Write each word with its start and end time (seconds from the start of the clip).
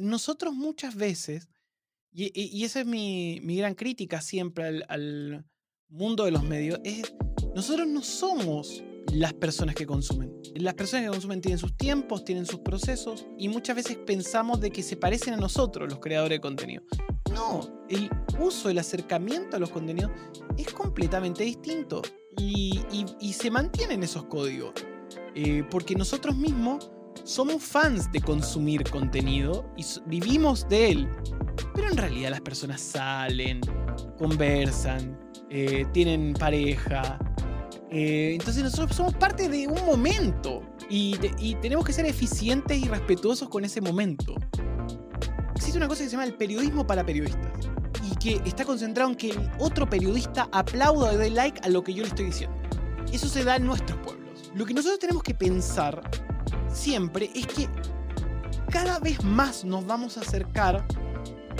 nosotros 0.00 0.54
muchas 0.54 0.94
veces, 0.94 1.48
y, 2.12 2.64
esa 2.64 2.80
es 2.80 2.86
mi, 2.86 3.38
gran 3.56 3.74
crítica 3.74 4.20
siempre 4.20 4.82
al, 4.88 5.44
mundo 5.88 6.24
de 6.24 6.30
los 6.30 6.44
medios, 6.44 6.78
es 6.84 7.12
nosotros 7.54 7.88
no 7.88 8.00
somos 8.02 8.84
las 9.12 9.32
personas 9.32 9.74
que 9.74 9.86
consumen. 9.86 10.32
Las 10.54 10.74
personas 10.74 11.06
que 11.06 11.10
consumen 11.10 11.40
tienen 11.40 11.58
sus 11.58 11.76
tiempos, 11.76 12.24
tienen 12.24 12.46
sus 12.46 12.60
procesos 12.60 13.26
y 13.36 13.48
muchas 13.48 13.74
veces 13.74 13.96
pensamos 13.96 14.60
de 14.60 14.70
que 14.70 14.84
se 14.84 14.96
parecen 14.96 15.34
a 15.34 15.36
nosotros 15.36 15.90
los 15.90 15.98
creadores 15.98 16.36
de 16.36 16.40
contenido. 16.40 16.84
No, 17.34 17.84
el 17.88 18.08
uso, 18.38 18.70
el 18.70 18.78
acercamiento 18.78 19.56
a 19.56 19.58
los 19.58 19.70
contenidos 19.70 20.12
es 20.56 20.72
completamente 20.72 21.42
distinto 21.42 22.02
y, 22.38 22.80
se 23.32 23.50
mantienen 23.50 24.02
esos 24.04 24.26
códigos. 24.26 24.74
Eh, 25.34 25.64
porque 25.70 25.94
nosotros 25.94 26.36
mismos 26.36 26.90
somos 27.24 27.62
fans 27.62 28.10
de 28.12 28.20
consumir 28.20 28.84
contenido 28.84 29.70
y 29.76 29.84
vivimos 30.06 30.68
de 30.68 30.90
él. 30.90 31.08
Pero 31.74 31.88
en 31.88 31.96
realidad 31.96 32.30
las 32.30 32.40
personas 32.40 32.80
salen, 32.80 33.60
conversan, 34.18 35.18
eh, 35.50 35.86
tienen 35.92 36.34
pareja, 36.34 37.18
eh, 37.92 38.34
entonces 38.34 38.62
nosotros 38.62 38.96
somos 38.96 39.14
parte 39.14 39.48
de 39.48 39.66
un 39.66 39.84
momento 39.84 40.62
y, 40.88 41.16
tenemos 41.60 41.84
que 41.84 41.92
ser 41.92 42.06
eficientes 42.06 42.78
y 42.78 42.88
respetuosos 42.88 43.48
con 43.48 43.64
ese 43.64 43.80
momento. 43.80 44.34
Existe 45.56 45.76
una 45.76 45.88
cosa 45.88 46.04
que 46.04 46.06
se 46.06 46.12
llama 46.12 46.24
el 46.24 46.34
periodismo 46.34 46.86
para 46.86 47.04
periodistas 47.04 47.50
y 48.08 48.14
que 48.16 48.40
está 48.48 48.64
concentrado 48.64 49.10
en 49.10 49.16
que 49.16 49.30
el 49.30 49.50
otro 49.58 49.90
periodista 49.90 50.48
aplauda 50.52 51.10
o 51.10 51.16
dé 51.18 51.30
like 51.30 51.60
a 51.64 51.68
lo 51.68 51.82
que 51.82 51.92
yo 51.92 52.02
le 52.02 52.08
estoy 52.08 52.26
diciendo. 52.26 52.56
Eso 53.12 53.28
se 53.28 53.42
da 53.42 53.56
en 53.56 53.66
nuestros 53.66 53.98
pueblos. 53.98 54.52
Lo 54.54 54.64
que 54.64 54.74
nosotros 54.74 55.00
tenemos 55.00 55.24
que 55.24 55.34
pensar 55.34 56.00
siempre 56.72 57.30
es 57.34 57.46
que 57.46 57.68
cada 58.70 58.98
vez 58.98 59.22
más 59.24 59.64
nos 59.64 59.86
vamos 59.86 60.16
a 60.16 60.20
acercar 60.20 60.84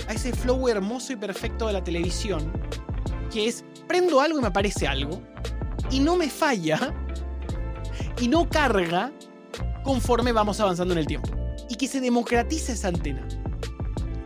a 0.07 0.13
ese 0.13 0.33
flow 0.33 0.67
hermoso 0.67 1.13
y 1.13 1.15
perfecto 1.15 1.67
de 1.67 1.73
la 1.73 1.83
televisión, 1.83 2.51
que 3.31 3.47
es 3.47 3.63
prendo 3.87 4.21
algo 4.21 4.39
y 4.39 4.41
me 4.41 4.47
aparece 4.47 4.87
algo, 4.87 5.21
y 5.89 5.99
no 5.99 6.15
me 6.15 6.29
falla 6.29 6.93
y 8.19 8.27
no 8.27 8.47
carga 8.49 9.11
conforme 9.83 10.31
vamos 10.31 10.59
avanzando 10.59 10.93
en 10.93 10.99
el 10.99 11.07
tiempo. 11.07 11.29
Y 11.69 11.75
que 11.75 11.87
se 11.87 11.99
democratice 11.99 12.73
esa 12.73 12.89
antena. 12.89 13.27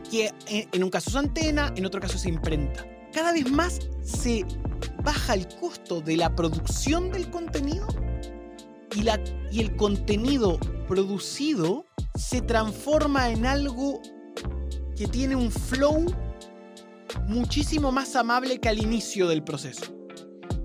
Que 0.10 0.32
en 0.48 0.84
un 0.84 0.90
caso 0.90 1.10
es 1.10 1.16
antena, 1.16 1.74
en 1.76 1.86
otro 1.86 2.00
caso 2.02 2.18
se 2.18 2.30
imprenta. 2.30 2.86
Cada 3.14 3.32
vez 3.32 3.50
más 3.50 3.80
se 4.04 4.46
baja 5.04 5.34
el 5.34 5.48
costo 5.60 6.02
de 6.02 6.18
la 6.18 6.36
producción 6.36 7.12
del 7.12 7.30
contenido 7.30 7.88
y, 8.96 9.04
la, 9.04 9.20
y 9.52 9.62
el 9.62 9.76
contenido 9.76 10.60
producido 10.88 11.86
se 12.16 12.42
transforma 12.42 13.30
en 13.30 13.46
algo 13.46 14.02
que 14.96 15.08
tiene 15.08 15.36
un 15.36 15.52
flow 15.52 16.06
muchísimo 17.28 17.92
más 17.92 18.16
amable 18.16 18.60
que 18.60 18.70
al 18.70 18.80
inicio 18.80 19.28
del 19.28 19.44
proceso 19.44 19.96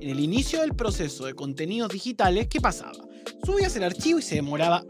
en 0.01 0.09
el 0.09 0.21
inicio 0.21 0.61
del 0.61 0.75
proceso 0.75 1.27
de 1.27 1.35
contenidos 1.35 1.93
digitales, 1.93 2.49
¿qué 2.49 2.61
pasaba? 2.61 2.93
Subías 3.45 3.77
el 3.77 3.85
archivo 3.85 4.19
y 4.19 4.23
se 4.23 4.37
demoraba 4.37 4.85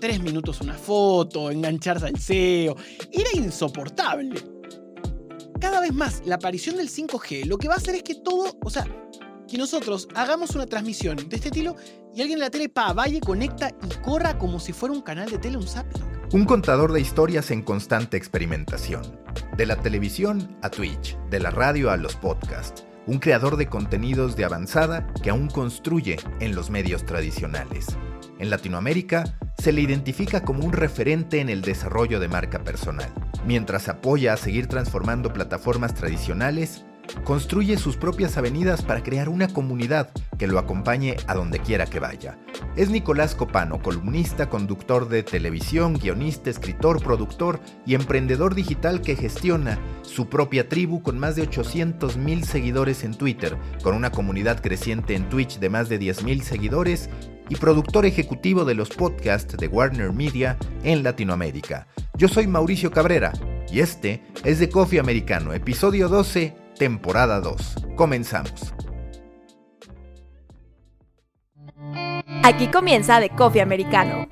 tres 0.00 0.22
minutos 0.22 0.60
una 0.60 0.74
foto, 0.74 1.50
engancharse 1.50 2.06
al 2.06 2.18
SEO. 2.18 2.76
Era 3.10 3.30
insoportable. 3.34 4.40
Cada 5.60 5.80
vez 5.80 5.92
más, 5.92 6.22
la 6.24 6.36
aparición 6.36 6.76
del 6.76 6.88
5G 6.88 7.46
lo 7.46 7.58
que 7.58 7.68
va 7.68 7.74
a 7.74 7.78
hacer 7.78 7.96
es 7.96 8.02
que 8.02 8.16
todo, 8.16 8.56
o 8.62 8.70
sea, 8.70 8.86
que 9.48 9.58
nosotros 9.58 10.08
hagamos 10.14 10.54
una 10.54 10.66
transmisión 10.66 11.16
de 11.16 11.36
este 11.36 11.48
estilo 11.48 11.76
y 12.14 12.20
alguien 12.20 12.38
en 12.38 12.44
la 12.44 12.50
tele 12.50 12.68
pa, 12.68 12.92
vaya, 12.92 13.18
conecta 13.20 13.70
y 13.70 13.94
corra 14.02 14.38
como 14.38 14.60
si 14.60 14.72
fuera 14.72 14.94
un 14.94 15.02
canal 15.02 15.30
de 15.30 15.38
tele, 15.38 15.56
un 15.56 15.66
zapping. 15.66 16.02
Un 16.32 16.44
contador 16.44 16.92
de 16.92 17.00
historias 17.00 17.50
en 17.50 17.62
constante 17.62 18.16
experimentación. 18.16 19.18
De 19.56 19.66
la 19.66 19.76
televisión 19.76 20.56
a 20.62 20.68
Twitch, 20.68 21.16
de 21.30 21.40
la 21.40 21.50
radio 21.50 21.90
a 21.90 21.96
los 21.96 22.14
podcasts 22.16 22.84
un 23.08 23.18
creador 23.20 23.56
de 23.56 23.68
contenidos 23.68 24.36
de 24.36 24.44
avanzada 24.44 25.06
que 25.22 25.30
aún 25.30 25.48
construye 25.48 26.18
en 26.40 26.54
los 26.54 26.68
medios 26.68 27.06
tradicionales. 27.06 27.86
En 28.38 28.50
Latinoamérica 28.50 29.38
se 29.56 29.72
le 29.72 29.80
identifica 29.80 30.42
como 30.42 30.64
un 30.64 30.72
referente 30.72 31.40
en 31.40 31.48
el 31.48 31.62
desarrollo 31.62 32.20
de 32.20 32.28
marca 32.28 32.62
personal, 32.62 33.10
mientras 33.46 33.88
apoya 33.88 34.34
a 34.34 34.36
seguir 34.36 34.66
transformando 34.66 35.32
plataformas 35.32 35.94
tradicionales 35.94 36.84
construye 37.24 37.76
sus 37.76 37.96
propias 37.96 38.36
avenidas 38.36 38.82
para 38.82 39.02
crear 39.02 39.28
una 39.28 39.48
comunidad 39.48 40.10
que 40.38 40.46
lo 40.46 40.58
acompañe 40.58 41.16
a 41.26 41.34
donde 41.34 41.58
quiera 41.58 41.86
que 41.86 42.00
vaya. 42.00 42.38
Es 42.76 42.90
Nicolás 42.90 43.34
Copano, 43.34 43.82
columnista, 43.82 44.48
conductor 44.48 45.08
de 45.08 45.22
televisión, 45.22 45.94
guionista, 45.94 46.50
escritor, 46.50 47.02
productor 47.02 47.60
y 47.86 47.94
emprendedor 47.94 48.54
digital 48.54 49.00
que 49.00 49.16
gestiona 49.16 49.78
su 50.02 50.28
propia 50.28 50.68
tribu 50.68 51.02
con 51.02 51.18
más 51.18 51.36
de 51.36 51.42
800 51.42 52.16
mil 52.16 52.44
seguidores 52.44 53.04
en 53.04 53.14
Twitter, 53.14 53.56
con 53.82 53.94
una 53.94 54.10
comunidad 54.10 54.60
creciente 54.60 55.14
en 55.14 55.28
Twitch 55.28 55.58
de 55.58 55.68
más 55.70 55.88
de 55.88 55.98
10 55.98 56.24
mil 56.24 56.42
seguidores 56.42 57.10
y 57.48 57.56
productor 57.56 58.04
ejecutivo 58.06 58.64
de 58.64 58.74
los 58.74 58.90
podcasts 58.90 59.56
de 59.56 59.68
Warner 59.68 60.12
Media 60.12 60.58
en 60.82 61.02
Latinoamérica. 61.02 61.86
Yo 62.16 62.28
soy 62.28 62.46
Mauricio 62.46 62.90
Cabrera 62.90 63.32
y 63.70 63.80
este 63.80 64.22
es 64.44 64.58
de 64.58 64.68
Coffee 64.68 65.00
Americano, 65.00 65.52
episodio 65.52 66.08
12 66.08 66.67
temporada 66.78 67.40
2. 67.40 67.76
Comenzamos. 67.96 68.72
Aquí 72.44 72.68
comienza 72.68 73.20
The 73.20 73.30
Coffee 73.30 73.60
Americano. 73.60 74.26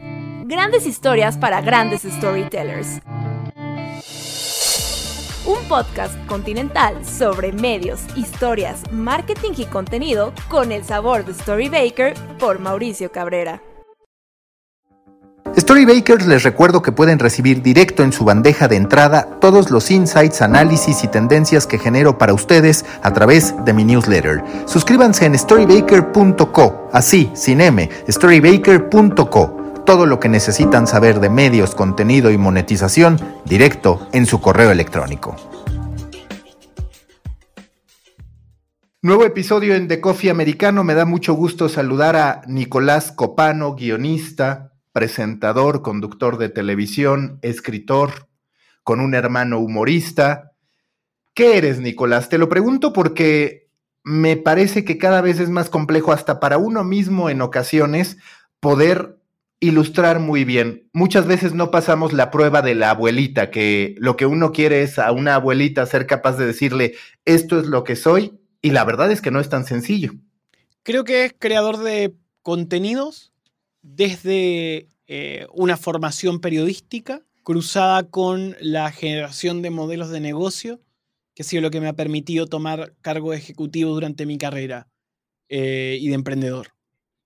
Grandes 0.47 0.87
historias 0.87 1.37
para 1.37 1.61
grandes 1.61 2.03
storytellers. 2.03 3.01
Un 5.45 5.63
podcast 5.69 6.15
continental 6.27 7.05
sobre 7.05 7.53
medios, 7.53 8.01
historias, 8.17 8.91
marketing 8.91 9.53
y 9.59 9.67
contenido 9.67 10.33
con 10.49 10.73
el 10.73 10.85
sabor 10.85 11.25
de 11.25 11.35
Storybaker 11.35 12.15
por 12.39 12.59
Mauricio 12.59 13.13
Cabrera. 13.13 13.61
Storybakers 15.59 16.27
les 16.27 16.43
recuerdo 16.43 16.83
que 16.83 16.93
pueden 16.93 17.19
recibir 17.19 17.63
directo 17.63 18.03
en 18.03 18.13
su 18.13 18.27
bandeja 18.27 18.69
de 18.69 18.77
entrada 18.77 19.39
todos 19.41 19.71
los 19.71 19.91
insights, 19.91 20.43
análisis 20.43 21.03
y 21.03 21.09
tendencias 21.09 21.67
que 21.67 21.79
genero 21.79 22.19
para 22.19 22.35
ustedes 22.35 22.85
a 23.03 23.15
través 23.15 23.55
de 23.65 23.73
mi 23.73 23.83
newsletter. 23.83 24.45
Suscríbanse 24.67 25.25
en 25.25 25.39
storybaker.co, 25.39 26.91
así, 26.93 27.31
sin 27.35 27.63
M, 27.63 27.89
storybaker.co. 28.07 29.83
Todo 29.87 30.05
lo 30.05 30.21
que 30.21 30.29
necesitan 30.29 30.87
saber 30.87 31.21
de 31.21 31.31
medios, 31.31 31.75
contenido 31.75 32.31
y 32.31 32.37
monetización 32.37 33.19
directo 33.47 34.09
en 34.13 34.27
su 34.27 34.43
correo 34.43 34.71
electrónico. 34.71 35.37
Nuevo 39.01 39.25
episodio 39.25 39.75
en 39.75 39.89
The 39.89 40.03
Coffee 40.03 40.29
Americano. 40.29 40.85
Me 40.85 40.93
da 40.93 41.07
mucho 41.07 41.33
gusto 41.33 41.71
saludar 41.71 42.17
a 42.17 42.43
Nicolás 42.47 43.11
Copano, 43.13 43.75
guionista, 43.75 44.76
presentador, 44.97 45.83
conductor 45.83 46.39
de 46.39 46.49
televisión, 46.49 47.39
escritor, 47.43 48.29
con 48.83 49.01
un 49.01 49.13
hermano 49.13 49.59
humorista. 49.59 50.53
¿Qué 51.35 51.59
eres, 51.59 51.81
Nicolás? 51.81 52.31
Te 52.31 52.39
lo 52.39 52.49
pregunto 52.49 52.95
porque 52.95 53.69
me 54.05 54.39
parece 54.39 54.87
que 54.87 54.97
cada 54.97 55.21
vez 55.21 55.39
es 55.39 55.51
más 55.51 55.69
complejo 55.69 56.13
hasta 56.13 56.41
para 56.41 56.57
uno 56.57 56.83
mismo 56.83 57.29
en 57.29 57.43
ocasiones 57.43 58.17
poder 58.59 59.19
ilustrar 59.61 60.19
muy 60.19 60.45
bien. 60.45 60.89
Muchas 60.95 61.27
veces 61.27 61.53
no 61.53 61.71
pasamos 61.71 62.15
la 62.15 62.31
prueba 62.31 62.63
de 62.63 62.75
la 62.75 62.89
abuelita, 62.89 63.51
que 63.51 63.97
lo 63.99 64.17
que 64.17 64.25
uno 64.25 64.51
quiere 64.51 64.81
es 64.81 64.99
a 64.99 65.13
una 65.13 65.35
abuelita 65.35 65.85
ser 65.85 66.07
capaz 66.07 66.39
de 66.39 66.47
decirle, 66.47 66.95
esto 67.27 67.61
es 67.61 67.67
lo 67.67 67.85
que 67.85 67.97
soy, 67.97 68.41
y 68.63 68.71
la 68.71 68.85
verdad 68.85 69.13
es 69.13 69.21
que 69.21 69.31
no 69.31 69.41
es 69.41 69.51
tan 69.51 69.67
sencillo. 69.67 70.13
Creo 70.85 71.05
que 71.05 71.27
es 71.27 71.35
creador 71.39 71.77
de 71.77 72.15
contenidos 72.41 73.35
desde 73.95 74.89
eh, 75.07 75.47
una 75.53 75.77
formación 75.77 76.41
periodística 76.41 77.23
cruzada 77.45 78.11
con 78.11 78.57
la 78.61 78.91
generación 78.91 79.63
de 79.63 79.71
modelos 79.71 80.11
de 80.11 80.19
negocio, 80.19 80.81
que 81.35 81.43
ha 81.43 81.47
sido 81.47 81.63
lo 81.63 81.71
que 81.71 81.81
me 81.81 81.87
ha 81.87 81.93
permitido 81.93 82.47
tomar 82.47 82.95
cargo 83.01 83.33
ejecutivo 83.33 83.93
durante 83.93 84.27
mi 84.27 84.39
carrera 84.39 84.89
eh, 85.49 85.99
y 86.01 86.09
de 86.09 86.15
emprendedor. 86.15 86.73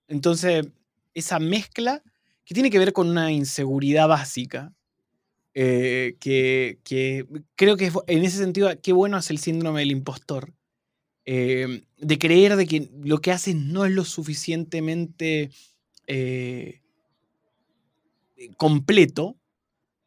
Entonces, 0.08 0.66
esa 1.14 1.38
mezcla 1.38 2.02
que 2.44 2.54
tiene 2.54 2.70
que 2.70 2.78
ver 2.78 2.92
con 2.92 3.08
una 3.08 3.32
inseguridad 3.32 4.08
básica, 4.08 4.74
eh, 5.54 6.16
que, 6.20 6.78
creo 7.54 7.76
que 7.76 7.90
en 8.06 8.24
ese 8.24 8.36
sentido, 8.36 8.70
qué 8.82 8.92
bueno 8.92 9.16
es 9.16 9.30
el 9.30 9.38
síndrome 9.38 9.80
del 9.80 9.92
impostor, 9.92 10.52
de 11.24 12.18
creer 12.18 12.56
de 12.56 12.66
que 12.66 12.90
lo 13.04 13.20
que 13.20 13.30
haces 13.30 13.54
no 13.54 13.84
es 13.84 13.92
lo 13.92 14.04
suficientemente 14.04 15.50
completo. 18.56 19.36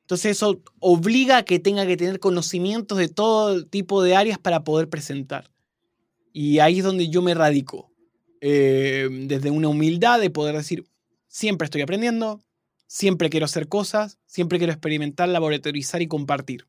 Entonces 0.02 0.32
eso 0.38 0.62
obliga 0.80 1.38
a 1.38 1.46
que 1.46 1.60
tenga 1.60 1.86
que 1.86 1.98
tener 1.98 2.20
conocimientos 2.20 2.98
de 2.98 3.08
todo 3.08 3.66
tipo 3.66 4.04
de 4.04 4.16
áreas 4.16 4.38
para 4.38 4.64
poder 4.64 4.90
presentar. 4.90 5.50
Y 6.34 6.60
ahí 6.60 6.80
es 6.80 6.84
donde 6.84 7.10
yo 7.10 7.22
me 7.22 7.34
radico. 7.34 7.92
Eh, 8.42 9.08
desde 9.28 9.52
una 9.52 9.70
humildad 9.70 10.20
de 10.20 10.30
poder 10.30 10.58
decir, 10.58 10.86
siempre 11.30 11.66
estoy 11.66 11.82
aprendiendo, 11.82 12.44
siempre 12.88 13.30
quiero 13.30 13.46
hacer 13.46 13.70
cosas, 13.70 14.20
siempre 14.26 14.58
quiero 14.58 14.74
experimentar, 14.74 15.30
laboratorizar 15.30 16.02
y 16.02 16.08
compartir. 16.08 16.68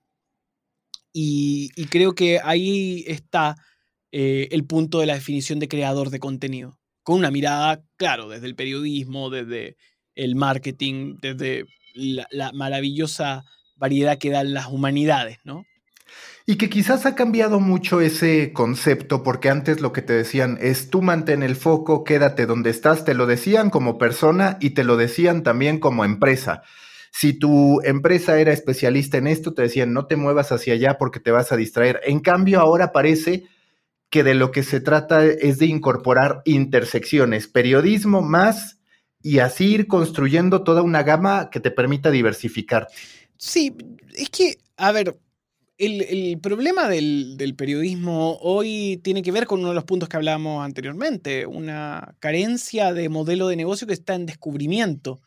Y, 1.12 1.70
creo 1.90 2.14
que 2.14 2.40
ahí 2.42 3.04
está 3.06 3.56
eh, 4.10 4.48
el 4.52 4.64
punto 4.64 5.00
de 5.00 5.06
la 5.06 5.14
definición 5.14 5.58
de 5.58 5.69
creador 5.69 6.10
de 6.10 6.19
contenido, 6.19 6.78
con 7.04 7.18
una 7.18 7.30
mirada, 7.30 7.84
claro, 7.96 8.28
desde 8.28 8.46
el 8.46 8.56
periodismo, 8.56 9.30
desde 9.30 9.76
el 10.16 10.34
marketing, 10.34 11.18
desde 11.20 11.66
la, 11.94 12.50
maravillosa 12.52 13.44
variedad 13.76 14.18
que 14.18 14.30
dan 14.30 14.54
las 14.54 14.66
humanidades, 14.66 15.38
¿no? 15.44 15.64
Y 16.46 16.56
que 16.56 16.68
quizás 16.68 17.06
ha 17.06 17.14
cambiado 17.14 17.60
mucho 17.60 18.00
ese 18.00 18.52
concepto, 18.52 19.22
porque 19.22 19.48
antes 19.48 19.80
lo 19.80 19.92
que 19.92 20.02
te 20.02 20.12
decían 20.12 20.58
es 20.60 20.90
tú 20.90 21.02
mantén 21.02 21.42
el 21.42 21.56
foco, 21.56 22.04
quédate 22.04 22.46
donde 22.46 22.70
estás, 22.70 23.04
te 23.04 23.14
lo 23.14 23.26
decían 23.26 23.70
como 23.70 23.96
persona 23.96 24.58
y 24.60 24.70
te 24.70 24.84
lo 24.84 24.96
decían 24.96 25.42
también 25.42 25.78
como 25.78 26.04
empresa. 26.04 26.62
Si 27.12 27.32
tu 27.32 27.80
empresa 27.82 28.38
era 28.40 28.52
especialista 28.52 29.18
en 29.18 29.26
esto, 29.26 29.54
te 29.54 29.62
decían 29.62 29.92
no 29.92 30.06
te 30.06 30.16
muevas 30.16 30.52
hacia 30.52 30.74
allá 30.74 30.98
porque 30.98 31.20
te 31.20 31.30
vas 31.30 31.52
a 31.52 31.56
distraer. 31.56 32.00
En 32.04 32.20
cambio, 32.20 32.60
ahora 32.60 32.92
parece 32.92 33.44
que 34.14 34.22
de 34.22 34.34
lo 34.34 34.52
que 34.52 34.62
se 34.62 34.78
trata 34.78 35.25
es 35.26 35.58
de 35.58 35.66
incorporar 35.66 36.40
intersecciones, 36.44 37.49
periodismo 37.49 38.22
más 38.22 38.78
y 39.20 39.40
así 39.40 39.75
ir 39.75 39.88
construyendo 39.88 40.62
toda 40.62 40.82
una 40.82 41.02
gama 41.02 41.50
que 41.50 41.58
te 41.58 41.72
permita 41.72 42.12
diversificar. 42.12 42.87
Sí, 43.37 43.75
es 44.14 44.31
que, 44.31 44.58
a 44.76 44.93
ver, 44.93 45.19
el, 45.78 46.38
problema 46.40 46.88
del, 46.88 47.55
periodismo 47.58 48.38
hoy 48.40 49.00
tiene 49.02 49.20
que 49.20 49.32
ver 49.32 49.49
con 49.49 49.58
uno 49.58 49.70
de 49.70 49.75
los 49.75 49.82
puntos 49.82 50.08
que 50.08 50.17
hablábamos 50.17 50.64
anteriormente, 50.64 51.44
una 51.44 52.14
carencia 52.20 52.93
de 52.93 53.08
modelo 53.08 53.49
de 53.49 53.56
negocio 53.56 53.88
que 53.88 53.94
está 53.94 54.14
en 54.14 54.26
descubrimiento 54.26 55.20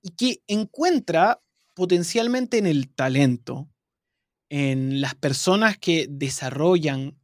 y 0.00 0.10
que 0.10 0.42
encuentra 0.46 1.40
potencialmente 1.74 2.58
en 2.58 2.68
el 2.68 2.88
talento, 2.88 3.68
en 4.48 5.00
las 5.00 5.16
personas 5.16 5.76
que 5.76 6.06
desarrollan 6.08 7.17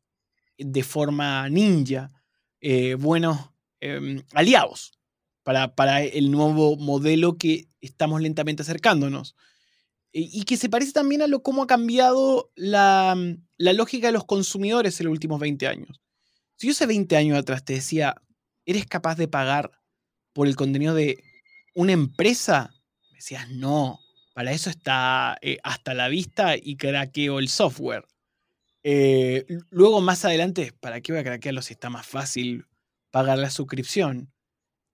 de 0.58 0.82
forma 0.82 1.48
ninja 1.48 2.12
eh, 2.60 2.94
buenos 2.94 3.38
em, 3.80 4.22
aliados 4.32 4.98
para, 5.42 5.74
para 5.74 6.02
el 6.02 6.30
nuevo 6.30 6.76
modelo 6.76 7.36
que 7.36 7.68
estamos 7.80 8.20
lentamente 8.20 8.62
acercándonos 8.62 9.36
y 10.16 10.44
que 10.44 10.56
se 10.56 10.68
parece 10.68 10.92
también 10.92 11.22
a 11.22 11.26
lo 11.26 11.42
cómo 11.42 11.64
ha 11.64 11.66
cambiado 11.66 12.52
la, 12.54 13.16
la, 13.56 13.72
lógica 13.72 14.06
de 14.06 14.12
los 14.12 14.24
consumidores 14.24 15.00
en 15.00 15.06
los 15.06 15.12
últimos 15.12 15.40
20 15.40 15.66
años. 15.66 16.00
Si 16.56 16.68
yo 16.68 16.70
hace 16.70 16.86
20 16.86 17.16
años 17.16 17.36
atrás 17.36 17.64
te 17.64 17.72
decía, 17.72 18.14
¿eres 18.64 18.86
capaz 18.86 19.16
de 19.16 19.26
pagar 19.26 19.72
por 20.32 20.46
el 20.46 20.54
contenido 20.54 20.94
de 20.94 21.22
una 21.74 21.92
empresa? 21.92 22.72
Me 23.10 23.16
decías, 23.16 23.50
no, 23.50 23.98
para 24.34 24.52
eso 24.52 24.70
está 24.70 25.36
eh, 25.42 25.58
hasta 25.64 25.94
la 25.94 26.06
vista 26.06 26.54
y 26.56 26.76
craqueo 26.76 27.40
el 27.40 27.48
software. 27.48 28.06
Eh, 28.84 29.46
luego, 29.70 30.00
más 30.00 30.25
adelante, 30.25 30.72
¿para 30.81 31.00
qué 31.00 31.12
voy 31.12 31.20
a 31.20 31.25
craquearlo 31.25 31.62
si 31.62 31.72
está 31.72 31.90
más 31.90 32.06
fácil 32.06 32.66
pagar 33.10 33.38
la 33.38 33.50
suscripción? 33.50 34.32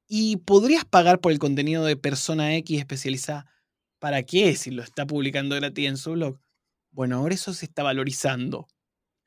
Y 0.09 0.39
podrías 0.39 0.85
pagar 0.85 1.21
por 1.21 1.33
el 1.33 1.39
contenido 1.39 1.85
de 1.85 1.97
persona 1.97 2.57
X 2.57 2.79
especializada 2.81 3.47
¿Para 4.01 4.23
qué 4.25 4.57
si 4.57 4.71
lo 4.71 4.83
está 4.83 5.07
publicando 5.07 5.57
gratis 5.57 5.89
en 5.89 5.97
su 5.99 6.13
blog? 6.13 6.39
Bueno, 6.91 7.17
ahora 7.19 7.35
eso 7.35 7.55
se 7.55 7.67
está 7.67 7.83
valorizando. 7.83 8.67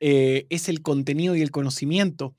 Eh, 0.00 0.46
es 0.50 0.68
el 0.68 0.82
contenido 0.82 1.36
y 1.36 1.42
el 1.42 1.52
conocimiento 1.52 2.36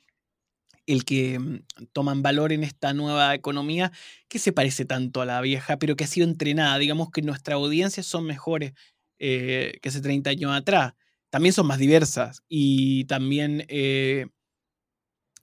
el 0.85 1.05
que 1.05 1.39
mm, 1.39 1.59
toman 1.93 2.21
valor 2.21 2.51
en 2.53 2.63
esta 2.63 2.93
nueva 2.93 3.33
economía 3.35 3.91
que 4.27 4.39
se 4.39 4.53
parece 4.53 4.85
tanto 4.85 5.21
a 5.21 5.25
la 5.25 5.41
vieja, 5.41 5.77
pero 5.77 5.95
que 5.95 6.03
ha 6.03 6.07
sido 6.07 6.27
entrenada. 6.27 6.77
Digamos 6.77 7.09
que 7.11 7.21
nuestras 7.21 7.55
audiencias 7.55 8.05
son 8.05 8.25
mejores 8.25 8.73
eh, 9.19 9.79
que 9.81 9.89
hace 9.89 10.01
30 10.01 10.31
años 10.31 10.51
atrás. 10.53 10.93
También 11.35 11.51
son 11.51 11.67
más 11.67 11.79
diversas 11.79 12.43
y 12.47 13.03
también 13.05 13.65
eh, 13.67 14.27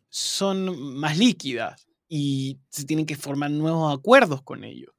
son 0.09 0.97
más 0.97 1.19
líquidas 1.19 1.87
y 2.09 2.59
se 2.71 2.87
tienen 2.87 3.05
que 3.05 3.15
formar 3.15 3.50
nuevos 3.50 3.94
acuerdos 3.94 4.41
con 4.41 4.65
ellos 4.65 4.94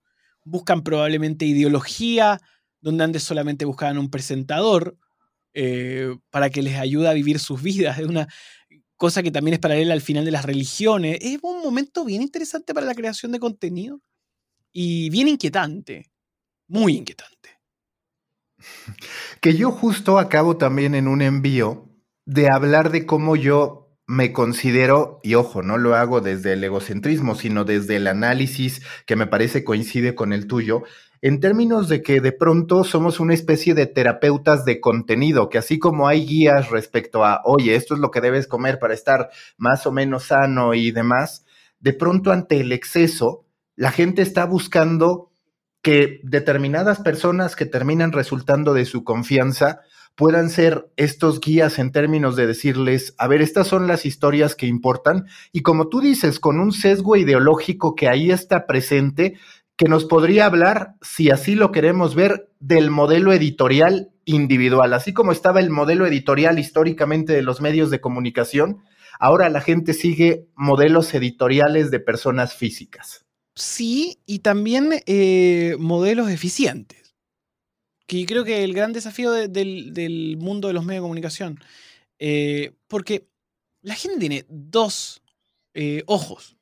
buscan 0.46 0.84
probablemente 0.84 1.46
ideología, 1.46 2.40
donde 2.82 3.04
antes 3.04 3.24
solamente 3.24 3.66
buscaban 3.66 3.98
un 3.98 4.10
presentador 4.10 4.98
eh, 5.54 6.16
para 6.30 6.50
que 6.50 6.62
les 6.62 6.78
ayude 6.78 7.08
a 7.08 7.14
vivir 7.14 7.40
sus 7.40 7.62
vidas. 7.62 8.00
Es 8.00 8.06
una 8.06 8.28
cosa 8.96 9.24
que 9.24 9.32
también 9.32 9.54
es 9.54 9.60
paralela 9.60 9.94
al 9.94 10.02
final 10.02 10.26
de 10.26 10.32
las 10.32 10.46
religiones. 10.46 11.18
Es 11.22 11.40
un 11.42 11.62
momento 11.62 12.06
bien 12.06 12.22
interesante 12.22 12.74
para 12.74 12.86
la 12.86 12.96
creación 12.96 13.32
de 13.32 13.40
contenido 13.40 14.02
y 14.72 15.10
bien 15.10 15.28
inquietante, 15.28 16.12
muy 16.68 16.98
inquietante. 16.98 17.53
Que 19.42 19.56
yo 19.56 19.72
justo 19.72 20.20
acabo 20.20 20.58
también 20.58 20.96
en 20.96 21.08
un 21.08 21.22
envío 21.22 21.90
de 22.26 22.50
hablar 22.50 22.92
de 22.92 23.06
cómo 23.06 23.36
yo 23.36 23.84
me 24.06 24.34
considero, 24.34 25.20
y 25.24 25.36
ojo, 25.36 25.64
no 25.64 25.78
lo 25.78 25.96
hago 25.96 26.22
desde 26.22 26.54
el 26.54 26.64
egocentrismo, 26.64 27.36
sino 27.36 27.64
desde 27.64 27.96
el 27.96 28.08
análisis 28.08 28.82
que 29.06 29.16
me 29.16 29.28
parece 29.28 29.64
coincide 29.64 30.14
con 30.14 30.34
el 30.34 30.46
tuyo, 30.46 30.84
en 31.22 31.40
términos 31.40 31.88
de 31.88 32.02
que 32.02 32.20
de 32.20 32.34
pronto 32.34 32.84
somos 32.84 33.22
una 33.22 33.34
especie 33.34 33.74
de 33.74 33.86
terapeutas 33.86 34.66
de 34.66 34.82
contenido, 34.82 35.50
que 35.50 35.58
así 35.58 35.80
como 35.80 36.10
hay 36.10 36.26
guías 36.26 36.70
respecto 36.70 37.24
a, 37.24 37.42
oye, 37.46 37.76
esto 37.76 37.94
es 37.94 38.02
lo 38.02 38.12
que 38.12 38.20
debes 38.20 38.46
comer 38.46 38.78
para 38.78 38.94
estar 38.94 39.30
más 39.58 39.88
o 39.88 39.94
menos 39.94 40.26
sano 40.26 40.74
y 40.74 40.92
demás, 40.92 41.46
de 41.80 41.94
pronto 41.94 42.32
ante 42.32 42.60
el 42.60 42.74
exceso, 42.74 43.46
la 43.76 43.92
gente 43.92 44.22
está 44.22 44.46
buscando 44.46 45.33
que 45.84 46.22
determinadas 46.24 47.02
personas 47.02 47.56
que 47.56 47.68
terminan 47.68 48.14
resultando 48.14 48.74
de 48.74 48.86
su 48.86 49.04
confianza, 49.04 49.82
puedan 50.16 50.50
ser 50.50 50.88
estos 50.96 51.40
guías 51.40 51.78
en 51.78 51.92
términos 51.92 52.36
de 52.36 52.48
decirles, 52.48 53.14
a 53.18 53.28
ver, 53.28 53.42
estas 53.42 53.68
son 53.68 53.88
las 53.88 54.06
historias 54.06 54.56
que 54.56 54.66
importan 54.66 55.26
y 55.52 55.62
como 55.62 55.90
tú 55.90 56.02
dices, 56.02 56.40
con 56.40 56.60
un 56.60 56.72
sesgo 56.72 57.16
ideológico 57.16 57.96
que 57.96 58.08
ahí 58.08 58.32
está 58.32 58.66
presente, 58.66 59.38
que 59.76 59.90
nos 59.90 60.06
podría 60.06 60.46
hablar, 60.46 60.96
si 61.02 61.32
así 61.32 61.56
lo 61.56 61.72
queremos 61.72 62.16
ver, 62.16 62.50
del 62.60 62.90
modelo 62.90 63.34
editorial 63.34 64.12
individual, 64.24 64.94
así 64.94 65.14
como 65.14 65.32
estaba 65.32 65.60
el 65.60 65.70
modelo 65.70 66.06
editorial 66.06 66.60
históricamente 66.60 67.34
de 67.34 67.42
los 67.42 67.60
medios 67.60 67.90
de 67.90 68.00
comunicación, 68.00 68.84
ahora 69.20 69.50
la 69.50 69.60
gente 69.60 69.94
sigue 69.94 70.48
modelos 70.56 71.14
editoriales 71.14 71.92
de 71.92 72.00
personas 72.00 72.54
físicas. 72.54 73.23
Sí, 73.56 74.20
y 74.26 74.40
también 74.40 74.90
eh, 75.06 75.76
modelos 75.80 76.30
eficientes 76.30 77.04
que 78.08 78.26
creo 78.26 78.44
que 78.44 78.64
el 78.64 78.74
gran 78.74 78.94
desafío 78.94 79.32
del, 79.32 80.38
mundo 80.38 80.68
de 80.68 80.74
los 80.74 80.86
medios 80.86 81.02
de 81.02 81.06
comunicación, 81.06 81.60
eh, 82.20 82.74
porque 82.88 83.28
la 83.82 83.96
gente 83.96 84.20
tiene 84.20 84.46
dos 84.50 85.22
eh, 85.74 86.04
ojos 86.08 86.58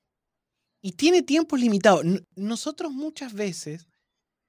y 0.82 0.94
tiene 0.94 1.24
tiempos 1.24 1.60
limitados. 1.60 2.06
Nosotros 2.36 2.92
muchas 2.92 3.34
veces, 3.34 3.88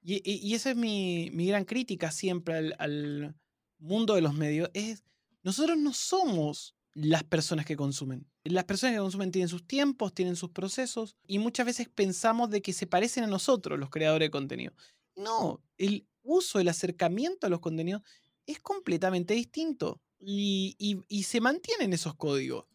y, 0.01 0.53
esa 0.53 0.71
es 0.71 0.75
mi, 0.75 1.29
gran 1.29 1.65
crítica 1.65 2.11
siempre 2.11 2.55
al, 2.55 2.75
al, 2.79 3.35
mundo 3.79 4.15
de 4.15 4.21
los 4.21 4.33
medios, 4.33 4.69
es 4.73 5.03
nosotros 5.41 5.77
no 5.77 5.93
somos 5.93 6.73
las 6.93 7.23
personas 7.23 7.65
que 7.65 7.75
consumen. 7.75 8.25
Las 8.43 8.65
personas 8.65 8.95
que 8.95 8.99
consumen 8.99 9.31
tienen 9.31 9.47
sus 9.47 9.65
tiempos, 9.65 10.13
tienen 10.13 10.35
sus 10.35 10.49
procesos 10.49 11.15
y 11.25 11.39
muchas 11.39 11.65
veces 11.65 11.87
pensamos 11.87 12.49
de 12.49 12.61
que 12.61 12.73
se 12.73 12.87
parecen 12.87 13.23
a 13.23 13.27
nosotros, 13.27 13.79
los 13.79 13.89
creadores 13.89 14.27
de 14.27 14.31
contenido. 14.31 14.73
No, 15.15 15.61
el, 15.77 16.07
uso, 16.23 16.59
el 16.59 16.67
acercamiento 16.67 17.47
a 17.47 17.49
los 17.49 17.59
contenidos 17.59 18.01
es 18.45 18.59
completamente 18.59 19.33
distinto 19.33 20.01
y, 20.19 21.23
se 21.23 21.41
mantienen 21.41 21.93
esos 21.93 22.15
códigos. 22.15 22.65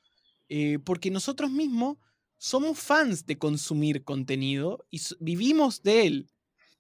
Eh, 0.50 0.78
porque 0.78 1.10
nosotros 1.10 1.50
mismos 1.50 1.98
somos 2.38 2.78
fans 2.78 3.26
de 3.26 3.36
consumir 3.36 4.04
contenido 4.04 4.86
y 4.90 5.00
vivimos 5.20 5.82
de 5.82 6.06
él. 6.06 6.30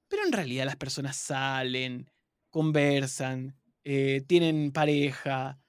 Pero 0.08 0.24
en 0.24 0.32
realidad 0.32 0.64
las 0.64 0.76
personas 0.76 1.16
salen, 1.16 2.10
conversan, 2.50 3.56
eh, 3.84 4.22
tienen 4.26 4.72
pareja. 4.72 5.60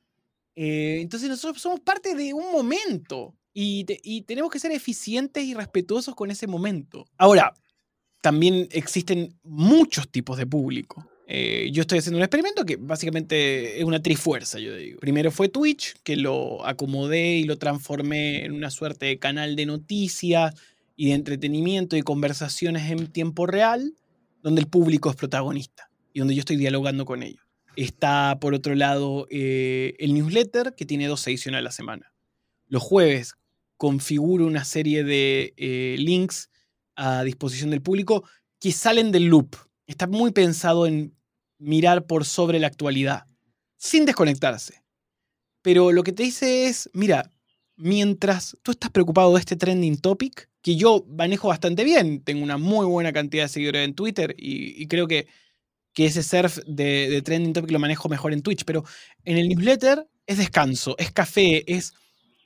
Eh, 0.62 1.00
entonces 1.00 1.30
nosotros 1.30 1.62
somos 1.62 1.80
parte 1.80 2.16
de 2.16 2.34
un 2.34 2.52
momento 2.52 3.34
y, 3.54 3.86
y 4.04 4.24
tenemos 4.24 4.52
que 4.52 4.60
ser 4.60 4.74
eficientes 4.74 5.46
y 5.46 5.54
respetuosos 5.54 6.16
con 6.16 6.32
ese 6.32 6.48
momento. 6.48 7.06
Ahora, 7.18 7.54
también 8.20 8.68
existen 8.72 9.40
muchos 9.42 10.10
tipos 10.12 10.38
de 10.38 10.46
público. 10.46 11.10
Eh, 11.30 11.70
yo 11.72 11.80
estoy 11.80 12.00
haciendo 12.00 12.18
un 12.18 12.24
experimento 12.24 12.66
que 12.66 12.76
básicamente 12.76 13.80
es 13.80 13.86
una 13.86 14.02
trifuerza, 14.02 14.60
yo 14.60 14.76
digo. 14.76 15.00
Primero 15.00 15.32
fue 15.32 15.48
Twitch, 15.48 15.94
que 16.04 16.18
lo 16.18 16.66
acomodé 16.66 17.38
y 17.38 17.46
lo 17.46 17.58
transformé 17.58 18.44
en 18.44 18.52
una 18.52 18.70
suerte 18.70 19.06
de 19.06 19.18
canal 19.18 19.56
de 19.56 19.66
noticias 19.66 20.54
y 20.98 21.08
de 21.08 21.14
entretenimiento 21.14 21.96
y 21.96 22.02
conversaciones 22.02 22.92
en 22.92 23.08
tiempo 23.08 23.46
real, 23.46 23.94
donde 24.44 24.60
el 24.60 24.68
público 24.68 25.10
es 25.10 25.16
protagonista 25.16 25.90
y 26.12 26.20
donde 26.20 26.36
yo 26.36 26.42
estoy 26.42 26.58
dialogando 26.58 27.06
con 27.06 27.24
ellos. 27.24 27.49
Está, 27.80 28.40
por 28.42 28.54
otro 28.54 28.76
lado, 28.76 29.26
eh, 29.30 29.96
el 30.00 30.14
newsletter, 30.14 30.76
que 30.76 30.86
tiene 30.86 31.08
dos 31.08 31.26
ediciones 31.28 31.60
a 31.60 31.62
la 31.62 31.72
semana. 31.72 32.14
Los 32.68 32.84
jueves 32.84 33.36
configuro 33.78 34.46
una 34.46 34.66
serie 34.66 35.06
de 35.06 35.54
eh, 35.56 35.96
links 35.98 36.50
a 36.98 37.24
disposición 37.24 37.70
del 37.70 37.82
público 37.82 38.28
que 38.60 38.74
salen 38.74 39.14
del 39.14 39.28
loop. 39.28 39.56
está 39.88 40.08
muy 40.08 40.32
pensado 40.32 40.88
en 40.88 41.16
mirar 41.58 42.06
por 42.06 42.26
sobre 42.26 42.60
la 42.60 42.68
actualidad, 42.68 43.28
sin 43.78 44.06
desconectarse. 44.06 44.84
Pero 45.62 45.94
lo 45.94 46.04
que 46.04 46.12
te 46.12 46.24
dice 46.24 46.66
es, 46.66 46.90
mira, 46.92 47.32
mientras 47.78 48.58
tú 48.62 48.72
estás 48.72 48.92
preocupado 48.92 49.34
de 49.34 49.40
este 49.40 49.56
trending 49.56 50.02
topic, 50.02 50.50
que 50.62 50.76
yo 50.76 51.06
manejo 51.08 51.48
bastante 51.48 51.86
bien, 51.86 52.22
tengo 52.26 52.44
una 52.44 52.58
muy 52.58 52.86
buena 52.86 53.14
cantidad 53.14 53.46
de 53.46 53.50
seguidores 53.50 53.88
en 53.88 53.96
Twitter 53.96 54.36
y, 54.38 54.86
creo 54.88 55.08
que, 55.08 55.28
que, 56.00 56.06
ese 56.06 56.24
surf 56.24 56.60
de, 56.66 57.22
trending 57.24 57.54
topic 57.54 57.72
lo 57.72 57.80
manejo 57.80 58.10
mejor 58.10 58.34
en 58.34 58.42
Twitch, 58.42 58.64
pero 58.66 58.84
en 59.26 59.38
el 59.38 59.50
newsletter 59.50 60.08
es 60.26 60.38
descanso, 60.38 60.96
es 60.98 61.12
café, 61.12 61.64
es 61.68 61.94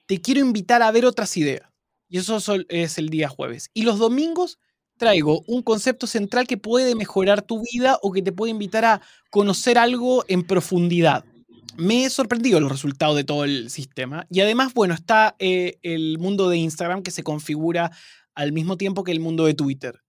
te 0.06 0.22
quiero 0.22 0.42
invitar 0.42 0.82
a 0.82 0.92
ver 0.92 1.06
otras 1.06 1.36
ideas. 1.38 1.70
Y 2.10 2.18
eso 2.18 2.38
es 2.70 2.98
el 2.98 3.10
día 3.10 3.30
jueves. 3.30 3.70
Y 3.74 3.84
los 3.84 3.98
domingos 3.98 4.60
traigo 4.98 5.44
un 5.48 5.64
concepto 5.64 6.06
central 6.06 6.46
que 6.46 6.58
puede 6.58 6.96
mejorar 6.96 7.42
tu 7.42 7.64
vida 7.72 7.98
o 8.02 8.12
que 8.12 8.22
te 8.22 8.32
puede 8.32 8.52
invitar 8.52 8.86
a 8.86 9.02
conocer 9.32 9.78
algo 9.78 10.24
en 10.28 10.44
profundidad 10.44 11.26
me 11.78 12.06
he 12.06 12.10
sorprendido 12.10 12.60
los 12.60 12.72
resultados 12.72 13.16
de 13.16 13.24
todo 13.24 13.44
el 13.46 13.70
sistema. 13.70 14.28
Y 14.30 14.42
además, 14.42 14.74
bueno, 14.74 14.94
está 14.94 15.36
eh, 15.40 15.80
el 15.82 16.20
mundo 16.20 16.50
de 16.50 16.58
Instagram 16.58 17.04
que 17.04 17.12
se 17.12 17.24
configura 17.24 17.92
al 18.36 18.52
mismo 18.52 18.78
tiempo 18.78 19.04
que 19.04 19.12
el 19.12 19.20
mundo 19.20 19.46
de 19.46 19.54
Twitter 19.54 20.04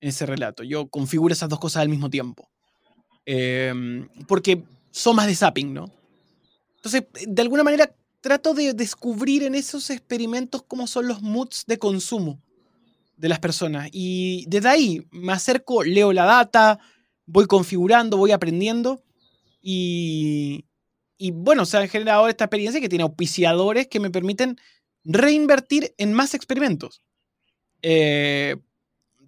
en 0.00 0.08
ese 0.08 0.26
relato. 0.26 0.62
Yo 0.62 0.88
configuro 0.88 1.32
esas 1.32 1.48
dos 1.48 1.58
cosas 1.58 1.82
al 1.82 1.88
mismo 1.88 2.10
tiempo. 2.10 2.50
Em, 3.26 4.08
porque 4.28 4.62
son 4.92 5.16
más 5.16 5.26
de 5.26 5.34
zapping, 5.34 5.74
¿no? 5.74 5.90
Entonces, 6.76 7.04
de 7.26 7.42
alguna 7.42 7.64
manera, 7.64 7.92
trato 8.20 8.54
de 8.54 8.72
descubrir 8.72 9.42
en 9.42 9.56
esos 9.56 9.90
experimentos 9.90 10.62
cómo 10.62 10.86
son 10.86 11.08
los 11.08 11.20
moods 11.20 11.64
de 11.66 11.78
consumo 11.78 12.40
de 13.16 13.28
las 13.28 13.40
personas. 13.40 13.88
Y 13.92 14.44
desde 14.48 14.68
ahí 14.68 15.06
me 15.10 15.32
acerco, 15.32 15.82
leo 15.82 16.12
la 16.12 16.24
data, 16.24 16.78
voy 17.26 17.46
configurando, 17.46 18.16
voy 18.16 18.30
aprendiendo. 18.30 19.02
Y, 19.60 20.64
y 21.18 21.32
bueno, 21.32 21.66
se 21.66 21.78
ha 21.78 21.88
generado 21.88 22.28
esta 22.28 22.44
experiencia 22.44 22.80
que 22.80 22.88
tiene 22.88 23.02
auspiciadores 23.02 23.88
que 23.88 24.00
me 24.00 24.10
permiten 24.10 24.56
reinvertir 25.04 25.94
en 25.98 26.12
más 26.12 26.34
experimentos. 26.34 27.02
Eh, 27.82 28.56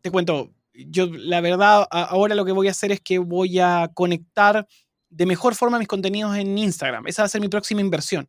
te 0.01 0.11
cuento, 0.11 0.53
yo 0.87 1.07
la 1.07 1.41
verdad 1.41 1.87
ahora 1.91 2.35
lo 2.35 2.45
que 2.45 2.53
voy 2.53 2.69
a 2.69 2.73
hacer 2.73 2.93
es 2.93 3.01
que 3.01 3.19
voy 3.19 3.59
a 3.59 3.91
conectar 3.95 4.67
de 5.11 5.27
mejor 5.27 5.55
forma 5.55 5.79
mis 5.79 5.89
contenidos 5.89 6.37
en 6.37 6.57
Instagram. 6.57 7.07
Esa 7.07 7.23
va 7.23 7.27
a 7.27 7.31
ser 7.31 7.41
mi 7.41 7.49
próxima 7.49 7.81
inversión. 7.81 8.29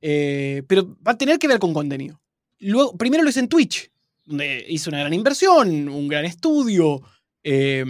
Eh, 0.00 0.62
pero 0.66 0.96
va 1.06 1.12
a 1.12 1.18
tener 1.18 1.38
que 1.38 1.48
ver 1.48 1.58
con 1.58 1.74
contenido. 1.74 2.20
Luego, 2.58 2.96
primero 2.96 3.22
lo 3.22 3.30
hice 3.30 3.40
en 3.40 3.48
Twitch, 3.48 3.90
donde 4.24 4.64
hice 4.68 4.88
una 4.88 5.00
gran 5.00 5.12
inversión, 5.12 5.88
un 5.88 6.08
gran 6.08 6.24
estudio, 6.24 7.02
eh, 7.42 7.84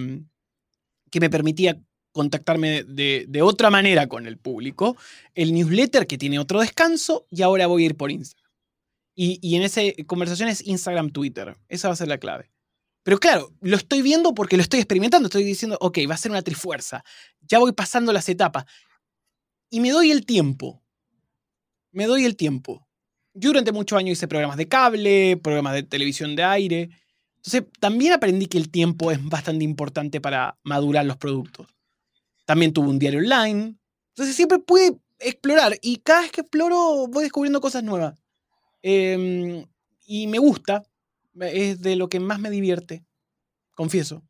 que 1.11 1.21
me 1.21 1.31
permitía 1.31 1.81
contactarme 2.13 2.85
de, 2.85 3.43
otra 3.43 3.71
manera 3.71 4.09
con 4.09 4.27
el 4.27 4.37
público, 4.37 4.97
el 5.35 5.53
newsletter 5.53 6.07
que 6.07 6.19
tiene 6.19 6.39
otro 6.39 6.61
descanso 6.61 7.27
y 7.31 7.43
ahora 7.43 7.67
voy 7.67 7.85
a 7.85 7.87
ir 7.87 7.97
por 7.97 8.11
Instagram. 8.11 8.51
Y, 9.15 9.55
en 9.55 9.63
esa 9.63 9.83
conversación 10.07 10.49
es 10.49 10.67
Instagram, 10.67 11.11
Twitter. 11.11 11.55
Esa 11.69 11.89
va 11.89 11.93
a 11.93 11.97
ser 11.97 12.09
la 12.09 12.19
clave. 12.19 12.51
Pero 13.03 13.19
claro, 13.19 13.53
lo 13.61 13.77
estoy 13.77 14.03
viendo 14.03 14.35
porque 14.35 14.57
lo 14.57 14.63
estoy 14.63 14.81
experimentando. 14.81 15.27
Estoy 15.27 15.45
diciendo, 15.45 15.79
ok, 15.81 15.99
va 16.09 16.15
a 16.15 16.19
ser 16.19 16.31
una 16.31 16.43
trifuerza. 16.43 17.03
Ya 17.41 17.59
voy 17.59 17.73
pasando 17.73 18.13
las 18.13 18.29
etapas. 18.29 18.65
Y 19.71 19.81
me 19.81 19.91
doy 19.91 20.11
el 20.11 20.27
tiempo. 20.27 20.83
Me 21.93 22.07
doy 22.07 22.25
el 22.25 22.37
tiempo. 22.37 22.87
Yo 23.33 23.51
durante 23.51 23.73
muchos 23.73 23.99
años 23.99 24.13
hice 24.13 24.29
programas 24.29 24.57
de 24.57 24.69
cable, 24.69 25.37
programas 25.37 25.75
de 25.75 25.83
televisión 25.83 26.37
de 26.37 26.43
aire. 26.43 26.91
Entonces, 27.37 27.65
también 27.79 28.13
aprendí 28.13 28.47
que 28.47 28.59
el 28.59 28.71
tiempo 28.71 29.11
es 29.11 29.25
bastante 29.25 29.65
importante 29.65 30.21
para 30.21 30.59
madurar 30.63 31.07
los 31.07 31.17
productos. 31.17 31.69
También 32.45 32.73
tuvo 32.73 32.91
un 32.91 32.99
diario 32.99 33.21
online. 33.21 33.77
Entonces 34.11 34.37
siempre 34.37 34.59
pude 34.59 34.99
explorar 35.19 35.79
y 35.81 35.99
cada 35.99 36.23
vez 36.23 36.33
que 36.33 36.41
exploro 36.43 37.07
voy 37.07 37.25
descubriendo 37.25 37.61
cosas 37.61 37.83
nuevas. 37.83 38.19
Em, 38.83 39.65
y 40.07 40.27
me 40.27 40.39
gusta, 40.39 40.83
es 41.41 41.81
de 41.81 41.97
lo 41.97 42.09
que 42.09 42.21
más 42.21 42.41
me 42.41 42.51
divierte, 42.51 43.05
confieso. 43.75 44.23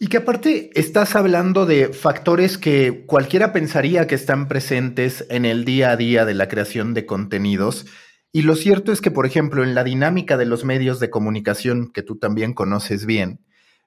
Y 0.00 0.06
que 0.06 0.18
aparte 0.18 0.70
estás 0.78 1.16
hablando 1.16 1.66
de 1.66 1.88
factores 1.88 2.56
que 2.56 3.04
cualquiera 3.06 3.52
pensaría 3.52 4.06
que 4.06 4.14
están 4.14 4.46
presentes 4.46 5.26
en 5.28 5.44
el 5.44 5.64
día 5.64 5.90
a 5.90 5.96
día 5.96 6.24
de 6.24 6.34
la 6.34 6.46
creación 6.46 6.94
de 6.94 7.04
contenidos. 7.04 7.86
Y 8.30 8.42
lo 8.42 8.54
cierto 8.54 8.92
es 8.92 9.00
que, 9.00 9.10
por 9.10 9.26
ejemplo, 9.26 9.64
en 9.64 9.74
la 9.74 9.82
dinámica 9.82 10.36
de 10.36 10.46
los 10.46 10.64
medios 10.64 11.00
de 11.00 11.10
comunicación, 11.10 11.90
que 11.92 12.02
tú 12.02 12.16
también 12.16 12.54
conoces 12.54 13.06
bien, 13.06 13.40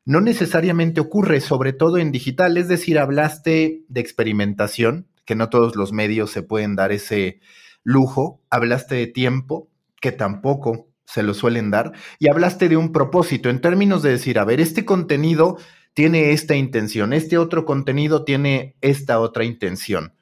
no 0.04 0.20
necesariamente 0.20 1.00
ocurre, 1.00 1.40
sobre 1.40 1.72
todo 1.72 1.98
en 1.98 2.12
digital. 2.12 2.58
Es 2.58 2.68
decir, 2.68 3.00
hablaste 3.00 3.86
de 3.88 4.01
experimentación, 4.01 5.08
que 5.25 5.36
no 5.36 5.50
todos 5.50 5.78
los 5.78 5.94
medios 5.94 6.32
se 6.32 6.44
pueden 6.44 6.75
dar 6.75 6.92
ese 6.92 7.40
lujo. 7.84 8.42
Hablaste 8.50 8.96
de 8.96 9.08
tiempo, 9.08 9.70
que 10.01 10.12
tampoco 10.12 10.90
se 11.12 11.24
lo 11.24 11.34
suelen 11.34 11.72
dar. 11.72 11.91
Y 12.20 12.30
hablaste 12.30 12.70
de 12.70 12.77
un 12.77 12.91
propósito 12.91 13.50
en 13.50 13.60
términos 13.60 14.01
de 14.01 14.12
decir, 14.12 14.39
a 14.39 14.46
ver, 14.46 14.62
este 14.62 14.86
contenido 14.86 15.58
tiene 15.94 16.32
esta 16.32 16.56
intención, 16.56 17.12
este 17.12 17.38
otro 17.38 17.65
contenido 17.65 18.24
tiene 18.24 18.75
esta 18.80 19.20
otra 19.20 19.44
intención. 19.44 20.13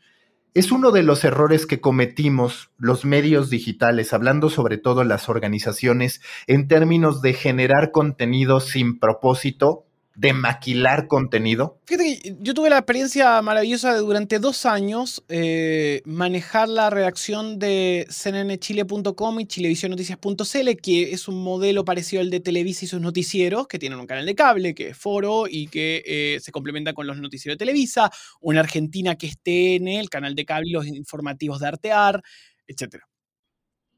Es 0.56 0.72
uno 0.72 0.90
de 0.90 1.04
los 1.04 1.24
errores 1.24 1.68
que 1.68 1.80
cometimos 1.80 2.72
los 2.78 3.06
medios 3.06 3.52
digitales, 3.52 4.14
hablando 4.14 4.50
sobre 4.50 4.80
todo 4.80 5.04
las 5.04 5.30
organizaciones, 5.30 6.22
en 6.48 6.68
términos 6.68 7.22
de 7.22 7.34
generar 7.34 7.92
contenido 7.92 8.60
sin 8.60 8.98
propósito, 8.98 9.86
de 10.20 10.34
maquilar 10.34 11.08
contenido? 11.08 11.80
Fíjate 11.86 12.20
que 12.20 12.36
yo 12.42 12.54
tuve 12.54 12.70
la 12.70 12.80
experiencia 12.80 13.42
maravillosa 13.42 13.94
de 13.94 14.00
durante 14.00 14.40
dos 14.40 14.66
años 14.66 15.24
eh, 15.30 16.02
manejar 16.04 16.68
la 16.68 16.90
redacción 16.90 17.58
de 17.58 18.06
cnnchile.com 18.10 19.40
y 19.40 19.46
chilevisionnoticias.cl, 19.46 20.76
que 20.84 21.14
es 21.14 21.30
un 21.30 21.42
modelo 21.42 21.86
parecido 21.86 22.22
al 22.22 22.30
de 22.32 22.42
Televisa 22.42 22.84
y 22.84 22.90
sus 22.90 23.00
noticieros, 23.00 23.70
que 23.70 23.80
tienen 23.80 23.98
un 23.98 24.08
canal 24.08 24.26
de 24.26 24.36
cable, 24.36 24.76
que 24.76 24.90
es 24.90 24.98
Foro 24.98 25.46
y 25.50 25.68
que 25.68 26.04
eh, 26.06 26.40
se 26.42 26.52
complementa 26.52 26.92
con 26.92 27.08
los 27.08 27.18
noticieros 27.18 27.56
de 27.56 27.66
Televisa, 27.66 28.12
una 28.42 28.60
Argentina 28.60 29.16
que 29.16 29.28
es 29.28 29.38
TN, 29.42 29.88
el 29.88 30.10
canal 30.10 30.36
de 30.36 30.44
cable 30.44 30.72
los 30.74 30.86
informativos 30.86 31.62
de 31.62 31.68
Artear, 31.68 32.22
etc. 32.68 32.98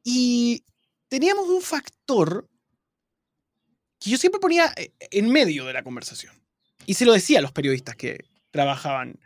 Y 0.04 0.64
teníamos 1.08 1.50
un 1.50 1.64
factor 1.64 2.48
que 4.02 4.10
yo 4.10 4.18
siempre 4.18 4.42
ponía 4.42 4.74
eh, 4.76 4.92
en 5.12 5.30
medio 5.30 5.66
de 5.66 5.74
la 5.74 5.84
conversación. 5.84 6.34
Y 6.88 6.96
se 6.96 7.06
lo 7.06 7.14
decía 7.14 7.40
a 7.40 7.42
los 7.42 7.52
periodistas 7.52 7.96
que 7.96 8.26
trabajaban 8.50 9.20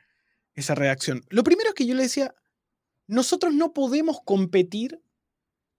esa 0.53 0.75
redacción. 0.75 1.25
Lo 1.29 1.43
primero 1.43 1.69
es 1.69 1.75
que 1.75 1.85
yo 1.85 1.95
le 1.95 2.03
decía, 2.03 2.35
nosotros 3.07 3.53
no 3.53 3.73
podemos 3.73 4.19
competir 4.23 5.01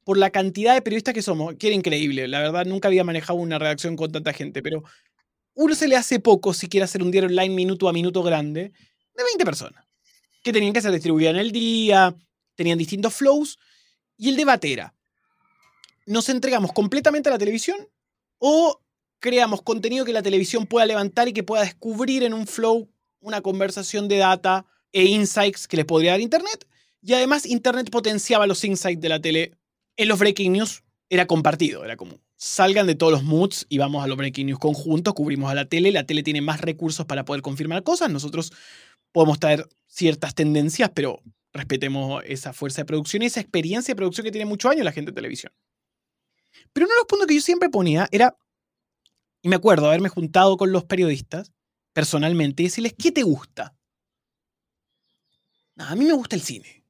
por 0.02 0.16
la 0.16 0.30
cantidad 0.30 0.74
de 0.74 0.82
periodistas 0.82 1.14
que 1.14 1.22
somos, 1.22 1.54
que 1.56 1.66
era 1.66 1.76
increíble. 1.76 2.26
La 2.26 2.40
verdad, 2.40 2.64
nunca 2.64 2.88
había 2.88 3.04
manejado 3.04 3.38
una 3.38 3.58
redacción 3.58 3.96
con 3.96 4.10
tanta 4.10 4.32
gente, 4.32 4.62
pero 4.62 4.82
uno 5.54 5.74
se 5.74 5.88
le 5.88 5.96
hace 5.96 6.18
poco 6.18 6.54
si 6.54 6.68
quiere 6.68 6.84
hacer 6.84 7.02
un 7.02 7.10
diario 7.10 7.28
online 7.28 7.54
minuto 7.54 7.88
a 7.88 7.92
minuto 7.92 8.22
grande 8.22 8.72
de 9.14 9.24
20 9.24 9.44
personas, 9.44 9.84
que 10.42 10.52
tenían 10.52 10.72
que 10.72 10.80
ser 10.80 10.92
distribuidas 10.92 11.34
en 11.34 11.40
el 11.40 11.52
día, 11.52 12.14
tenían 12.54 12.78
distintos 12.78 13.14
flows, 13.14 13.58
y 14.16 14.28
el 14.28 14.36
debate 14.36 14.72
era, 14.72 14.94
¿nos 16.06 16.28
entregamos 16.28 16.72
completamente 16.72 17.28
a 17.28 17.32
la 17.32 17.38
televisión 17.38 17.76
o 18.38 18.80
creamos 19.20 19.62
contenido 19.62 20.04
que 20.04 20.12
la 20.12 20.22
televisión 20.22 20.66
pueda 20.66 20.86
levantar 20.86 21.28
y 21.28 21.32
que 21.32 21.42
pueda 21.42 21.62
descubrir 21.62 22.22
en 22.22 22.34
un 22.34 22.46
flow 22.46 22.88
una 23.20 23.40
conversación 23.40 24.08
de 24.08 24.18
data 24.18 24.66
e 24.92 25.04
insights 25.04 25.66
que 25.68 25.76
le 25.76 25.84
podría 25.84 26.12
dar 26.12 26.20
Internet. 26.20 26.66
Y 27.02 27.12
además 27.12 27.46
Internet 27.46 27.90
potenciaba 27.90 28.46
los 28.46 28.64
insights 28.64 29.00
de 29.00 29.08
la 29.08 29.20
tele. 29.20 29.52
En 29.96 30.08
los 30.08 30.18
breaking 30.18 30.52
news 30.52 30.82
era 31.08 31.26
compartido, 31.26 31.84
era 31.84 31.96
como 31.96 32.20
salgan 32.36 32.86
de 32.86 32.94
todos 32.94 33.12
los 33.12 33.22
moods 33.22 33.66
y 33.68 33.78
vamos 33.78 34.04
a 34.04 34.06
los 34.06 34.16
breaking 34.16 34.46
news 34.46 34.58
conjuntos, 34.58 35.14
cubrimos 35.14 35.50
a 35.50 35.54
la 35.54 35.66
tele, 35.66 35.90
la 35.90 36.04
tele 36.04 36.22
tiene 36.22 36.40
más 36.40 36.60
recursos 36.60 37.06
para 37.06 37.24
poder 37.24 37.42
confirmar 37.42 37.82
cosas, 37.82 38.10
nosotros 38.10 38.52
podemos 39.12 39.40
traer 39.40 39.66
ciertas 39.86 40.34
tendencias, 40.34 40.90
pero 40.94 41.22
respetemos 41.52 42.22
esa 42.26 42.52
fuerza 42.52 42.82
de 42.82 42.86
producción 42.86 43.22
y 43.22 43.26
esa 43.26 43.40
experiencia 43.40 43.92
de 43.92 43.96
producción 43.96 44.24
que 44.24 44.32
tiene 44.32 44.44
muchos 44.44 44.70
años 44.70 44.84
la 44.84 44.92
gente 44.92 45.12
de 45.12 45.14
televisión. 45.14 45.52
Pero 46.72 46.86
uno 46.86 46.94
de 46.94 47.00
los 47.00 47.06
puntos 47.06 47.26
que 47.26 47.34
yo 47.34 47.40
siempre 47.40 47.70
ponía 47.70 48.08
era 48.10 48.36
y 49.42 49.48
me 49.48 49.56
acuerdo 49.56 49.86
haberme 49.86 50.08
juntado 50.08 50.56
con 50.56 50.72
los 50.72 50.84
periodistas 50.84 51.52
personalmente 51.92 52.62
y 52.62 52.66
decirles, 52.66 52.94
¿qué 52.98 53.12
te 53.12 53.22
gusta? 53.22 53.74
a 55.78 55.94
mí 55.94 56.04
me 56.06 56.14
gusta 56.14 56.36
el 56.36 56.42
cine. 56.42 56.84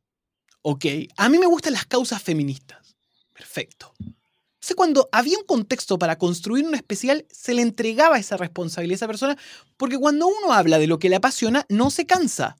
Ok, 0.62 0.84
a 1.16 1.28
mí 1.28 1.38
me 1.38 1.46
gustan 1.46 1.72
las 1.72 1.86
causas 1.86 2.22
feministas. 2.22 2.96
Perfecto. 3.32 3.92
Entonces, 3.98 4.76
cuando 4.76 5.08
había 5.12 5.38
un 5.38 5.44
contexto 5.44 5.98
para 5.98 6.18
construir 6.18 6.66
un 6.66 6.74
especial, 6.74 7.26
se 7.30 7.54
le 7.54 7.62
entregaba 7.62 8.18
esa 8.18 8.36
responsabilidad 8.36 8.94
a 8.94 8.96
esa 8.96 9.06
persona, 9.06 9.38
porque 9.76 9.98
cuando 9.98 10.26
uno 10.26 10.52
habla 10.52 10.78
de 10.78 10.86
lo 10.86 10.98
que 10.98 11.08
le 11.08 11.16
apasiona, 11.16 11.66
no 11.68 11.90
se 11.90 12.06
cansa. 12.06 12.58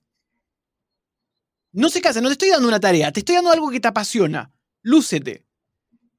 No 1.71 1.89
se 1.89 2.01
cansa, 2.01 2.21
no 2.21 2.29
te 2.29 2.33
estoy 2.33 2.49
dando 2.49 2.67
una 2.67 2.79
tarea, 2.79 3.11
te 3.11 3.19
estoy 3.19 3.35
dando 3.35 3.51
algo 3.51 3.69
que 3.69 3.79
te 3.79 3.87
apasiona. 3.87 4.51
Lúcete. 4.83 5.46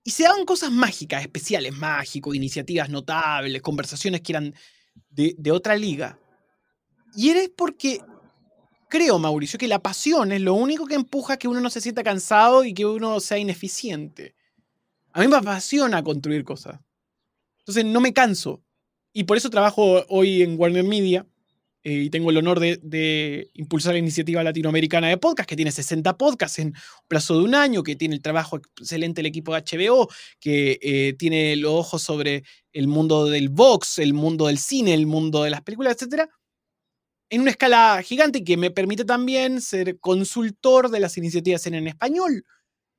Y 0.09 0.11
se 0.11 0.23
daban 0.23 0.47
cosas 0.47 0.73
mágicas, 0.73 1.21
especiales, 1.21 1.77
mágicos, 1.77 2.35
iniciativas 2.35 2.89
notables, 2.89 3.61
conversaciones 3.61 4.23
que 4.23 4.33
eran 4.33 4.55
de, 5.11 5.53
otra 5.53 5.77
liga. 5.77 6.19
Y 7.15 7.29
eres 7.29 7.51
porque 7.55 8.01
creo, 8.89 9.19
Mauricio, 9.19 9.59
que 9.59 9.69
la 9.69 9.83
pasión 9.83 10.33
es 10.33 10.41
lo 10.41 10.55
único 10.55 10.87
que 10.87 10.95
empuja 10.95 11.35
a 11.35 11.37
que 11.37 11.47
uno 11.47 11.61
no 11.61 11.69
se 11.69 11.83
sienta 11.83 12.03
cansado 12.03 12.65
y 12.65 12.73
que 12.73 12.87
uno 12.87 13.21
sea 13.21 13.37
ineficiente. 13.37 14.35
A 15.13 15.21
mí 15.21 15.29
me 15.29 15.37
apasiona 15.37 16.03
construir 16.03 16.43
cosas. 16.43 16.81
Entonces 17.59 17.85
no 17.85 18.01
me 18.01 18.15
canso. 18.15 18.63
Y 19.13 19.25
por 19.25 19.37
eso 19.37 19.51
trabajo 19.51 20.07
hoy 20.09 20.41
en 20.41 20.59
Warner 20.59 20.85
Media 20.85 21.27
y 21.85 22.11
tengo 22.11 22.31
el 22.31 22.37
honor 22.37 22.61
de, 22.61 23.51
impulsar 23.55 23.93
la 23.95 23.99
iniciativa 23.99 24.43
latinoamericana 24.43 25.09
de 25.09 25.17
podcast, 25.17 25.49
que 25.49 25.57
tiene 25.57 25.71
60 25.71 26.17
podcasts 26.17 26.59
en 26.59 26.69
un 26.69 26.75
plazo 27.07 27.39
de 27.39 27.45
un 27.45 27.55
año, 27.55 27.83
que 27.83 27.97
tiene 27.97 28.17
el 28.17 28.23
trabajo 28.23 28.57
excelente 28.57 29.21
el 29.21 29.27
equipo 29.27 29.55
de 29.55 29.63
HBO, 29.63 30.09
que 30.41 30.79
eh, 30.83 31.15
tiene 31.19 31.57
los 31.57 31.73
ojos 31.73 32.03
sobre 32.03 32.43
el 32.73 32.89
mundo 32.89 33.27
del 33.27 33.49
box, 33.49 33.99
el 34.01 34.13
mundo 34.13 34.49
del 34.49 34.59
cine, 34.59 34.93
el 34.93 35.07
mundo 35.07 35.45
de 35.45 35.51
las 35.51 35.63
películas, 35.63 35.97
etc. 36.01 36.29
En 37.31 37.43
una 37.43 37.51
escala 37.51 38.03
gigante 38.03 38.43
que 38.43 38.57
me 38.57 38.71
permite 38.71 39.05
también 39.05 39.61
ser 39.61 39.99
consultor 40.01 40.91
de 40.91 41.01
las 41.01 41.17
iniciativas 41.17 41.67
en, 41.67 41.87
español, 41.87 42.45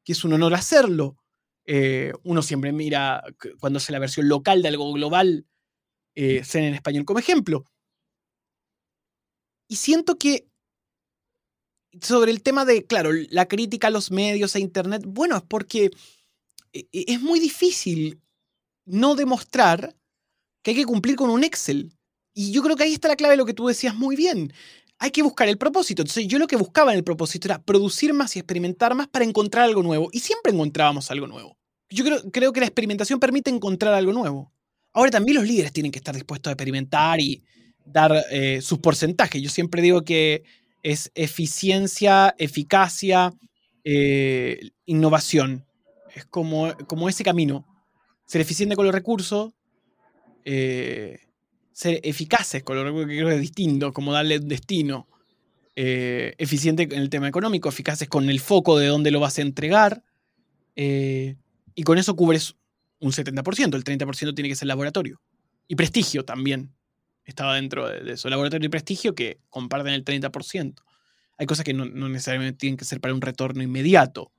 que 0.04 0.14
es 0.14 0.24
un 0.24 0.34
honor 0.34 0.54
hacerlo. 0.54 1.18
Eh, 1.66 2.14
uno 2.24 2.42
siempre 2.42 2.72
mira 2.72 3.24
cuando 3.60 3.78
hace 3.78 3.92
la 3.92 4.00
versión 4.00 4.28
local 4.30 4.62
de 4.62 4.70
algo 4.70 4.92
global, 4.94 5.46
eh, 6.16 6.42
en 6.54 6.74
español 6.74 7.06
como 7.06 7.20
ejemplo. 7.20 7.66
Y 9.70 9.76
siento 9.76 10.18
que 10.18 10.50
sobre 12.02 12.32
el 12.32 12.42
tema 12.42 12.66
de, 12.66 12.86
claro, 12.86 13.12
la 13.30 13.48
crítica 13.48 13.88
a 13.88 13.92
los 13.92 14.12
medios, 14.12 14.56
a 14.56 14.60
Internet, 14.60 15.04
bueno, 15.06 15.38
es 15.38 15.44
porque 15.44 15.92
e, 16.74 16.88
e, 16.92 17.06
es 17.08 17.22
muy 17.22 17.40
difícil 17.40 18.20
no 18.86 19.16
demostrar 19.16 19.96
que 20.64 20.72
hay 20.72 20.78
que 20.78 20.86
cumplir 20.86 21.16
con 21.16 21.30
un 21.30 21.44
Excel. 21.44 21.94
Y 22.34 22.52
yo 22.52 22.64
creo 22.64 22.76
que 22.76 22.84
ahí 22.84 22.94
está 22.94 23.08
la 23.08 23.16
clave 23.16 23.34
de 23.34 23.38
lo 23.38 23.46
que 23.46 23.54
tú 23.54 23.68
decías 23.68 23.96
muy 23.96 24.16
bien. 24.16 24.52
Hay 24.98 25.12
que 25.12 25.22
buscar 25.22 25.48
el 25.48 25.58
propósito. 25.58 26.02
Entonces 26.02 26.28
yo 26.28 26.40
lo 26.40 26.48
que 26.48 26.56
buscaba 26.56 26.92
en 26.92 26.98
el 26.98 27.04
propósito 27.04 27.48
era 27.48 27.62
producir 27.62 28.14
más 28.14 28.36
y 28.36 28.40
experimentar 28.40 28.96
más 28.96 29.08
para 29.08 29.24
encontrar 29.24 29.66
algo 29.66 29.84
nuevo. 29.84 30.10
Y 30.12 30.20
siempre 30.20 30.52
encontrábamos 30.52 31.12
algo 31.12 31.28
nuevo. 31.28 31.58
Yo 31.92 32.04
creo, 32.04 32.32
creo 32.32 32.54
que 32.54 32.60
la 32.60 32.66
experimentación 32.66 33.20
permite 33.20 33.52
encontrar 33.52 33.94
algo 33.94 34.14
nuevo. 34.14 34.52
Ahora 34.94 35.12
también 35.12 35.38
los 35.38 35.46
líderes 35.48 35.72
tienen 35.72 35.92
que 35.92 36.00
estar 36.00 36.16
dispuestos 36.16 36.50
a 36.50 36.54
experimentar 36.54 37.20
y, 37.22 37.44
dar 37.92 38.26
eh, 38.32 38.62
sus 38.62 38.80
porcentajes. 38.80 39.42
Yo 39.42 39.50
siempre 39.50 39.82
digo 39.82 40.04
que 40.04 40.44
es 40.84 41.12
eficiencia, 41.16 42.36
eficacia, 42.38 43.34
eh, 43.84 44.60
innovación. 44.86 45.66
Es 46.16 46.26
como, 46.26 46.74
como, 46.88 47.10
ese 47.10 47.24
camino. 47.24 47.66
Ser 48.26 48.42
eficiente 48.42 48.76
con 48.76 48.86
los 48.86 48.94
recursos, 48.94 49.52
eh, 50.46 51.20
ser 51.72 52.00
eficaces 52.04 52.64
con 52.64 52.76
los 52.76 52.86
recursos, 52.86 53.10
que 53.10 53.36
es 53.36 53.42
distinto, 53.42 53.94
como 53.94 54.14
darle 54.14 54.38
un 54.38 54.48
destino. 54.48 55.08
eficiente 55.76 56.84
en 56.84 57.02
el 57.02 57.10
tema 57.10 57.30
económico, 57.30 57.70
eficaces 57.70 58.10
con 58.10 58.30
el 58.30 58.42
foco 58.42 58.78
de 58.78 58.88
dónde 58.88 59.12
lo 59.12 59.22
vas 59.22 59.38
a 59.38 59.42
entregar. 59.42 60.04
y 60.76 61.84
con 61.84 61.98
eso 61.98 62.16
cubres 62.16 62.56
un 63.00 63.12
70%, 63.12 63.76
el 63.76 63.84
30% 63.84 64.36
tiene 64.36 64.50
que 64.50 64.56
ser 64.56 64.68
laboratorio. 64.68 65.22
Y 65.68 65.76
prestigio 65.76 66.26
también 66.26 66.74
estaba 67.30 67.56
dentro 67.56 67.88
de, 67.88 68.18
su 68.18 68.30
laboratorio 68.30 68.66
de 68.66 68.70
prestigio 68.70 69.16
que 69.16 69.40
comparten 69.50 69.94
el 69.94 70.04
30%. 70.04 70.76
Hay 71.38 71.46
cosas 71.46 71.64
que 71.64 71.74
no, 71.74 71.86
necesariamente 71.86 72.58
tienen 72.58 72.78
que 72.78 72.86
ser 72.86 73.00
para 73.00 73.14
un 73.14 73.22
retorno 73.22 73.64
inmediato. 73.64 74.32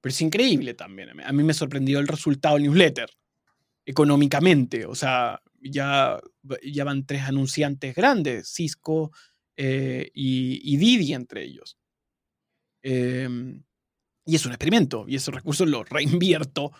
Pero 0.00 0.10
es 0.10 0.20
increíble 0.20 0.74
también. 0.74 1.20
A 1.20 1.32
mí 1.32 1.42
me 1.42 1.54
sorprendió 1.54 1.98
el 1.98 2.08
resultado 2.08 2.56
del 2.56 2.64
newsletter, 2.64 3.10
económicamente. 3.84 4.86
O 4.86 4.94
sea, 4.94 5.40
ya, 5.60 6.18
ya 6.62 6.84
van 6.84 7.06
tres 7.06 7.22
anunciantes 7.22 7.94
grandes, 7.94 8.48
Cisco 8.48 9.12
eh, 9.56 10.10
y, 10.14 10.76
Didi 10.76 11.12
entre 11.12 11.44
ellos. 11.44 11.78
Em, 12.82 13.62
y 14.24 14.34
es 14.34 14.46
un 14.46 14.52
experimento, 14.52 15.04
y 15.06 15.16
esos 15.16 15.34
recursos 15.34 15.68
los 15.68 15.88
reinvierto 15.88 16.72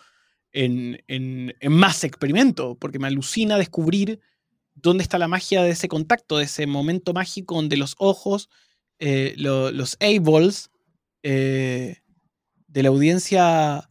en, 0.51 1.01
en, 1.07 1.55
en 1.59 1.71
más 1.71 2.03
experimento, 2.03 2.75
porque 2.75 2.99
me 2.99 3.07
alucina 3.07 3.57
descubrir 3.57 4.19
dónde 4.83 5.01
está 5.01 5.17
la 5.17 5.29
magia 5.29 5.63
de 5.63 5.71
ese 5.71 5.87
contacto, 5.87 6.37
de 6.37 6.43
ese 6.43 6.67
momento 6.67 7.13
mágico 7.13 7.55
donde 7.55 7.77
los 7.77 7.95
ojos, 7.97 8.49
eh, 8.99 9.33
los 9.37 9.97
A-balls 9.99 10.69
eh, 11.23 12.01
de 12.67 12.83
la 12.83 12.89
audiencia 12.89 13.89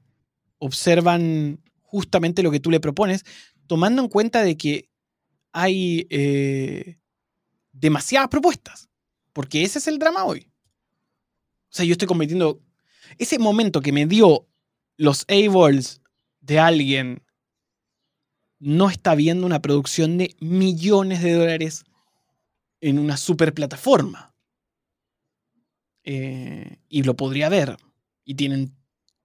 observan 0.59 1.61
justamente 1.81 2.43
lo 2.43 2.51
que 2.51 2.61
tú 2.61 2.71
le 2.71 2.79
propones, 2.79 3.25
tomando 3.67 4.03
en 4.03 4.09
cuenta 4.09 4.43
de 4.43 4.57
que 4.57 4.91
hay 5.53 6.07
eh, 6.11 6.99
demasiadas 7.73 8.29
propuestas, 8.29 8.91
porque 9.33 9.63
ese 9.63 9.79
es 9.79 9.89
el 9.89 9.99
drama 9.99 10.25
hoy. 10.25 10.47
O 11.71 11.75
sea, 11.75 11.87
yo 11.87 11.93
estoy 11.93 12.07
cometiendo 12.07 12.61
ese 13.17 13.39
momento 13.39 13.81
que 13.81 13.93
me 13.93 14.05
dio 14.05 14.47
los 14.99 15.25
A-balls 15.29 16.03
de 16.41 16.59
alguien 16.59 17.23
no 18.63 18.89
está 18.89 19.17
viendo 19.17 19.45
una 19.45 19.61
producción 19.61 20.19
de 20.19 20.37
millones 20.39 21.21
de 21.21 21.33
dólares 21.33 21.85
en 22.81 23.01
una 23.01 23.17
super 23.17 23.55
plataforma. 23.55 24.33
Eh, 26.05 26.79
y 26.89 27.03
lo 27.03 27.17
podría 27.17 27.49
ver. 27.49 27.77
Y 28.25 28.35
tienen 28.35 28.73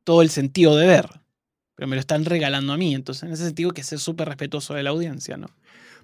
todo 0.03 0.23
el 0.23 0.31
sentido 0.31 0.75
de 0.75 0.87
ver. 0.87 1.07
Pero 1.75 1.87
me 1.87 1.95
lo 1.95 1.99
están 1.99 2.25
regalando 2.25 2.73
a 2.73 2.77
mí. 2.77 2.95
Entonces, 2.95 3.23
en 3.23 3.31
ese 3.31 3.45
sentido, 3.45 3.71
que 3.71 3.83
ser 3.83 3.99
súper 3.99 4.27
respetuoso 4.27 4.73
de 4.73 4.81
la 4.81 4.89
audiencia, 4.89 5.37
¿no? 5.37 5.47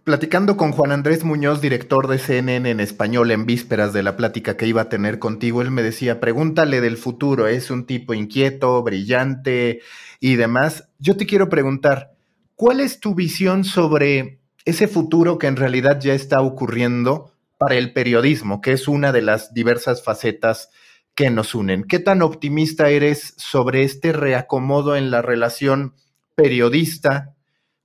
Platicando 0.04 0.56
con 0.56 0.72
Juan 0.72 0.92
Andrés 0.92 1.24
Muñoz, 1.24 1.60
director 1.60 2.08
de 2.08 2.20
CNN 2.20 2.70
en 2.70 2.82
español, 2.82 3.32
en 3.32 3.46
vísperas 3.46 3.94
de 3.94 4.04
la 4.04 4.16
plática 4.16 4.58
que 4.58 4.68
iba 4.68 4.82
a 4.82 4.90
tener 4.90 5.18
contigo, 5.18 5.62
él 5.62 5.72
me 5.72 5.82
decía, 5.82 6.20
pregúntale 6.20 6.82
del 6.82 6.98
futuro, 6.98 7.48
es 7.48 7.72
un 7.72 7.86
tipo 7.86 8.14
inquieto, 8.14 8.84
brillante 8.84 9.82
y 10.20 10.36
demás. 10.36 10.90
Yo 11.00 11.16
te 11.16 11.26
quiero 11.26 11.48
preguntar, 11.48 12.13
¿Cuál 12.56 12.82
es 12.82 13.00
tu 13.00 13.16
visión 13.16 13.64
sobre 13.64 14.40
ese 14.64 14.88
futuro 14.88 15.40
que 15.40 15.48
en 15.48 15.56
realidad 15.56 16.00
ya 16.00 16.14
está 16.14 16.42
ocurriendo 16.42 17.32
para 17.58 17.76
el 17.76 17.94
periodismo, 17.94 18.62
que 18.62 18.74
es 18.74 18.88
una 18.88 19.12
de 19.12 19.24
las 19.24 19.56
diversas 19.56 20.04
facetas 20.04 20.70
que 21.16 21.32
nos 21.32 21.56
unen? 21.56 21.84
¿Qué 21.84 21.98
tan 21.98 22.22
optimista 22.22 22.90
eres 22.90 23.34
sobre 23.38 23.84
este 23.84 24.14
reacomodo 24.14 24.96
en 24.96 25.10
la 25.10 25.24
relación 25.24 25.96
periodista 26.36 27.34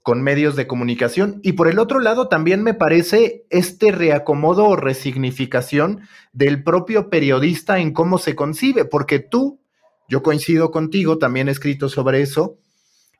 con 0.02 0.22
medios 0.22 0.54
de 0.54 0.66
comunicación? 0.66 1.40
Y 1.42 1.52
por 1.52 1.68
el 1.68 1.78
otro 1.78 1.98
lado, 1.98 2.28
también 2.28 2.62
me 2.62 2.74
parece 2.74 3.46
este 3.48 3.90
reacomodo 3.90 4.66
o 4.66 4.76
resignificación 4.76 6.02
del 6.35 6.62
propio 6.62 7.09
periodista 7.09 7.78
en 7.78 7.94
cómo 7.94 8.18
se 8.18 8.35
concibe, 8.35 8.85
porque 8.85 9.18
tú, 9.18 9.62
yo 10.09 10.22
coincido 10.22 10.70
contigo, 10.70 11.16
también 11.16 11.48
he 11.48 11.52
escrito 11.52 11.88
sobre 11.88 12.20
eso, 12.20 12.59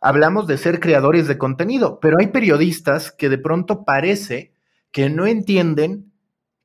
hablamos 0.01 0.47
de 0.47 0.59
ser 0.59 0.81
creadores 0.81 1.27
de 1.27 1.39
contenido, 1.39 1.99
pero 2.01 2.17
hay 2.21 2.29
periodistas 2.29 3.13
que 3.13 3.29
de 3.29 3.39
pronto 3.39 3.85
parece 3.85 4.53
que 4.91 5.11
no 5.11 5.27
entienden 5.27 6.13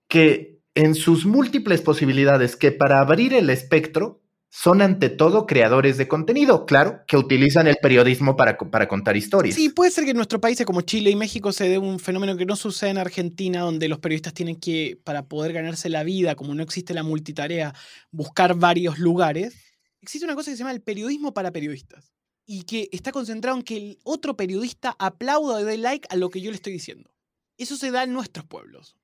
que 0.08 0.60
en 0.76 0.96
sus 0.96 1.26
múltiples 1.26 1.82
posibilidades, 1.82 2.56
que 2.56 2.72
para 2.72 3.00
abrir 3.00 3.34
el 3.34 3.50
espectro 3.50 4.22
son 4.50 4.84
ante 4.84 5.10
todo 5.10 5.48
creadores 5.48 5.98
de 5.98 6.08
contenido, 6.08 6.68
claro, 6.68 7.02
que 7.08 7.18
utilizan 7.18 7.68
el 7.68 7.78
periodismo 7.82 8.36
para, 8.36 8.56
para, 8.56 8.88
contar 8.88 9.18
historias. 9.18 9.56
Sí, 9.56 9.70
puede 9.70 9.90
ser 9.90 10.04
que 10.04 10.12
en 10.12 10.18
nuestro 10.18 10.40
países 10.40 10.64
como 10.64 10.82
Chile 10.82 11.10
y 11.10 11.16
México 11.16 11.52
se 11.52 11.68
dé 11.68 11.80
un 11.80 12.00
fenómeno 12.00 12.38
que 12.38 12.46
no 12.46 12.56
sucede 12.56 12.92
en 12.92 13.00
Argentina, 13.00 13.62
donde 13.62 13.88
los 13.88 13.98
periodistas 13.98 14.36
tienen 14.36 14.60
que, 14.60 15.00
para 15.04 15.26
poder 15.26 15.54
ganarse 15.54 15.90
la 15.90 16.04
vida, 16.04 16.36
como 16.36 16.54
no 16.54 16.62
existe 16.62 16.94
la 16.94 17.02
multitarea, 17.02 17.74
buscar 18.12 18.54
varios 18.54 19.00
lugares. 19.00 19.56
Existe 20.02 20.26
una 20.26 20.36
cosa 20.36 20.52
que 20.52 20.58
se 20.58 20.60
llama 20.60 20.72
el 20.72 20.82
periodismo 20.82 21.34
para 21.34 21.52
periodistas 21.52 22.13
y 22.46 22.64
que 22.64 22.90
está 22.92 23.12
concentrado 23.12 23.58
en 23.58 23.64
que 23.64 23.78
el 23.78 24.00
otro 24.04 24.36
periodista 24.36 24.96
aplauda 25.00 25.56
o 25.56 25.64
dé 25.64 25.78
like 25.78 26.08
a 26.10 26.16
lo 26.16 26.30
que 26.30 26.42
yo 26.42 26.52
le 26.52 26.56
estoy 26.56 26.74
diciendo. 26.74 27.14
Eso 27.58 27.78
se 27.78 27.92
da 27.92 28.04
en 28.04 28.14
nuestros 28.14 28.46
pueblos. 28.46 28.98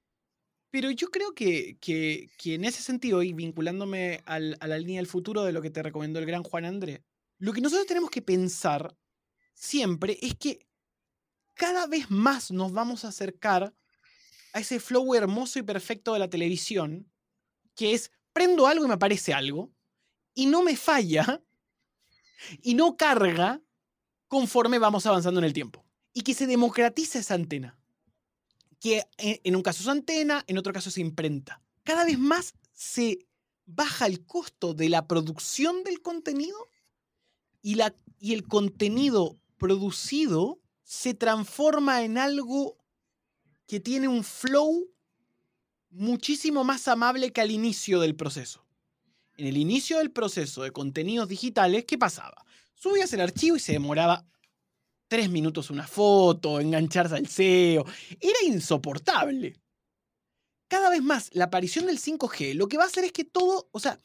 Pero 0.71 0.91
yo 0.91 1.09
creo 1.09 1.33
que, 1.33 1.77
que, 1.79 2.29
en 2.45 2.63
ese 2.63 2.81
sentido, 2.81 3.23
y 3.23 3.33
vinculándome 3.33 4.21
a 4.25 4.39
la 4.39 4.77
línea 4.77 4.97
del 4.97 5.07
futuro 5.07 5.43
de 5.43 5.51
lo 5.51 5.61
que 5.61 5.71
te 5.71 5.81
recomendó 5.81 6.19
el 6.19 6.25
gran 6.25 6.43
Juan 6.43 6.65
André, 6.65 7.03
lo 7.39 7.53
que 7.53 7.61
nosotros 7.61 7.87
tenemos 7.87 8.11
que 8.11 8.21
pensar 8.21 8.95
siempre 9.53 10.17
es 10.21 10.35
que 10.35 10.67
cada 11.55 11.87
vez 11.87 12.11
más 12.11 12.51
nos 12.51 12.71
vamos 12.71 13.03
a 13.03 13.09
acercar 13.09 13.73
a 14.53 14.59
ese 14.59 14.79
flow 14.79 15.15
hermoso 15.15 15.59
y 15.59 15.63
perfecto 15.63 16.13
de 16.13 16.19
la 16.19 16.29
televisión, 16.29 17.11
que 17.75 17.93
es 17.93 18.11
prendo 18.33 18.67
algo 18.67 18.85
y 18.85 18.87
me 18.87 18.93
aparece 18.93 19.33
algo, 19.33 19.71
y 20.33 20.45
no 20.45 20.63
me 20.63 20.75
falla, 20.75 21.43
y 22.61 22.73
no 22.73 22.97
carga 22.97 23.61
conforme 24.27 24.79
vamos 24.79 25.05
avanzando 25.05 25.39
en 25.39 25.45
el 25.45 25.53
tiempo. 25.53 25.85
Y 26.13 26.21
que 26.21 26.33
se 26.33 26.47
democratice 26.47 27.19
esa 27.19 27.35
antena. 27.35 27.77
Que 28.79 29.03
en 29.17 29.55
un 29.55 29.61
caso 29.61 29.81
es 29.81 29.87
antena, 29.87 30.43
en 30.47 30.57
otro 30.57 30.71
caso 30.73 30.89
es 30.89 30.97
imprenta. 30.97 31.61
Cada 31.83 32.05
vez 32.05 32.17
más 32.17 32.53
se 32.71 33.19
baja 33.65 34.05
el 34.05 34.25
costo 34.25 34.73
de 34.73 34.89
la 34.89 35.07
producción 35.07 35.83
del 35.83 36.01
contenido 36.01 36.69
y, 37.61 37.75
la, 37.75 37.93
y 38.19 38.33
el 38.33 38.47
contenido 38.47 39.37
producido 39.57 40.59
se 40.83 41.13
transforma 41.13 42.03
en 42.03 42.17
algo 42.17 42.77
que 43.67 43.79
tiene 43.79 44.07
un 44.07 44.23
flow 44.23 44.89
muchísimo 45.91 46.63
más 46.63 46.87
amable 46.87 47.31
que 47.31 47.41
al 47.41 47.51
inicio 47.51 47.99
del 47.99 48.15
proceso. 48.15 48.65
En 49.39 49.47
el 49.47 49.55
inicio 49.55 49.99
del 49.99 50.11
proceso 50.11 50.63
de 50.63 50.71
contenidos 50.71 51.29
digitales, 51.29 51.85
¿qué 51.85 51.97
pasaba? 51.97 52.45
Subías 52.75 53.13
el 53.13 53.21
archivo 53.21 53.55
y 53.55 53.61
se 53.61 53.71
demoraba 53.71 54.25
tres 55.07 55.29
minutos 55.29 55.69
una 55.69 55.87
foto, 55.87 56.59
engancharse 56.59 57.15
al 57.15 57.25
SEO. 57.25 57.85
Era 58.19 58.37
insoportable. 58.45 59.55
Cada 60.67 60.89
vez 60.89 61.01
más, 61.01 61.29
la 61.31 61.45
aparición 61.45 61.85
del 61.85 62.01
5G 62.01 62.53
lo 62.53 62.67
que 62.67 62.75
va 62.75 62.83
a 62.83 62.87
hacer 62.87 63.05
es 63.05 63.13
que 63.13 63.23
todo, 63.23 63.69
o 63.71 63.79
sea, 63.79 63.97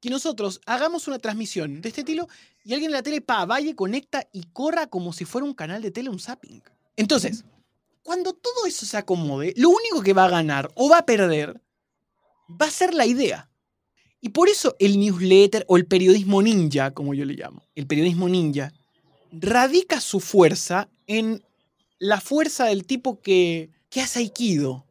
que 0.00 0.10
nosotros 0.10 0.60
hagamos 0.66 1.06
una 1.06 1.20
transmisión 1.20 1.80
de 1.80 1.88
este 1.88 2.00
estilo 2.00 2.26
y 2.64 2.72
alguien 2.72 2.90
en 2.90 2.96
la 2.96 3.04
tele, 3.04 3.20
pa, 3.20 3.46
vaya, 3.46 3.76
conecta 3.76 4.28
y 4.32 4.42
corra 4.52 4.88
como 4.88 5.12
si 5.12 5.24
fuera 5.24 5.44
un 5.44 5.54
canal 5.54 5.80
de 5.80 5.92
tele, 5.92 6.10
un 6.10 6.18
zapping. 6.18 6.60
Entonces, 6.96 7.44
cuando 8.02 8.32
todo 8.32 8.66
eso 8.66 8.84
se 8.84 8.96
acomode, 8.96 9.54
lo 9.56 9.70
único 9.70 10.02
que 10.02 10.12
va 10.12 10.24
a 10.24 10.30
ganar 10.30 10.72
o 10.74 10.88
va 10.88 10.98
a 10.98 11.06
perder 11.06 11.62
va 12.50 12.66
a 12.66 12.70
ser 12.72 12.94
la 12.94 13.06
idea. 13.06 13.48
Y 14.24 14.28
por 14.28 14.48
eso 14.48 14.76
el 14.78 15.00
newsletter 15.00 15.64
o 15.66 15.76
el 15.76 15.84
periodismo 15.84 16.40
ninja, 16.42 16.92
como 16.92 17.12
yo 17.12 17.24
le 17.24 17.34
llamo, 17.34 17.64
el 17.74 17.88
periodismo 17.88 18.28
ninja, 18.28 18.72
radica 19.32 20.00
su 20.00 20.20
fuerza 20.20 20.88
en 21.08 21.42
la 21.98 22.20
fuerza 22.20 22.66
del 22.66 22.86
tipo 22.86 23.20
que, 23.20 23.70
que 23.90 24.00
hace 24.00 24.20
aikido. 24.20 24.86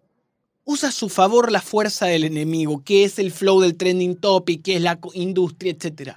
Usa 0.66 0.90
a 0.90 0.92
su 0.92 1.08
favor 1.08 1.50
la 1.50 1.62
fuerza 1.62 2.08
del 2.08 2.26
enemigo, 2.26 2.84
que 2.84 3.06
es 3.06 3.20
el 3.20 3.32
flow 3.32 3.62
del 3.62 3.78
trending 3.78 4.18
topic, 4.18 4.64
que 4.64 4.76
es 4.76 4.82
la 4.82 5.00
industria, 5.14 5.72
etc. 5.72 6.12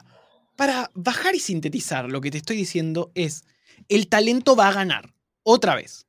Para 0.56 0.90
bajar 0.94 1.36
y 1.36 1.40
sintetizar, 1.40 2.10
lo 2.10 2.20
que 2.20 2.32
te 2.32 2.38
estoy 2.38 2.56
diciendo 2.56 3.12
es, 3.14 3.44
el 3.88 4.08
talento 4.08 4.56
va 4.56 4.68
a 4.68 4.72
ganar, 4.72 5.14
otra 5.44 5.76
vez. 5.76 6.06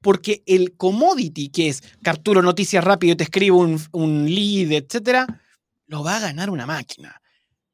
Porque 0.00 0.44
el 0.46 0.76
commodity, 0.76 1.48
que 1.48 1.68
es 1.68 1.82
capturo 2.02 2.40
noticias 2.40 2.84
rápido, 2.84 3.16
te 3.16 3.24
escribo 3.24 3.58
un, 3.58 3.80
un 3.90 4.32
lead, 4.32 4.70
etc., 4.72 5.26
lo 5.90 6.04
va 6.04 6.16
a 6.16 6.20
ganar 6.20 6.50
una 6.50 6.66
máquina. 6.66 7.20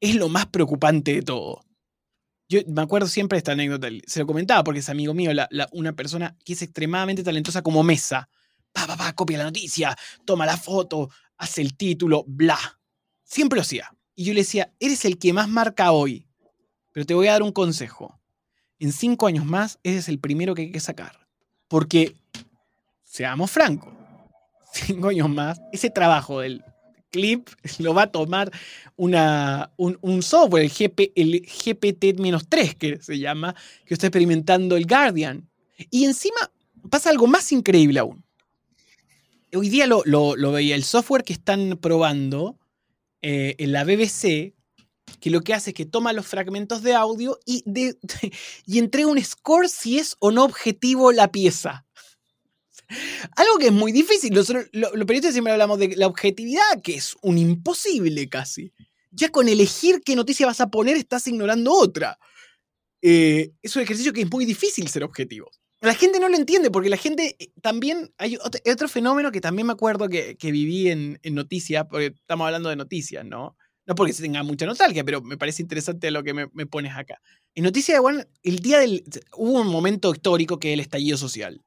Es 0.01 0.15
lo 0.15 0.27
más 0.27 0.47
preocupante 0.47 1.13
de 1.13 1.21
todo. 1.21 1.63
Yo 2.49 2.61
me 2.67 2.81
acuerdo 2.81 3.07
siempre 3.07 3.35
de 3.35 3.39
esta 3.39 3.51
anécdota, 3.51 3.89
se 4.07 4.19
lo 4.19 4.27
comentaba 4.27 4.63
porque 4.63 4.79
es 4.79 4.89
amigo 4.89 5.13
mío, 5.13 5.31
una 5.71 5.93
persona 5.93 6.35
que 6.43 6.53
es 6.53 6.61
extremadamente 6.63 7.23
talentosa 7.23 7.61
como 7.61 7.83
Mesa. 7.83 8.27
Pa, 8.73 8.87
pa, 8.87 8.97
pa, 8.97 9.13
copia 9.13 9.37
la 9.37 9.43
noticia, 9.43 9.95
toma 10.25 10.45
la 10.45 10.57
foto, 10.57 11.09
hace 11.37 11.61
el 11.61 11.77
título, 11.77 12.23
bla. 12.27 12.57
Siempre 13.23 13.57
lo 13.57 13.61
hacía. 13.61 13.91
Y 14.15 14.25
yo 14.25 14.33
le 14.33 14.41
decía, 14.41 14.73
eres 14.79 15.05
el 15.05 15.19
que 15.19 15.31
más 15.31 15.47
marca 15.47 15.91
hoy, 15.91 16.27
pero 16.91 17.05
te 17.05 17.13
voy 17.13 17.27
a 17.27 17.33
dar 17.33 17.43
un 17.43 17.51
consejo. 17.51 18.19
En 18.79 18.91
cinco 18.91 19.27
años 19.27 19.45
más, 19.45 19.79
ese 19.83 19.99
es 19.99 20.09
el 20.09 20.19
primero 20.19 20.55
que 20.55 20.63
hay 20.63 20.71
que 20.71 20.79
sacar. 20.79 21.27
Porque, 21.67 22.15
seamos 23.03 23.51
francos, 23.51 23.93
cinco 24.73 25.09
años 25.09 25.29
más, 25.29 25.59
ese 25.71 25.91
trabajo 25.91 26.39
del 26.39 26.63
clip 27.11 27.49
lo 27.79 27.93
va 27.93 28.03
a 28.03 28.11
tomar 28.11 28.51
una, 28.95 29.71
un, 29.77 30.21
software, 30.23 30.63
el, 30.63 30.71
el 31.15 31.41
GPT-3, 31.43 32.75
que 32.75 33.01
se 33.01 33.19
llama, 33.19 33.55
que 33.85 33.93
está 33.93 34.07
experimentando 34.07 34.75
el 34.75 34.85
Guardian. 34.85 35.49
Y 35.91 36.05
encima 36.05 36.51
pasa 36.89 37.09
algo 37.09 37.27
más 37.27 37.51
increíble 37.51 37.99
aún. 37.99 38.23
Hoy 39.53 39.69
día 39.69 39.87
lo, 39.87 40.03
veía, 40.51 40.75
el 40.75 40.83
software 40.83 41.23
que 41.23 41.33
están 41.33 41.77
probando 41.81 42.59
eh, 43.21 43.55
en 43.59 43.71
la 43.71 43.83
BBC, 43.85 44.53
que 45.19 45.29
lo 45.29 45.41
que 45.41 45.53
hace 45.53 45.71
es 45.71 45.73
que 45.73 45.85
toma 45.85 46.13
los 46.13 46.27
fragmentos 46.27 46.83
de 46.83 46.93
audio 46.93 47.39
y, 47.45 47.63
de, 47.65 47.97
y 48.65 48.79
entrega 48.79 49.07
un 49.07 49.23
score 49.23 49.69
si 49.69 49.99
es 49.99 50.15
o 50.19 50.31
no 50.31 50.43
objetivo 50.43 51.11
la 51.11 51.31
pieza. 51.31 51.86
Algo 53.35 53.57
que 53.59 53.67
es 53.67 53.71
muy 53.71 53.91
difícil. 53.91 54.33
los 54.33 54.45
periodistas 54.45 55.33
siempre 55.33 55.53
hablamos 55.53 55.79
de 55.79 55.95
la 55.95 56.07
objetividad, 56.07 56.81
que 56.81 56.95
es 56.95 57.15
un 57.21 57.37
imposible 57.37 58.29
casi. 58.29 58.71
Ya 59.11 59.29
con 59.29 59.49
elegir 59.49 60.01
qué 60.05 60.15
noticia 60.15 60.45
vas 60.45 60.61
a 60.61 60.69
poner 60.69 60.97
estás 60.97 61.27
ignorando 61.27 61.73
otra. 61.73 62.17
Eh, 63.01 63.51
es 63.61 63.75
un 63.75 63.81
ejercicio 63.81 64.13
que 64.13 64.21
es 64.21 64.31
muy 64.31 64.45
difícil 64.45 64.87
ser 64.87 65.03
objetivo. 65.03 65.49
La 65.81 65.93
gente 65.93 66.19
no 66.19 66.27
lo 66.27 66.35
entiende 66.35 66.71
porque 66.71 66.89
la 66.89 66.97
gente 66.97 67.35
eh, 67.39 67.51
también... 67.61 68.11
Hay 68.17 68.37
otro, 68.65 68.87
fenómeno 68.87 69.31
que 69.31 69.41
también 69.41 69.67
me 69.67 69.73
acuerdo 69.73 70.07
que, 70.07 70.35
viví 70.41 70.89
en, 70.89 71.19
noticias, 71.31 71.85
porque 71.89 72.07
estamos 72.07 72.45
hablando 72.45 72.69
de 72.69 72.75
noticias, 72.75 73.25
¿no? 73.25 73.55
No 73.85 73.95
porque 73.95 74.13
se 74.13 74.21
tenga 74.21 74.43
mucha 74.43 74.65
nostalgia, 74.65 75.03
pero 75.05 75.21
me 75.21 75.37
parece 75.37 75.61
interesante 75.61 76.11
lo 76.11 76.23
que 76.23 76.33
me, 76.33 76.47
pones 76.65 76.93
acá. 76.95 77.21
En 77.55 77.63
Noticias 77.63 78.01
de 78.01 78.27
el 78.43 78.59
día 78.59 78.79
del... 78.79 79.03
Hubo 79.35 79.61
un 79.61 79.67
momento 79.67 80.13
histórico 80.13 80.59
que 80.59 80.69
es 80.69 80.73
el 80.73 80.79
estallido 80.81 81.17
social 81.17 81.63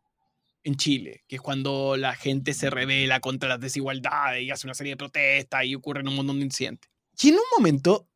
en 0.65 0.77
Chile, 0.77 1.25
que 1.27 1.37
es 1.37 1.43
cuando 1.43 1.97
la 1.97 2.15
gente 2.15 2.55
se 2.55 2.71
revela 2.71 3.21
contra 3.21 3.49
las 3.49 3.61
desigualdades 3.61 4.43
y 4.43 4.51
hace 4.51 4.67
una 4.67 4.75
serie 4.75 4.93
de 4.93 4.97
protestas 4.97 5.65
y 5.65 5.75
ocurren 5.75 6.09
un 6.09 6.17
montón 6.17 6.39
de 6.39 6.45
incidentes. 6.45 6.91
Y 7.21 7.29
en 7.29 7.35
un 7.35 7.45
momento, 7.57 8.07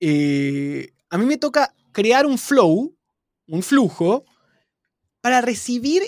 eh, 0.00 0.92
a 1.10 1.18
mí 1.18 1.26
me 1.26 1.38
toca 1.38 1.74
crear 1.92 2.26
un 2.26 2.38
flow, 2.38 2.96
un 3.46 3.62
flujo, 3.62 4.24
para 5.20 5.40
recibir 5.40 6.02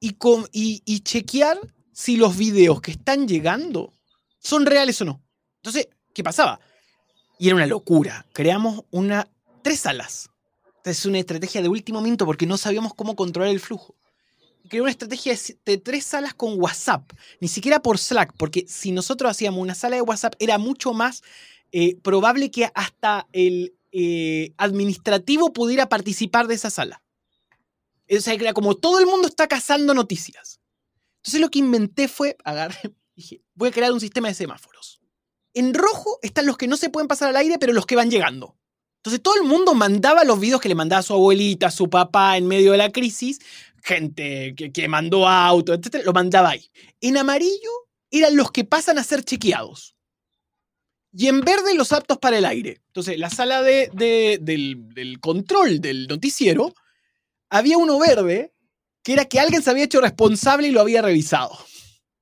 y, 0.00 0.16
y 0.52 1.00
chequear 1.00 1.58
si 1.92 2.16
los 2.16 2.36
videos 2.36 2.80
que 2.80 2.92
están 2.92 3.26
llegando 3.26 3.92
son 4.38 4.66
reales 4.66 5.00
o 5.00 5.04
no. 5.04 5.22
Entonces, 5.56 5.88
¿qué 6.12 6.22
pasaba? 6.22 6.60
Y 7.38 7.46
era 7.46 7.56
una 7.56 7.66
locura. 7.66 8.26
Creamos 8.32 8.84
una, 8.90 9.28
tres 9.62 9.80
salas. 9.80 10.30
es 10.84 11.06
una 11.06 11.18
estrategia 11.18 11.62
de 11.62 11.68
último 11.68 12.00
minuto 12.00 12.26
porque 12.26 12.46
no 12.46 12.56
sabíamos 12.56 12.94
cómo 12.94 13.16
controlar 13.16 13.50
el 13.50 13.60
flujo 13.60 13.96
creó 14.68 14.84
una 14.84 14.90
estrategia 14.90 15.36
de, 15.64 15.78
tres 15.78 16.04
salas 16.04 16.34
con 16.34 16.60
WhatsApp, 16.60 17.10
ni 17.40 17.48
siquiera 17.48 17.80
por 17.80 17.98
Slack, 17.98 18.34
porque 18.36 18.64
si 18.68 18.92
nosotros 18.92 19.30
hacíamos 19.30 19.60
una 19.60 19.74
sala 19.74 19.96
de 19.96 20.02
WhatsApp 20.02 20.34
era 20.38 20.58
mucho 20.58 20.92
más 20.92 21.22
eh, 21.72 21.96
probable 21.96 22.50
que 22.50 22.70
hasta 22.74 23.26
el 23.32 23.74
eh, 23.92 24.52
administrativo 24.58 25.52
pudiera 25.52 25.88
participar 25.88 26.46
de 26.46 26.54
esa 26.54 26.70
sala. 26.70 27.02
O 28.10 28.20
sea, 28.20 28.34
era 28.34 28.52
como 28.52 28.74
todo 28.74 29.00
el 29.00 29.06
mundo 29.06 29.28
está 29.28 29.48
cazando 29.48 29.94
noticias. 29.94 30.60
Entonces 31.16 31.40
lo 31.40 31.50
que 31.50 31.58
inventé 31.58 32.08
fue, 32.08 32.36
agarré, 32.44 32.94
dije, 33.16 33.42
voy 33.54 33.68
a 33.68 33.72
crear 33.72 33.92
un 33.92 34.00
sistema 34.00 34.28
de 34.28 34.34
semáforos. 34.34 35.00
En 35.54 35.74
rojo 35.74 36.18
están 36.22 36.46
los 36.46 36.56
que 36.56 36.68
no 36.68 36.76
se 36.76 36.90
pueden 36.90 37.08
pasar 37.08 37.30
al 37.30 37.36
aire, 37.36 37.58
pero 37.58 37.72
los 37.72 37.86
que 37.86 37.96
van 37.96 38.10
llegando. 38.10 38.56
Entonces 38.98 39.22
todo 39.22 39.36
el 39.36 39.44
mundo 39.44 39.74
mandaba 39.74 40.24
los 40.24 40.40
videos 40.40 40.60
que 40.60 40.68
le 40.68 40.74
mandaba 40.74 41.00
a 41.00 41.04
su 41.04 41.14
abuelita, 41.14 41.68
a 41.68 41.70
su 41.70 41.88
papá 41.88 42.36
en 42.36 42.46
medio 42.46 42.72
de 42.72 42.78
la 42.78 42.90
crisis, 42.90 43.40
gente 43.82 44.54
que, 44.54 44.88
mandó 44.88 45.26
auto, 45.26 45.74
etc., 45.74 46.02
lo 46.04 46.12
mandaba 46.12 46.50
ahí. 46.50 46.70
En 47.00 47.16
amarillo 47.16 47.70
eran 48.10 48.36
los 48.36 48.50
que 48.50 48.64
pasan 48.64 48.98
a 48.98 49.04
ser 49.04 49.22
chequeados. 49.22 49.94
Y 51.12 51.28
en 51.28 51.40
verde 51.40 51.74
los 51.74 51.92
aptos 51.92 52.18
para 52.18 52.38
el 52.38 52.44
aire. 52.44 52.82
Entonces, 52.88 53.18
la 53.18 53.30
sala 53.30 53.62
de, 53.62 53.90
del, 54.40 55.20
control 55.20 55.80
del 55.80 56.06
noticiero, 56.06 56.74
había 57.48 57.78
uno 57.78 57.98
verde, 57.98 58.52
que 59.02 59.14
era 59.14 59.24
que 59.24 59.40
alguien 59.40 59.62
se 59.62 59.70
había 59.70 59.84
hecho 59.84 60.00
responsable 60.00 60.68
y 60.68 60.72
lo 60.72 60.80
había 60.80 61.02
revisado. 61.02 61.56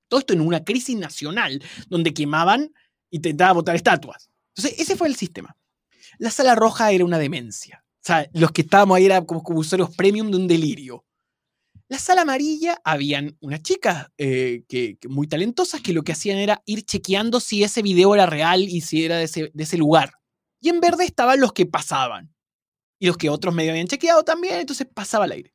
Todo 0.09 0.21
esto 0.21 0.35
en 0.35 0.41
una 0.41 0.63
crisis 0.63 0.97
nacional, 0.97 1.63
donde 1.89 2.15
quemaban 2.15 2.73
y 3.11 3.17
intentaban 3.17 3.57
botar 3.57 3.75
estatuas. 3.75 4.31
Entonces, 4.55 4.79
ese 4.79 4.97
fue 4.97 5.09
el 5.09 5.17
sistema. 5.17 5.57
La 6.19 6.31
sala 6.31 6.55
roja 6.55 6.93
era 6.93 7.05
una 7.05 7.19
demencia. 7.19 7.85
O 7.97 8.07
sea, 8.07 8.29
los 8.33 8.53
que 8.53 8.63
estábamos 8.63 8.97
ahí 8.97 9.07
eran 9.07 9.25
como 9.25 9.43
usuarios 9.59 9.95
premium 9.97 10.31
de 10.31 10.37
un 10.37 10.47
delirio. 10.47 11.05
La 11.89 11.99
sala 12.01 12.23
amarilla 12.23 12.81
habían 12.85 13.37
unas 13.41 13.63
chicas 13.63 14.09
eh, 14.19 14.65
que, 14.69 14.99
muy 15.09 15.29
talentosas 15.29 15.81
que 15.81 15.93
lo 15.93 16.03
que 16.03 16.13
hacían 16.13 16.39
era 16.39 16.61
ir 16.67 16.85
chequeando 16.85 17.39
si 17.39 17.63
ese 17.63 17.81
video 17.81 18.13
era 18.15 18.27
real 18.27 18.63
y 18.63 18.81
si 18.81 19.05
era 19.05 19.19
de 19.19 19.25
ese, 19.25 19.77
lugar. 19.77 20.15
Y 20.61 20.69
en 20.69 20.81
verde 20.81 21.05
estaban 21.05 21.39
los 21.39 21.53
que 21.53 21.65
pasaban. 21.65 22.35
Y 22.99 23.07
los 23.07 23.17
que 23.17 23.31
otros 23.31 23.55
medio 23.55 23.71
habían 23.71 23.87
chequeado 23.87 24.25
también, 24.25 24.57
entonces 24.57 24.89
pasaba 24.93 25.27
al 25.27 25.33
aire. 25.33 25.55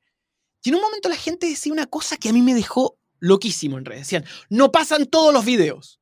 Y 0.64 0.70
en 0.70 0.76
un 0.76 0.82
momento 0.82 1.10
la 1.10 1.18
gente 1.18 1.48
decía 1.48 1.74
una 1.74 1.88
cosa 1.88 2.16
que 2.16 2.30
a 2.30 2.34
mí 2.34 2.42
me 2.42 2.54
dejó 2.54 2.98
loquísimo 3.20 3.78
en 3.78 3.86
redes. 3.86 4.04
Decían, 4.04 4.26
no 4.50 4.72
pasan 4.72 5.08
todos 5.08 5.34
los 5.34 5.44
videos. 5.44 6.00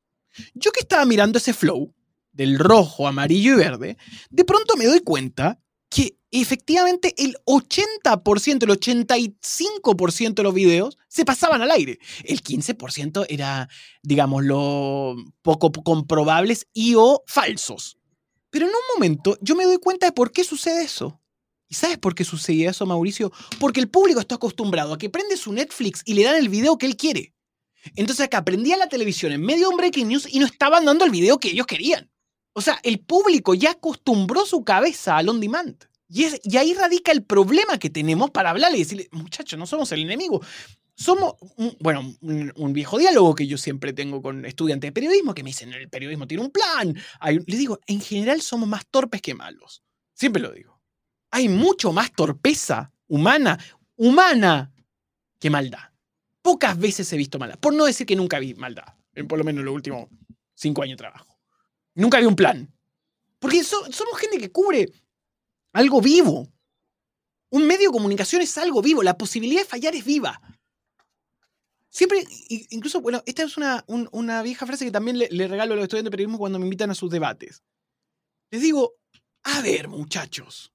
Yo 0.54 0.70
que 0.70 0.80
estaba 0.80 1.04
mirando 1.06 1.38
ese 1.38 1.54
flow 1.54 1.92
del 2.30 2.58
rojo, 2.58 3.08
amarillo 3.08 3.54
y 3.54 3.56
verde, 3.56 3.96
de 4.30 4.44
pronto 4.44 4.76
me 4.76 4.84
doy 4.84 5.00
cuenta 5.00 5.60
que 5.88 6.19
efectivamente 6.30 7.14
el 7.18 7.36
80%, 7.44 8.62
el 8.62 8.70
85% 8.70 10.34
de 10.34 10.42
los 10.42 10.54
videos 10.54 10.96
se 11.08 11.24
pasaban 11.24 11.62
al 11.62 11.70
aire. 11.70 11.98
El 12.24 12.42
15% 12.42 13.26
era, 13.28 13.68
digamos, 14.02 14.44
lo 14.44 15.16
poco 15.42 15.72
comprobables 15.72 16.68
y 16.72 16.94
o 16.94 17.22
falsos. 17.26 17.98
Pero 18.50 18.66
en 18.66 18.72
un 18.72 18.94
momento 18.94 19.38
yo 19.40 19.56
me 19.56 19.64
doy 19.64 19.78
cuenta 19.78 20.06
de 20.06 20.12
por 20.12 20.32
qué 20.32 20.44
sucede 20.44 20.84
eso. 20.84 21.20
¿Y 21.68 21.74
sabes 21.74 21.98
por 21.98 22.14
qué 22.14 22.24
sucede 22.24 22.66
eso, 22.66 22.84
Mauricio? 22.84 23.32
Porque 23.60 23.80
el 23.80 23.88
público 23.88 24.20
está 24.20 24.34
acostumbrado 24.36 24.92
a 24.92 24.98
que 24.98 25.10
prende 25.10 25.36
su 25.36 25.52
Netflix 25.52 26.02
y 26.04 26.14
le 26.14 26.24
dan 26.24 26.36
el 26.36 26.48
video 26.48 26.78
que 26.78 26.86
él 26.86 26.96
quiere. 26.96 27.32
Entonces 27.94 28.26
acá 28.26 28.44
prendía 28.44 28.76
la 28.76 28.88
televisión 28.88 29.32
en 29.32 29.40
medio 29.40 29.68
de 29.68 29.74
un 29.74 29.76
breaking 29.76 30.08
news 30.08 30.26
y 30.28 30.38
no 30.38 30.46
estaban 30.46 30.84
dando 30.84 31.04
el 31.04 31.10
video 31.10 31.38
que 31.38 31.50
ellos 31.50 31.66
querían. 31.66 32.10
O 32.52 32.60
sea, 32.60 32.80
el 32.82 33.00
público 33.00 33.54
ya 33.54 33.70
acostumbró 33.70 34.44
su 34.44 34.64
cabeza 34.64 35.16
al 35.16 35.28
on 35.28 35.40
demand. 35.40 35.89
Y, 36.10 36.56
ahí 36.56 36.74
radica 36.74 37.12
el 37.12 37.22
problema 37.22 37.78
que 37.78 37.88
tenemos 37.88 38.30
para 38.30 38.50
hablarle 38.50 38.78
y 38.78 38.80
decirle, 38.80 39.08
muchachos, 39.12 39.58
no 39.58 39.66
somos 39.66 39.92
el 39.92 40.00
enemigo. 40.00 40.42
somos, 40.96 41.34
bueno, 41.78 42.14
un, 42.20 42.72
viejo 42.72 42.98
diálogo 42.98 43.34
que 43.34 43.46
yo 43.46 43.56
siempre 43.56 43.92
tengo 43.92 44.20
con 44.20 44.44
estudiantes 44.44 44.88
de 44.88 44.92
periodismo 44.92 45.34
que 45.34 45.44
me 45.44 45.50
dicen, 45.50 45.72
el 45.72 45.88
periodismo 45.88 46.26
tiene 46.26 46.42
un 46.42 46.50
plan. 46.50 46.94
les 47.46 47.58
digo, 47.58 47.78
en 47.86 48.00
general 48.00 48.42
somos 48.42 48.68
más 48.68 48.86
torpes 48.90 49.22
que 49.22 49.34
malos. 49.34 49.84
Siempre 50.12 50.42
lo 50.42 50.50
digo. 50.50 50.80
Hay 51.30 51.48
mucho 51.48 51.92
más 51.92 52.12
torpeza 52.12 52.92
humana, 53.06 53.58
humana, 53.96 54.72
que 55.38 55.48
maldad. 55.48 55.92
Pocas 56.42 56.76
veces 56.76 57.12
he 57.12 57.16
visto 57.16 57.38
maldad. 57.38 57.58
Por 57.58 57.72
no 57.72 57.84
decir 57.84 58.04
que 58.04 58.16
nunca 58.16 58.40
vi 58.40 58.54
maldad. 58.54 58.96
En 59.14 59.28
por 59.28 59.38
lo 59.38 59.44
menos 59.44 59.64
los 59.64 59.74
últimos 59.74 60.08
cinco 60.54 60.82
años 60.82 60.94
de 60.94 61.02
trabajo. 61.02 61.38
Nunca 61.94 62.18
vi 62.18 62.26
un 62.26 62.36
plan. 62.36 62.68
Porque 63.38 63.62
somos 63.62 64.18
gente 64.18 64.38
que 64.38 64.50
cubre 64.50 64.92
algo 65.72 66.00
vivo. 66.00 66.48
Un 67.50 67.66
medio 67.66 67.90
de 67.90 67.92
comunicación 67.92 68.42
es 68.42 68.56
algo 68.58 68.82
vivo. 68.82 69.02
La 69.02 69.18
posibilidad 69.18 69.62
de 69.62 69.68
fallar 69.68 69.94
es 69.94 70.04
viva. 70.04 70.40
Siempre, 71.88 72.24
incluso, 72.70 73.00
bueno, 73.00 73.22
esta 73.26 73.42
es 73.42 73.56
una, 73.56 73.84
una 73.88 74.42
vieja 74.42 74.64
frase 74.64 74.84
que 74.84 74.92
también 74.92 75.18
le, 75.18 75.48
regalo 75.48 75.72
a 75.72 75.76
los 75.76 75.82
estudiantes 75.82 76.10
de 76.10 76.12
periodismo 76.12 76.38
cuando 76.38 76.60
me 76.60 76.66
invitan 76.66 76.90
a 76.90 76.94
sus 76.94 77.10
debates. 77.10 77.64
Les 78.50 78.62
digo, 78.62 78.94
a 79.42 79.60
ver, 79.60 79.88
muchachos, 79.88 80.72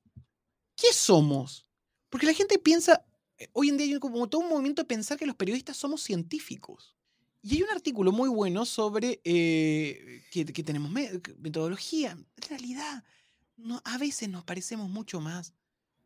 ¿qué 0.75 0.91
somos? 0.91 1.65
Porque 2.09 2.25
la 2.25 2.33
gente 2.33 2.59
piensa, 2.59 3.05
eh, 3.37 3.47
hoy 3.53 3.69
en 3.69 3.77
día 3.77 3.87
hay 3.87 3.99
como 3.99 4.27
todo 4.27 4.41
un 4.41 4.49
movimiento 4.49 4.81
de 4.81 4.87
pensar 4.87 5.17
que 5.17 5.25
los 5.25 5.37
periodistas 5.37 5.77
somos 5.77 6.01
científicos. 6.01 6.97
Y 7.41 7.55
hay 7.55 7.63
un 7.63 7.69
artículo 7.69 8.11
muy 8.11 8.27
bueno 8.27 8.65
sobre 8.65 9.21
eh, 9.23 10.23
que, 10.31 10.45
tenemos 10.45 10.91
metodología. 10.91 12.11
En 12.11 12.49
realidad, 12.49 13.03
no, 13.57 13.81
a 13.85 13.97
veces 13.97 14.29
nos 14.29 14.43
parecemos 14.43 14.89
mucho 14.89 15.21
más 15.21 15.53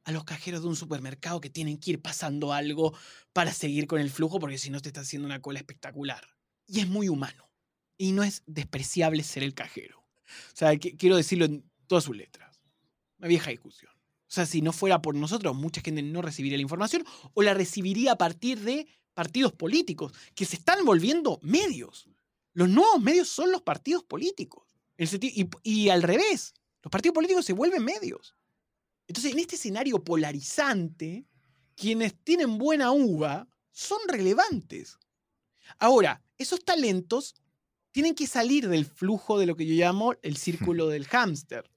a 0.03 0.11
los 0.11 0.23
cajeros 0.23 0.61
de 0.61 0.67
un 0.67 0.75
supermercado 0.75 1.41
que 1.41 1.49
tienen 1.49 1.77
que 1.77 1.91
ir 1.91 2.01
pasando 2.01 2.53
algo 2.53 2.97
para 3.33 3.53
seguir 3.53 3.87
con 3.87 3.99
el 3.99 4.09
flujo, 4.09 4.39
porque 4.39 4.57
si 4.57 4.69
no 4.69 4.79
te 4.79 4.89
está 4.89 5.01
haciendo 5.01 5.27
una 5.27 5.41
cola 5.41 5.59
espectacular. 5.59 6.27
Y 6.67 6.79
es 6.79 6.87
muy 6.87 7.09
humano. 7.09 7.49
Y 7.97 8.11
no 8.11 8.23
es 8.23 8.43
despreciable 8.45 9.23
ser 9.23 9.43
el 9.43 9.53
cajero. 9.53 9.99
O 9.99 10.55
sea, 10.55 10.77
quiero 10.77 11.17
decirlo 11.17 11.45
en 11.45 11.69
todas 11.87 12.03
sus 12.03 12.15
letras. 12.15 12.63
Una 13.17 13.27
vieja 13.27 13.51
discusión. 13.51 13.91
O 13.91 14.31
sea, 14.31 14.45
si 14.45 14.61
no 14.61 14.71
fuera 14.71 15.01
por 15.01 15.15
nosotros, 15.15 15.55
mucha 15.55 15.81
gente 15.81 16.01
no 16.01 16.21
recibiría 16.21 16.57
la 16.57 16.61
información 16.61 17.03
o 17.33 17.41
la 17.41 17.53
recibiría 17.53 18.13
a 18.13 18.17
partir 18.17 18.59
de 18.59 18.87
partidos 19.13 19.51
políticos 19.53 20.13
que 20.35 20.45
se 20.45 20.55
están 20.55 20.85
volviendo 20.85 21.39
medios. 21.41 22.07
Los 22.53 22.69
nuevos 22.69 23.01
medios 23.01 23.27
son 23.27 23.51
los 23.51 23.63
partidos 23.63 24.03
políticos. 24.03 24.63
y 25.63 25.89
al 25.89 26.03
revés, 26.03 26.53
los 26.81 26.91
partidos 26.91 27.15
políticos 27.15 27.45
se 27.45 27.53
vuelven 27.53 27.83
medios. 27.83 28.35
Entonces, 29.07 29.33
en 29.33 29.39
este 29.39 29.55
escenario 29.55 30.03
polarizante, 30.03 31.25
quienes 31.75 32.15
tienen 32.23 32.57
buena 32.57 32.91
uva 32.91 33.47
son 33.71 33.99
relevantes. 34.07 34.97
Ahora, 35.77 36.21
esos 36.37 36.63
talentos 36.63 37.35
tienen 37.91 38.15
que 38.15 38.27
salir 38.27 38.67
del 38.69 38.85
flujo 38.85 39.39
de 39.39 39.45
lo 39.45 39.55
que 39.55 39.65
yo 39.65 39.73
llamo 39.73 40.13
el 40.21 40.37
círculo 40.37 40.87
del 40.87 41.07
hámster. 41.07 41.69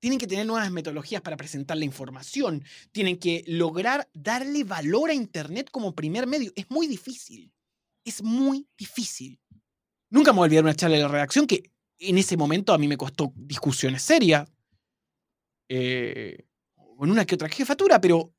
Tienen 0.00 0.18
que 0.18 0.26
tener 0.26 0.46
nuevas 0.46 0.70
metodologías 0.70 1.22
para 1.22 1.36
presentar 1.36 1.76
la 1.76 1.84
información. 1.84 2.64
Tienen 2.92 3.18
que 3.18 3.44
lograr 3.46 4.08
darle 4.14 4.64
valor 4.64 5.10
a 5.10 5.14
Internet 5.14 5.70
como 5.70 5.94
primer 5.94 6.26
medio. 6.26 6.52
Es 6.54 6.70
muy 6.70 6.86
difícil. 6.86 7.52
Es 8.04 8.22
muy 8.22 8.68
difícil. 8.76 9.40
Nunca 10.10 10.32
me 10.32 10.38
voy 10.38 10.44
a 10.44 10.46
olvidar 10.46 10.64
una 10.64 10.74
charla 10.74 10.96
de 10.96 11.02
la 11.02 11.08
redacción 11.08 11.46
que 11.46 11.70
en 11.98 12.18
ese 12.18 12.36
momento 12.36 12.72
a 12.72 12.78
mí 12.78 12.88
me 12.88 12.96
costó 12.96 13.32
discusiones 13.36 14.02
serias 14.02 14.48
eh, 15.68 16.44
con 16.96 17.10
una 17.10 17.24
que 17.24 17.34
otra 17.34 17.48
jefatura, 17.48 18.00
pero, 18.00 18.32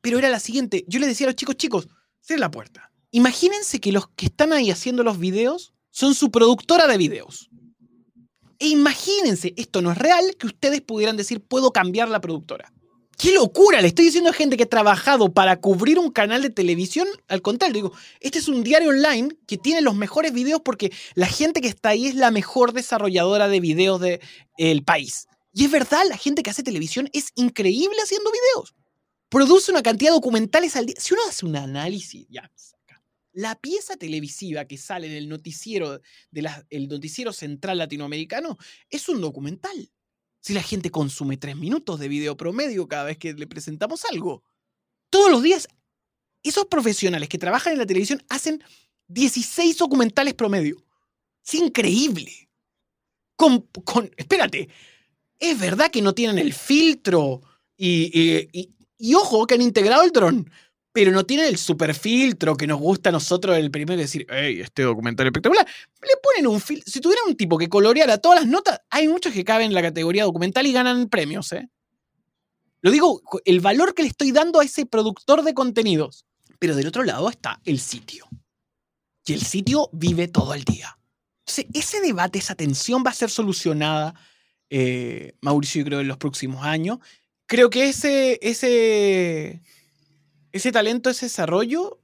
pero 0.00 0.18
era 0.18 0.28
la 0.28 0.40
siguiente. 0.40 0.84
Yo 0.88 1.00
le 1.00 1.06
decía 1.06 1.26
a 1.26 1.30
los 1.30 1.36
chicos, 1.36 1.56
chicos, 1.56 1.88
cierren 2.22 2.40
la 2.40 2.50
puerta. 2.50 2.92
Imagínense 3.10 3.80
que 3.80 3.92
los 3.92 4.08
que 4.10 4.26
están 4.26 4.52
ahí 4.52 4.70
haciendo 4.70 5.02
los 5.02 5.18
videos 5.18 5.74
son 5.90 6.14
su 6.14 6.30
productora 6.30 6.86
de 6.86 6.96
videos. 6.96 7.50
E 8.58 8.68
imagínense, 8.68 9.54
esto 9.56 9.82
no 9.82 9.90
es 9.90 9.98
real, 9.98 10.36
que 10.38 10.46
ustedes 10.46 10.82
pudieran 10.82 11.16
decir, 11.16 11.40
puedo 11.40 11.72
cambiar 11.72 12.08
la 12.08 12.20
productora. 12.20 12.72
¡Qué 13.20 13.32
locura! 13.32 13.82
Le 13.82 13.88
estoy 13.88 14.06
diciendo 14.06 14.30
a 14.30 14.32
gente 14.32 14.56
que 14.56 14.62
ha 14.62 14.68
trabajado 14.68 15.30
para 15.30 15.60
cubrir 15.60 15.98
un 15.98 16.10
canal 16.10 16.40
de 16.40 16.48
televisión. 16.48 17.06
Al 17.28 17.42
contrario, 17.42 17.74
digo, 17.74 17.92
este 18.20 18.38
es 18.38 18.48
un 18.48 18.62
diario 18.62 18.88
online 18.88 19.36
que 19.46 19.58
tiene 19.58 19.82
los 19.82 19.94
mejores 19.94 20.32
videos 20.32 20.62
porque 20.64 20.90
la 21.14 21.26
gente 21.26 21.60
que 21.60 21.68
está 21.68 21.90
ahí 21.90 22.06
es 22.06 22.14
la 22.14 22.30
mejor 22.30 22.72
desarrolladora 22.72 23.48
de 23.48 23.60
videos 23.60 24.00
del 24.00 24.84
país. 24.86 25.26
Y 25.52 25.66
es 25.66 25.70
verdad, 25.70 26.00
la 26.08 26.16
gente 26.16 26.42
que 26.42 26.48
hace 26.48 26.62
televisión 26.62 27.10
es 27.12 27.32
increíble 27.34 27.98
haciendo 28.02 28.30
videos. 28.32 28.74
Produce 29.28 29.70
una 29.70 29.82
cantidad 29.82 30.12
de 30.12 30.14
documentales 30.14 30.74
al 30.76 30.86
día. 30.86 30.96
Si 30.98 31.12
uno 31.12 31.22
hace 31.28 31.44
un 31.44 31.56
análisis, 31.56 32.26
ya, 32.30 32.50
saca. 32.54 33.02
La 33.32 33.54
pieza 33.54 33.96
televisiva 33.96 34.64
que 34.64 34.78
sale 34.78 35.10
del 35.10 35.28
noticiero, 35.28 36.00
del 36.30 36.88
noticiero 36.88 37.34
central 37.34 37.76
latinoamericano, 37.76 38.56
es 38.88 39.10
un 39.10 39.20
documental. 39.20 39.90
Si 40.40 40.54
la 40.54 40.62
gente 40.62 40.90
consume 40.90 41.36
tres 41.36 41.56
minutos 41.56 41.98
de 42.00 42.08
video 42.08 42.36
promedio 42.36 42.88
cada 42.88 43.04
vez 43.04 43.18
que 43.18 43.34
le 43.34 43.46
presentamos 43.46 44.04
algo. 44.06 44.42
Todos 45.10 45.30
los 45.30 45.42
días, 45.42 45.68
esos 46.42 46.66
profesionales 46.66 47.28
que 47.28 47.38
trabajan 47.38 47.74
en 47.74 47.78
la 47.78 47.86
televisión 47.86 48.22
hacen 48.28 48.62
16 49.08 49.76
documentales 49.76 50.34
promedio. 50.34 50.82
Es 51.44 51.54
increíble. 51.54 52.48
Con, 53.36 53.62
con, 53.84 54.10
espérate, 54.16 54.68
es 55.38 55.58
verdad 55.58 55.90
que 55.90 56.02
no 56.02 56.14
tienen 56.14 56.38
el 56.38 56.52
filtro 56.52 57.40
y, 57.76 59.14
ojo 59.14 59.46
que 59.46 59.54
han 59.54 59.62
integrado 59.62 60.02
el 60.02 60.12
dron, 60.12 60.50
pero 60.92 61.12
no 61.12 61.24
tienen 61.24 61.46
el 61.46 61.56
super 61.56 61.94
filtro 61.94 62.56
que 62.56 62.66
nos 62.66 62.80
gusta 62.80 63.10
a 63.10 63.12
nosotros 63.12 63.56
el 63.56 63.70
primero 63.70 64.00
decir, 64.00 64.26
hey, 64.28 64.60
este 64.60 64.82
documental 64.82 65.26
espectacular. 65.26 65.66
Le 66.02 66.16
ponen 66.22 66.46
un 66.46 66.60
filtro. 66.60 66.90
Si 66.90 67.00
tuviera 67.00 67.22
un 67.26 67.36
tipo 67.36 67.56
que 67.58 67.68
coloreara 67.68 68.18
todas 68.18 68.40
las 68.40 68.48
notas, 68.48 68.80
hay 68.90 69.06
muchos 69.08 69.32
que 69.32 69.44
caben 69.44 69.68
en 69.68 69.74
la 69.74 69.82
categoría 69.82 70.24
documental 70.24 70.66
y 70.66 70.72
ganan 70.72 71.08
premios, 71.08 71.52
¿eh? 71.52 71.68
Lo 72.82 72.90
digo, 72.90 73.20
el 73.44 73.60
valor 73.60 73.94
que 73.94 74.02
le 74.02 74.08
estoy 74.08 74.32
dando 74.32 74.60
a 74.60 74.64
ese 74.64 74.86
productor 74.86 75.42
de 75.44 75.54
contenidos. 75.54 76.24
Pero 76.58 76.74
del 76.74 76.88
otro 76.88 77.04
lado 77.04 77.28
está 77.28 77.60
el 77.64 77.78
sitio. 77.78 78.26
Y 79.26 79.34
el 79.34 79.42
sitio 79.42 79.90
vive 79.92 80.28
todo 80.28 80.54
el 80.54 80.64
día. 80.64 80.98
Entonces, 81.40 81.66
ese 81.74 82.00
debate, 82.00 82.38
esa 82.38 82.54
tensión 82.54 83.04
va 83.06 83.10
a 83.10 83.14
ser 83.14 83.30
solucionada 83.30 84.14
eh, 84.70 85.34
Mauricio, 85.40 85.84
creo, 85.84 86.00
en 86.00 86.08
los 86.08 86.16
próximos 86.16 86.64
años. 86.64 86.98
Creo 87.46 87.68
que 87.68 87.88
ese, 87.88 88.38
ese, 88.40 89.60
ese 90.52 90.72
talento, 90.72 91.10
ese 91.10 91.26
desarrollo, 91.26 92.00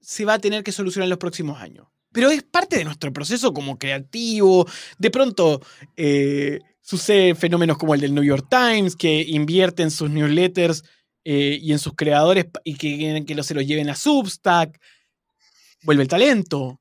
se 0.00 0.24
va 0.24 0.34
a 0.34 0.38
tener 0.38 0.64
que 0.64 0.72
solucionar 0.72 1.06
en 1.06 1.10
los 1.10 1.18
próximos 1.18 1.60
años. 1.60 1.86
Pero 2.12 2.30
es 2.30 2.42
parte 2.42 2.76
de 2.76 2.84
nuestro 2.84 3.12
proceso 3.12 3.52
como 3.52 3.78
creativo. 3.78 4.66
De 4.98 5.10
pronto 5.10 5.60
eh, 5.96 6.60
suceden 6.82 7.36
fenómenos 7.36 7.78
como 7.78 7.94
el 7.94 8.00
del 8.00 8.14
New 8.14 8.24
York 8.24 8.48
Times, 8.50 8.96
que 8.96 9.22
invierte 9.22 9.82
en 9.82 9.90
sus 9.90 10.10
newsletters 10.10 10.84
eh, 11.24 11.58
y 11.60 11.72
en 11.72 11.78
sus 11.78 11.94
creadores 11.94 12.46
y 12.64 12.74
que 12.74 12.96
quieren 12.96 13.24
que 13.24 13.42
se 13.42 13.54
los 13.54 13.66
lleven 13.66 13.88
a 13.88 13.94
Substack. 13.94 14.78
Vuelve 15.82 16.02
el 16.02 16.08
talento. 16.08 16.80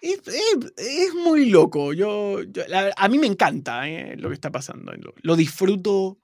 Es, 0.00 1.14
muy 1.14 1.50
loco. 1.50 1.92
Yo, 1.92 2.38
a 2.96 3.08
mí 3.08 3.18
me 3.18 3.26
encanta 3.26 3.88
eh, 3.88 4.16
lo 4.16 4.28
que 4.28 4.34
está 4.34 4.50
pasando. 4.50 4.92
Lo, 5.22 5.36
disfruto 5.36 6.18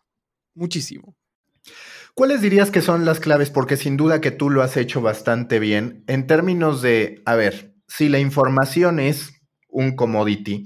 muchísimo. 0.54 1.16
¿Cuáles 2.16 2.40
dirías 2.40 2.70
que 2.70 2.80
son 2.80 3.04
las 3.04 3.20
claves? 3.20 3.50
Porque 3.50 3.76
sin 3.76 3.98
duda 3.98 4.22
que 4.22 4.30
tú 4.30 4.48
lo 4.48 4.62
has 4.62 4.78
hecho 4.78 5.02
bastante 5.02 5.58
bien 5.58 6.02
en 6.06 6.26
términos 6.26 6.80
de, 6.80 7.20
a 7.26 7.34
ver, 7.34 7.74
si 7.88 8.08
la 8.08 8.18
información 8.18 9.00
es 9.00 9.34
un 9.68 9.94
commodity, 9.96 10.64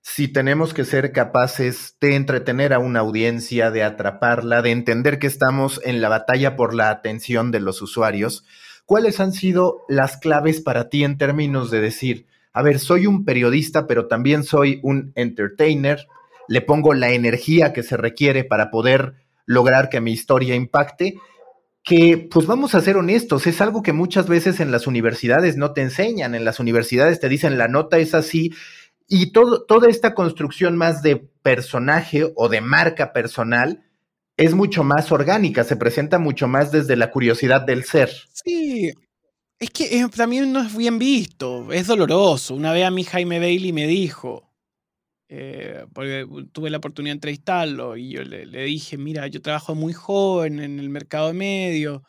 si 0.00 0.28
tenemos 0.28 0.72
que 0.72 0.86
ser 0.86 1.12
capaces 1.12 1.98
de 2.00 2.16
entretener 2.16 2.72
a 2.72 2.78
una 2.78 3.00
audiencia, 3.00 3.70
de 3.70 3.82
atraparla, 3.82 4.62
de 4.62 4.70
entender 4.70 5.18
que 5.18 5.26
estamos 5.26 5.78
en 5.84 6.00
la 6.00 6.08
batalla 6.08 6.56
por 6.56 6.72
la 6.72 6.88
atención 6.88 7.50
de 7.50 7.60
los 7.60 7.82
usuarios, 7.82 8.46
¿cuáles 8.86 9.20
han 9.20 9.34
sido 9.34 9.84
las 9.90 10.16
claves 10.16 10.62
para 10.62 10.88
ti 10.88 11.04
en 11.04 11.18
términos 11.18 11.70
de 11.70 11.82
decir, 11.82 12.28
a 12.54 12.62
ver, 12.62 12.78
soy 12.78 13.06
un 13.06 13.26
periodista, 13.26 13.86
pero 13.86 14.08
también 14.08 14.42
soy 14.42 14.80
un 14.82 15.12
entertainer, 15.16 16.08
le 16.48 16.62
pongo 16.62 16.94
la 16.94 17.10
energía 17.10 17.74
que 17.74 17.82
se 17.82 17.98
requiere 17.98 18.42
para 18.44 18.70
poder 18.70 19.27
lograr 19.48 19.88
que 19.88 20.00
mi 20.00 20.12
historia 20.12 20.54
impacte, 20.54 21.14
que 21.82 22.28
pues 22.30 22.46
vamos 22.46 22.74
a 22.74 22.82
ser 22.82 22.98
honestos, 22.98 23.46
es 23.46 23.60
algo 23.62 23.82
que 23.82 23.94
muchas 23.94 24.28
veces 24.28 24.60
en 24.60 24.70
las 24.70 24.86
universidades 24.86 25.56
no 25.56 25.72
te 25.72 25.80
enseñan, 25.80 26.34
en 26.34 26.44
las 26.44 26.60
universidades 26.60 27.18
te 27.18 27.30
dicen 27.30 27.56
la 27.56 27.66
nota 27.66 27.96
es 27.98 28.14
así, 28.14 28.52
y 29.08 29.32
todo, 29.32 29.64
toda 29.64 29.88
esta 29.88 30.14
construcción 30.14 30.76
más 30.76 31.02
de 31.02 31.16
personaje 31.42 32.30
o 32.36 32.50
de 32.50 32.60
marca 32.60 33.14
personal 33.14 33.84
es 34.36 34.54
mucho 34.54 34.84
más 34.84 35.10
orgánica, 35.10 35.64
se 35.64 35.76
presenta 35.76 36.18
mucho 36.18 36.46
más 36.46 36.70
desde 36.70 36.94
la 36.94 37.10
curiosidad 37.10 37.62
del 37.62 37.84
ser. 37.84 38.10
Sí, 38.32 38.92
es 39.58 39.70
que 39.70 39.98
eh, 39.98 40.06
también 40.14 40.52
no 40.52 40.60
es 40.60 40.76
bien 40.76 40.98
visto, 40.98 41.72
es 41.72 41.86
doloroso. 41.86 42.54
Una 42.54 42.72
vez 42.74 42.84
a 42.84 42.90
mí 42.90 43.02
Jaime 43.02 43.40
Bailey 43.40 43.72
me 43.72 43.86
dijo, 43.86 44.47
eh, 45.28 45.86
porque 45.92 46.26
tuve 46.52 46.70
la 46.70 46.78
oportunidad 46.78 47.12
de 47.12 47.16
entrevistarlo 47.16 47.96
y 47.96 48.10
yo 48.10 48.24
le, 48.24 48.46
dije, 48.64 48.96
mira, 48.96 49.26
yo 49.26 49.42
trabajo 49.42 49.74
muy 49.74 49.92
joven 49.92 50.60
en 50.60 50.78
el 50.78 50.88
mercado 50.88 51.28
de 51.28 51.34
medios 51.34 52.02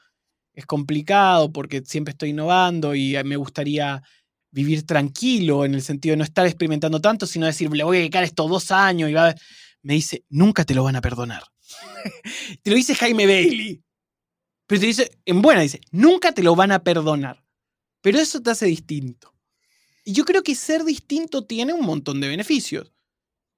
es 0.59 0.65
complicado 0.65 1.51
porque 1.51 1.81
siempre 1.85 2.11
estoy 2.11 2.29
innovando 2.29 2.93
y 2.93 3.15
me 3.23 3.37
gustaría 3.37 4.03
vivir 4.51 4.85
tranquilo 4.85 5.63
en 5.63 5.75
el 5.75 5.81
sentido 5.81 6.13
de 6.13 6.17
no 6.17 6.23
estar 6.23 6.45
experimentando 6.45 6.99
tanto, 6.99 7.25
sino 7.25 7.45
decir, 7.45 7.71
le 7.71 7.83
voy 7.83 7.97
a 7.97 7.99
dedicar 7.99 8.23
estos 8.23 8.49
dos 8.49 8.71
años 8.71 9.09
y 9.09 9.13
va 9.13 9.33
Me 9.83 9.93
dice, 9.93 10.25
nunca 10.29 10.65
te 10.65 10.73
lo 10.73 10.83
van 10.83 10.97
a 10.97 11.01
perdonar. 11.01 11.43
te 12.63 12.69
lo 12.69 12.75
dice 12.75 12.95
Jaime 12.95 13.25
Bailey. 13.25 13.81
Pero 14.67 14.81
te 14.81 14.87
dice, 14.87 15.11
en 15.25 15.41
buena, 15.41 15.61
dice, 15.61 15.81
nunca 15.91 16.31
te 16.31 16.43
lo 16.43 16.55
van 16.55 16.71
a 16.71 16.83
perdonar. 16.83 17.43
Pero 18.01 18.19
eso 18.19 18.41
te 18.41 18.51
hace 18.51 18.65
distinto. 18.65 19.33
Y 20.03 20.13
yo 20.13 20.25
creo 20.25 20.43
que 20.43 20.55
ser 20.55 20.83
distinto 20.83 21.45
tiene 21.45 21.73
un 21.73 21.85
montón 21.85 22.19
de 22.19 22.27
beneficios. 22.27 22.91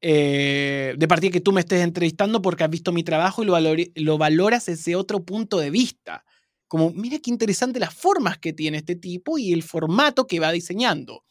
Eh, 0.04 0.96
de 0.98 1.08
partida 1.08 1.30
que 1.30 1.42
tú 1.42 1.52
me 1.52 1.62
estés 1.62 1.82
entrevistando 1.82 2.42
porque 2.42 2.64
has 2.64 2.70
visto 2.72 2.92
mi 2.92 3.04
trabajo 3.04 3.44
y 3.44 3.46
lo, 3.46 3.58
lo 3.96 4.18
valoras 4.18 4.66
desde 4.66 4.96
otro 4.96 5.24
punto 5.24 5.60
de 5.60 5.70
vista. 5.70 6.26
Como, 6.68 6.92
mira 6.92 7.20
qué 7.20 7.30
interesante 7.30 7.80
las 7.80 7.94
formas 7.94 8.40
que 8.40 8.54
tiene 8.54 8.78
este 8.78 8.96
tipo 8.96 9.38
y 9.38 9.54
el 9.54 9.62
formato 9.62 10.26
que 10.26 10.40
va 10.40 10.52
diseñando. 10.52 11.24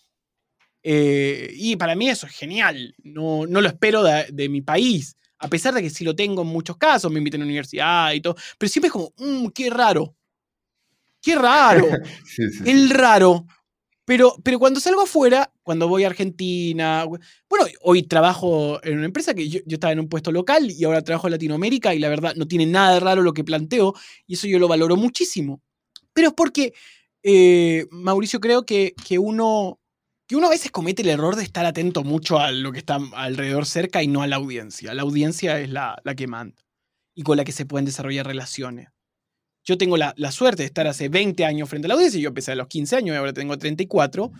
Eh, 0.83 1.50
y 1.54 1.76
para 1.76 1.94
mí 1.94 2.09
eso 2.09 2.26
es 2.26 2.33
genial. 2.33 2.94
No, 3.02 3.46
no 3.46 3.61
lo 3.61 3.68
espero 3.68 4.02
de, 4.02 4.48
mi 4.48 4.62
país. 4.62 5.16
A 5.38 5.48
pesar 5.48 5.74
de 5.74 5.83
que 5.83 5.90
sí 5.90 6.04
lo 6.04 6.14
tengo 6.14 6.42
en 6.42 6.48
muchos 6.48 6.76
casos, 6.76 7.11
me 7.11 7.18
invitan 7.18 7.40
a 7.40 7.44
la 7.44 7.48
universidad 7.48 8.12
y 8.12 8.20
todo. 8.20 8.37
Pero 8.59 8.70
siempre 8.70 8.88
es 8.88 8.92
como, 8.92 9.12
mmm, 9.18 9.48
qué 9.48 9.70
raro. 9.70 10.14
Qué 11.20 11.35
raro. 11.35 11.87
El 12.66 12.90
raro. 12.90 13.46
Pero, 14.04 14.35
pero 14.42 14.59
cuando 14.59 14.80
salgo 14.80 15.02
afuera, 15.02 15.52
cuando 15.70 15.87
voy 15.87 16.02
a 16.02 16.09
Argentina, 16.09 17.04
bueno, 17.04 17.64
hoy 17.83 18.02
trabajo 18.02 18.83
en 18.83 18.98
una 18.98 19.06
empresa 19.06 19.35
que 19.35 19.48
yo, 19.48 19.61
estaba 19.68 19.92
en 19.92 20.00
un 20.00 20.09
puesto 20.09 20.33
local 20.33 20.68
y 20.68 20.83
ahora 20.83 21.04
trabajo 21.04 21.28
en 21.28 21.30
Latinoamérica 21.30 21.94
y 21.94 22.00
la 22.00 22.09
verdad 22.09 22.35
no 22.35 22.48
tiene 22.48 22.66
nada 22.66 22.94
de 22.94 22.98
raro 22.98 23.22
lo 23.22 23.33
que 23.33 23.44
planteo 23.44 23.94
y 24.26 24.35
eso 24.35 24.48
yo 24.48 24.59
lo 24.59 24.66
valoro 24.66 24.96
muchísimo. 24.96 25.62
Pero 26.12 26.26
es 26.26 26.35
porque, 26.35 26.74
eh, 27.22 27.87
Mauricio, 27.92 28.40
creo 28.40 28.66
que, 28.66 28.94
que, 29.06 29.20
uno, 29.20 29.78
que 30.26 30.35
uno 30.35 30.48
a 30.48 30.50
veces 30.50 30.72
comete 30.72 31.02
el 31.02 31.09
error 31.09 31.37
de 31.37 31.44
estar 31.44 31.64
atento 31.64 32.02
mucho 32.02 32.40
a 32.40 32.50
lo 32.50 32.72
que 32.72 32.80
está 32.80 32.98
alrededor 33.14 33.64
cerca 33.64 34.02
y 34.02 34.09
no 34.09 34.22
a 34.22 34.26
la 34.26 34.35
audiencia. 34.35 34.92
La 34.92 35.02
audiencia 35.02 35.61
es 35.61 35.70
la, 35.70 36.00
la 36.02 36.16
que 36.16 36.26
manda 36.26 36.61
y 37.14 37.22
con 37.22 37.37
la 37.37 37.44
que 37.44 37.52
se 37.52 37.64
pueden 37.64 37.85
desarrollar 37.85 38.26
relaciones. 38.26 38.88
Yo 39.64 39.78
tengo 39.78 39.96
la, 39.96 40.14
suerte 40.33 40.64
de 40.64 40.66
estar 40.66 40.88
hace 40.88 41.09
20 41.09 41.44
años 41.44 41.68
frente 41.68 41.87
a 41.87 41.90
la 41.90 41.94
audiencia, 41.94 42.20
yo 42.20 42.30
empecé 42.30 42.50
a 42.50 42.56
los 42.56 42.66
15 42.66 42.96
años 42.96 43.14
y 43.14 43.16
ahora 43.16 43.33
tengo 43.33 43.56
34, 43.56 44.33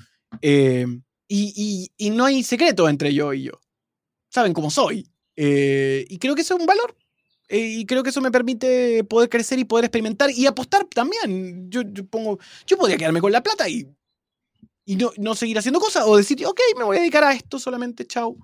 eh, 0.43 0.87
y, 1.33 2.11
no 2.11 2.25
hay 2.25 2.43
secreto 2.43 2.89
entre 2.89 3.15
yo 3.15 3.33
y 3.33 3.45
yo. 3.45 3.61
Saben 4.29 4.53
cómo 4.53 4.71
soy. 4.71 5.09
Eh, 5.37 6.05
y 6.09 6.19
creo 6.19 6.35
que 6.35 6.43
eso 6.43 6.55
es 6.55 6.61
un 6.61 6.67
valor. 6.67 6.97
Eh, 7.49 7.79
y 7.79 7.87
creo 7.87 8.03
que 8.03 8.11
eso 8.11 8.21
me 8.21 8.33
permite 8.33 9.05
poder 9.05 9.29
crecer 9.29 9.59
y 9.59 9.65
poder 9.65 9.85
experimentar 9.85 10.31
y 10.31 10.47
apostar 10.47 10.85
también. 10.87 11.71
Yo, 11.71 11.83
pongo, 12.11 12.39
yo 12.67 12.77
podría 12.77 12.97
quedarme 12.97 13.21
con 13.21 13.31
la 13.33 13.43
plata 13.43 13.69
y, 13.69 13.87
y 14.85 14.97
no, 14.97 15.13
no, 15.19 15.35
seguir 15.37 15.59
haciendo 15.59 15.81
cosas 15.81 16.05
o 16.07 16.17
decir, 16.17 16.45
ok, 16.45 16.61
me 16.77 16.85
voy 16.85 16.97
a 16.97 17.01
dedicar 17.01 17.25
a 17.25 17.33
esto 17.33 17.59
solamente, 17.59 18.07
chao. 18.07 18.37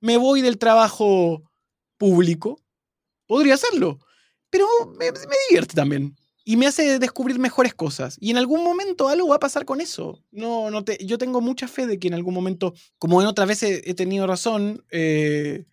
Me 0.00 0.16
voy 0.16 0.42
del 0.42 0.58
trabajo 0.58 1.44
público. 1.96 2.60
Podría 3.26 3.54
hacerlo. 3.54 4.00
Pero 4.50 4.66
me, 4.98 5.12
me 5.12 5.36
divierte 5.48 5.74
también 5.74 6.16
y 6.44 6.56
me 6.56 6.66
hace 6.66 6.98
descubrir 6.98 7.38
mejores 7.38 7.74
cosas. 7.74 8.16
Y 8.20 8.30
en 8.30 8.38
algún 8.38 8.64
momento 8.64 9.08
algo 9.08 9.28
va 9.28 9.36
a 9.36 9.40
pasar 9.40 9.64
con 9.64 9.80
eso. 9.80 10.22
No, 10.30 10.70
no 10.70 10.84
te, 10.84 10.98
yo 11.04 11.18
tengo 11.18 11.40
mucha 11.40 11.68
fe 11.68 11.86
de 11.86 11.98
que 11.98 12.08
en 12.08 12.14
algún 12.14 12.34
momento, 12.34 12.74
como 12.98 13.20
en 13.22 13.28
otras 13.28 13.48
veces 13.48 13.82
he 13.84 13.94
tenido 13.94 14.26
razón, 14.26 14.84
eh, 14.90 15.64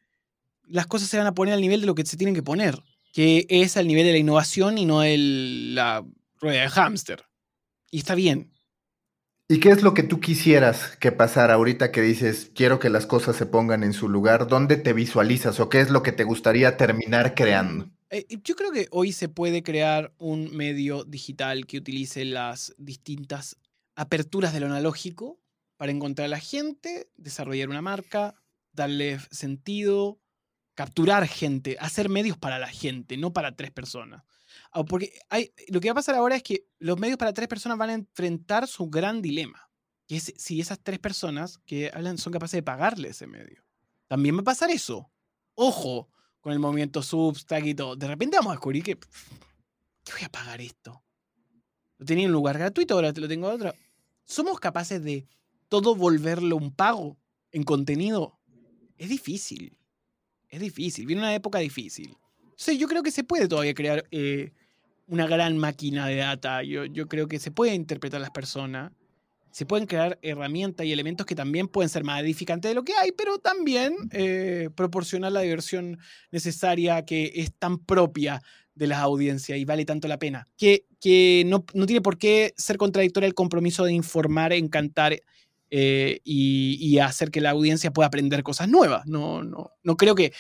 las 0.67 0.88
cosas 0.88 1.10
se 1.10 1.17
van 1.17 1.27
a 1.27 1.34
poner 1.34 1.53
al 1.53 1.62
nivel 1.62 1.82
de 1.82 1.88
lo 1.88 1.95
que 1.95 2.05
se 2.05 2.17
tienen 2.17 2.36
que 2.36 2.43
poner, 2.43 2.79
que 3.13 3.45
es 3.49 3.77
al 3.77 3.88
nivel 3.88 4.05
de 4.05 4.12
la 4.12 4.17
innovación 4.17 4.77
y 4.77 4.86
no 4.86 5.03
el, 5.03 5.75
la 5.75 6.05
rueda 6.39 6.62
de 6.62 6.69
hámster. 6.69 7.23
Y 7.91 7.99
está 7.99 8.13
bien. 8.15 8.51
¿Y 9.51 9.60
qué 9.60 9.71
es 9.71 9.82
lo 9.82 9.95
que 9.95 10.03
tú 10.03 10.19
quisieras 10.19 10.95
que 10.97 11.12
pasara 11.12 11.55
ahorita 11.55 11.91
que 11.91 12.01
dices, 12.01 12.51
quiero 12.53 12.77
que 12.77 12.91
las 12.91 13.08
cosas 13.08 13.36
se 13.36 13.47
pongan 13.47 13.84
en 13.84 13.93
su 13.93 14.08
lugar? 14.08 14.47
¿Dónde 14.47 14.77
te 14.77 14.93
visualizas 14.93 15.60
o 15.60 15.69
qué 15.69 15.82
es 15.82 15.89
lo 15.89 16.03
que 16.03 16.12
te 16.12 16.23
gustaría 16.23 16.77
terminar 16.77 17.34
creando? 17.34 17.89
Eh, 18.12 18.26
yo 18.43 18.56
creo 18.56 18.72
que 18.72 18.88
hoy 18.91 19.12
se 19.12 19.30
puede 19.30 19.62
crear 19.62 20.13
un 20.17 20.56
medio 20.56 21.04
digital 21.04 21.67
que 21.67 21.78
utilice 21.78 22.26
las 22.26 22.74
distintas 22.78 23.58
aperturas 23.95 24.54
de 24.54 24.62
lo 24.62 24.65
analógico 24.65 25.39
para 25.78 25.91
encontrar 25.91 26.26
a 26.26 26.30
la 26.30 26.39
gente, 26.39 27.10
desarrollar 27.15 27.69
una 27.69 27.82
marca, 27.82 28.36
darle 28.72 29.19
sentido, 29.30 30.19
capturar 30.74 31.28
gente, 31.28 31.78
hacer 31.80 32.10
medios 32.10 32.38
para 32.38 32.58
la 32.58 32.69
gente, 32.69 33.17
no 33.17 33.32
para 33.32 33.56
tres 33.56 33.72
personas. 33.72 34.24
Ah, 34.72 34.84
porque 34.84 35.19
hay, 35.30 35.54
lo 35.67 35.80
que 35.80 35.89
va 35.89 35.91
a 35.91 35.95
pasar 35.95 36.15
ahora 36.15 36.36
es 36.36 36.43
que 36.43 36.67
los 36.80 36.98
medios 36.98 37.17
para 37.17 37.34
tres 37.34 37.48
personas 37.48 37.78
van 37.78 37.89
a 37.91 37.93
enfrentar 37.93 38.67
su 38.67 38.89
gran 38.89 39.22
dilema, 39.22 39.69
que 40.08 40.15
es 40.15 40.34
si 40.38 40.60
esas 40.60 40.80
tres 40.80 41.00
personas 41.00 41.60
que 41.65 41.91
hablan 41.93 42.17
son 42.17 42.34
capaces 42.34 42.58
de 42.58 42.63
pagarle 42.63 43.10
ese 43.10 43.28
medio. 43.28 43.63
También 44.08 44.36
va 44.38 44.41
a 44.41 44.45
pasar 44.45 44.72
eso. 44.72 45.12
Ojo, 45.54 46.10
el 46.51 46.59
movimiento 46.59 47.01
Substack 47.01 47.65
y 47.65 47.75
todo. 47.75 47.95
De 47.95 48.07
repente 48.07 48.38
vamos 48.38 48.51
a 48.51 48.55
descubrir 48.55 48.83
que. 48.83 48.95
¿Qué 48.95 50.13
voy 50.13 50.23
a 50.23 50.29
pagar 50.29 50.62
esto? 50.62 51.03
Lo 51.97 52.05
tenía 52.05 52.23
en 52.23 52.29
un 52.29 52.33
lugar 52.33 52.57
gratuito, 52.57 52.95
ahora 52.95 53.13
te 53.13 53.21
lo 53.21 53.27
tengo 53.27 53.49
otro. 53.49 53.73
¿Somos 54.23 54.59
capaces 54.59 55.03
de 55.03 55.27
todo 55.67 55.95
volverlo 55.95 56.55
un 56.55 56.71
pago 56.71 57.17
en 57.51 57.63
contenido? 57.63 58.39
Es 58.97 59.09
difícil. 59.09 59.77
Es 60.47 60.59
difícil. 60.59 61.05
Viene 61.05 61.21
una 61.21 61.35
época 61.35 61.59
difícil. 61.59 62.17
Sí, 62.55 62.77
yo 62.77 62.88
creo 62.88 63.03
que 63.03 63.12
se 63.12 63.23
puede 63.23 63.47
todavía 63.47 63.73
crear 63.73 64.05
eh, 64.12 64.51
una 65.07 65.27
gran 65.27 65.57
máquina 65.57 66.07
de 66.07 66.17
data. 66.17 66.63
Yo, 66.63 66.85
yo 66.85 67.07
creo 67.07 67.27
que 67.27 67.39
se 67.39 67.51
puede 67.51 67.73
interpretar 67.73 68.17
a 68.17 68.21
las 68.21 68.31
personas 68.31 68.91
se 69.51 69.65
pueden 69.65 69.88
crear 69.88 70.19
herramientas 70.21 70.85
y 70.85 70.91
elementos 70.91 71.25
que 71.25 71.35
también 71.35 71.67
pueden 71.67 71.89
ser 71.89 72.03
más 72.03 72.21
edificantes 72.21 72.69
de 72.69 72.75
lo 72.75 72.83
que 72.83 72.93
hay, 72.93 73.12
pero 73.12 73.39
también 73.39 73.95
eh, 74.12 74.69
proporcionar 74.75 75.31
la 75.31 75.41
diversión 75.41 75.97
necesaria 76.31 77.05
que 77.05 77.31
es 77.35 77.53
tan 77.53 77.79
propia 77.79 78.41
de 78.75 78.88
las 78.88 78.99
audiencias 78.99 79.57
y 79.57 79.65
vale 79.65 79.85
tanto 79.85 80.07
la 80.07 80.19
pena. 80.19 80.47
Que, 80.57 80.85
que 81.01 81.43
no, 81.45 81.63
tiene 81.85 82.01
por 82.01 82.17
qué 82.17 82.53
ser 82.55 82.77
contradictorio 82.77 83.27
el 83.27 83.33
compromiso 83.33 83.83
de 83.83 83.93
informar, 83.93 84.53
encantar 84.53 85.19
eh, 85.69 86.19
y, 86.23 86.97
hacer 86.99 87.29
que 87.29 87.41
la 87.41 87.51
audiencia 87.51 87.91
pueda 87.91 88.07
aprender 88.07 88.41
cosas 88.41 88.69
nuevas. 88.69 89.05
No, 89.05 89.43
no, 89.43 89.71
no 89.83 89.97
creo 89.97 90.15
que... 90.15 90.33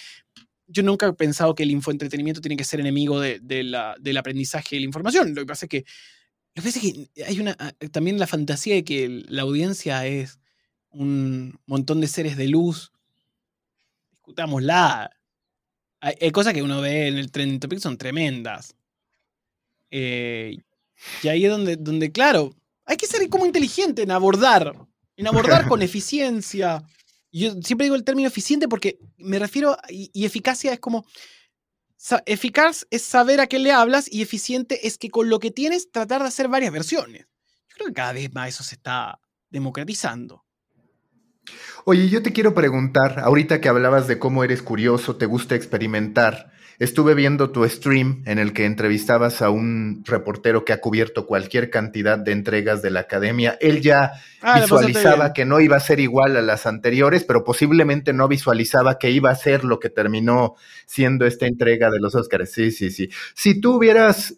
Yo 0.71 0.83
nunca 0.83 1.07
he 1.07 1.13
pensado 1.13 1.55
que 1.55 1.63
el 1.63 1.71
infoentretenimiento 1.71 2.41
tiene 2.41 2.55
que 2.55 2.63
ser 2.63 2.79
enemigo 2.79 3.19
de, 3.19 3.39
la, 3.63 3.95
del 3.99 4.17
aprendizaje 4.17 4.75
y 4.75 4.79
la 4.79 4.85
información. 4.85 5.33
Lo 5.33 5.41
que 5.41 5.47
pasa 5.47 5.65
es 5.65 5.69
que 5.69 5.83
lo 6.55 6.63
que 6.63 6.71
que 6.71 7.23
hay 7.25 7.39
una, 7.39 7.55
ah, 7.59 7.71
también 7.91 8.19
la 8.19 8.27
fantasía 8.27 8.75
de 8.75 8.83
que 8.83 9.23
la 9.27 9.43
audiencia 9.43 10.05
es 10.05 10.39
un 10.91 11.59
montón 11.65 12.01
de 12.01 12.07
seres 12.07 12.37
de 12.37 12.47
luz. 12.47 12.91
Discutámosla. 14.11 15.11
Hay, 16.01 16.15
hay 16.21 16.31
cosas 16.31 16.53
que 16.53 16.63
uno 16.63 16.81
ve 16.81 17.07
en 17.07 17.17
el 17.17 17.31
trending 17.31 17.59
topic 17.59 17.79
son 17.79 17.97
tremendas. 17.97 18.75
Eh, 19.91 20.57
y 21.23 21.27
ahí 21.27 21.45
es 21.45 21.51
donde, 21.51 21.77
donde, 21.77 22.11
claro, 22.11 22.55
hay 22.85 22.97
que 22.97 23.07
ser 23.07 23.27
como 23.29 23.45
inteligente 23.45 24.03
en 24.03 24.11
abordar. 24.11 24.75
En 25.15 25.27
abordar 25.27 25.67
con 25.67 25.81
eficiencia. 25.81 26.83
Yo 27.31 27.53
siempre 27.61 27.85
digo 27.85 27.95
el 27.95 28.03
término 28.03 28.27
eficiente 28.27 28.67
porque 28.67 28.99
me 29.17 29.37
refiero, 29.37 29.77
y 29.89 30.25
eficacia 30.25 30.73
es 30.73 30.79
como 30.79 31.05
eficaz 32.25 32.85
es 32.89 33.03
saber 33.03 33.41
a 33.41 33.47
qué 33.47 33.59
le 33.59 33.71
hablas 33.71 34.11
y 34.11 34.21
eficiente 34.21 34.87
es 34.87 34.97
que 34.97 35.09
con 35.09 35.29
lo 35.29 35.39
que 35.39 35.51
tienes 35.51 35.91
tratar 35.91 36.21
de 36.21 36.27
hacer 36.27 36.47
varias 36.47 36.71
versiones. 36.71 37.27
Yo 37.69 37.75
creo 37.75 37.87
que 37.87 37.93
cada 37.93 38.13
vez 38.13 38.33
más 38.33 38.49
eso 38.49 38.63
se 38.63 38.75
está 38.75 39.19
democratizando. 39.49 40.45
Oye, 41.85 42.09
yo 42.09 42.21
te 42.21 42.31
quiero 42.31 42.53
preguntar, 42.53 43.19
ahorita 43.19 43.59
que 43.59 43.69
hablabas 43.69 44.07
de 44.07 44.19
cómo 44.19 44.43
eres 44.43 44.61
curioso, 44.61 45.15
te 45.15 45.25
gusta 45.25 45.55
experimentar, 45.55 46.51
Estuve 46.79 47.13
viendo 47.13 47.51
tu 47.51 47.67
stream 47.67 48.23
en 48.25 48.39
el 48.39 48.53
que 48.53 48.65
entrevistabas 48.65 49.41
a 49.41 49.49
un 49.49 50.01
reportero 50.05 50.63
que 50.63 50.71
ha 50.71 50.79
cubierto 50.79 51.25
cualquier 51.27 51.69
cantidad 51.69 52.17
de 52.17 52.31
entregas 52.31 52.81
de 52.81 52.89
la 52.89 53.01
academia. 53.01 53.57
Él 53.59 53.81
ya 53.81 54.13
ah, 54.41 54.61
visualizaba 54.61 55.33
que 55.33 55.43
no 55.43 55.59
iba 55.59 55.75
a 55.75 55.81
ser 55.81 55.99
igual 55.99 56.37
a 56.37 56.41
las 56.41 56.65
anteriores, 56.65 57.25
pero 57.25 57.43
posiblemente 57.43 58.13
no 58.13 58.29
visualizaba 58.29 58.97
que 58.97 59.11
iba 59.11 59.29
a 59.29 59.35
ser 59.35 59.65
lo 59.65 59.77
que 59.77 59.89
terminó 59.89 60.55
siendo 60.85 61.25
esta 61.25 61.47
entrega 61.47 61.91
de 61.91 61.99
los 61.99 62.15
Oscars. 62.15 62.49
Sí, 62.49 62.71
sí, 62.71 62.91
sí. 62.91 63.09
Si 63.35 63.59
tú 63.59 63.75
hubieras, 63.75 64.37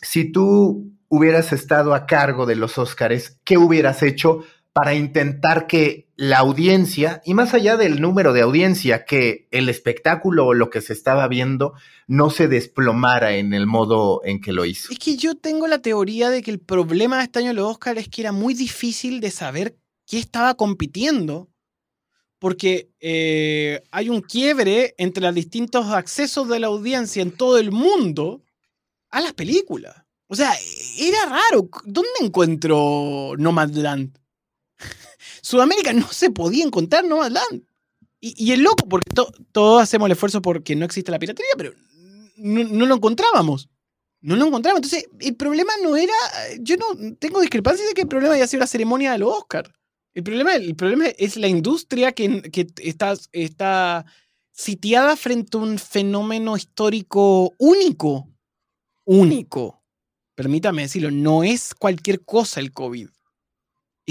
si 0.00 0.32
tú 0.32 0.90
hubieras 1.08 1.52
estado 1.52 1.92
a 1.92 2.06
cargo 2.06 2.46
de 2.46 2.56
los 2.56 2.78
Oscars, 2.78 3.38
¿qué 3.44 3.58
hubieras 3.58 4.02
hecho? 4.02 4.44
para 4.72 4.94
intentar 4.94 5.66
que 5.66 6.08
la 6.20 6.40
audiencia, 6.40 7.22
y 7.24 7.32
más 7.32 7.54
allá 7.54 7.78
del 7.78 8.02
número 8.02 8.34
de 8.34 8.42
audiencia, 8.42 9.06
que 9.06 9.48
el 9.50 9.70
espectáculo 9.70 10.48
o 10.48 10.52
lo 10.52 10.68
que 10.68 10.82
se 10.82 10.92
estaba 10.92 11.26
viendo 11.28 11.72
no 12.08 12.28
se 12.28 12.46
desplomara 12.46 13.36
en 13.36 13.54
el 13.54 13.66
modo 13.66 14.20
en 14.22 14.42
que 14.42 14.52
lo 14.52 14.66
hizo. 14.66 14.92
Es 14.92 14.98
que 14.98 15.16
yo 15.16 15.34
tengo 15.34 15.66
la 15.66 15.78
teoría 15.78 16.28
de 16.28 16.42
que 16.42 16.50
el 16.50 16.58
problema 16.58 17.16
de 17.16 17.22
este 17.24 17.38
año 17.38 17.48
de 17.48 17.54
los 17.54 17.70
Oscars 17.70 18.02
es 18.02 18.08
que 18.10 18.20
era 18.20 18.32
muy 18.32 18.52
difícil 18.52 19.20
de 19.20 19.30
saber 19.30 19.78
qué 20.06 20.18
estaba 20.18 20.56
compitiendo, 20.56 21.48
porque 22.38 22.90
eh, 23.00 23.80
hay 23.90 24.10
un 24.10 24.20
quiebre 24.20 24.94
entre 24.98 25.22
los 25.22 25.34
distintos 25.34 25.86
accesos 25.86 26.50
de 26.50 26.60
la 26.60 26.66
audiencia 26.66 27.22
en 27.22 27.30
todo 27.30 27.56
el 27.56 27.72
mundo 27.72 28.42
a 29.08 29.22
las 29.22 29.32
películas. 29.32 29.96
O 30.26 30.36
sea, 30.36 30.52
era 30.98 31.24
raro. 31.30 31.70
¿Dónde 31.86 32.10
encuentro 32.20 33.32
Nomadland? 33.38 34.19
Sudamérica 35.50 35.92
no 35.92 36.10
se 36.12 36.30
podía 36.30 36.64
encontrar 36.64 37.04
Nomadland. 37.04 37.64
Y, 38.20 38.34
y 38.36 38.52
es 38.52 38.58
loco, 38.58 38.88
porque 38.88 39.10
todos 39.52 39.82
hacemos 39.82 40.06
el 40.06 40.12
esfuerzo 40.12 40.42
porque 40.42 40.76
no 40.76 40.84
existe 40.84 41.10
la 41.10 41.18
piratería, 41.18 41.52
pero 41.56 41.72
no, 42.36 42.86
lo 42.86 42.94
encontrábamos. 42.94 43.68
No 44.20 44.36
lo 44.36 44.46
encontrábamos. 44.46 44.84
Entonces, 44.84 45.10
el 45.18 45.36
problema 45.36 45.72
no 45.82 45.96
era. 45.96 46.12
Yo 46.60 46.76
no 46.76 47.16
tengo 47.18 47.40
discrepancias 47.40 47.88
de 47.88 47.94
que 47.94 48.02
el 48.02 48.08
problema 48.08 48.34
haya 48.34 48.46
sido 48.46 48.60
la 48.60 48.66
ceremonia 48.66 49.12
de 49.12 49.18
los 49.18 49.32
Oscars. 49.32 49.70
El 50.12 50.22
problema, 50.22 50.54
el 50.54 50.74
problema 50.74 51.06
es 51.06 51.36
la 51.36 51.48
industria 51.48 52.12
que, 52.12 52.42
que 52.42 52.66
está, 52.82 53.14
está 53.32 54.04
sitiada 54.52 55.16
frente 55.16 55.56
a 55.56 55.60
un 55.60 55.78
fenómeno 55.78 56.56
histórico 56.56 57.54
único. 57.58 58.28
Único. 59.04 59.82
Permítame 60.34 60.82
decirlo, 60.82 61.10
no 61.10 61.42
es 61.42 61.74
cualquier 61.74 62.24
cosa 62.24 62.60
el 62.60 62.72
COVID. 62.72 63.08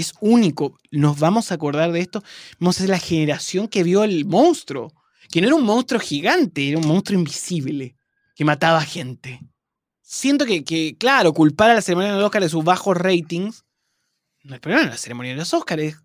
Es 0.00 0.14
único. 0.20 0.78
Nos 0.90 1.18
vamos 1.18 1.50
a 1.50 1.54
acordar 1.54 1.92
de 1.92 2.00
esto. 2.00 2.22
Vamos 2.58 2.80
a 2.80 2.86
la 2.86 2.98
generación 2.98 3.68
que 3.68 3.82
vio 3.82 4.04
el 4.04 4.24
monstruo. 4.24 4.92
Que 5.30 5.40
no 5.40 5.46
era 5.46 5.56
un 5.56 5.64
monstruo 5.64 6.00
gigante, 6.00 6.68
era 6.68 6.78
un 6.78 6.86
monstruo 6.86 7.18
invisible 7.18 7.96
que 8.34 8.44
mataba 8.44 8.80
gente. 8.82 9.40
Siento 10.02 10.44
que, 10.44 10.64
que 10.64 10.96
claro, 10.98 11.32
culpar 11.32 11.70
a 11.70 11.74
la 11.74 11.82
ceremonia 11.82 12.12
de 12.12 12.18
los 12.18 12.26
Oscars 12.26 12.46
de 12.46 12.48
sus 12.48 12.64
bajos 12.64 12.96
ratings 12.96 13.64
no 14.42 14.54
es 14.54 14.60
problema, 14.60 14.86
la 14.86 14.96
ceremonia 14.96 15.32
de 15.32 15.38
los 15.38 15.52
Oscars 15.52 15.96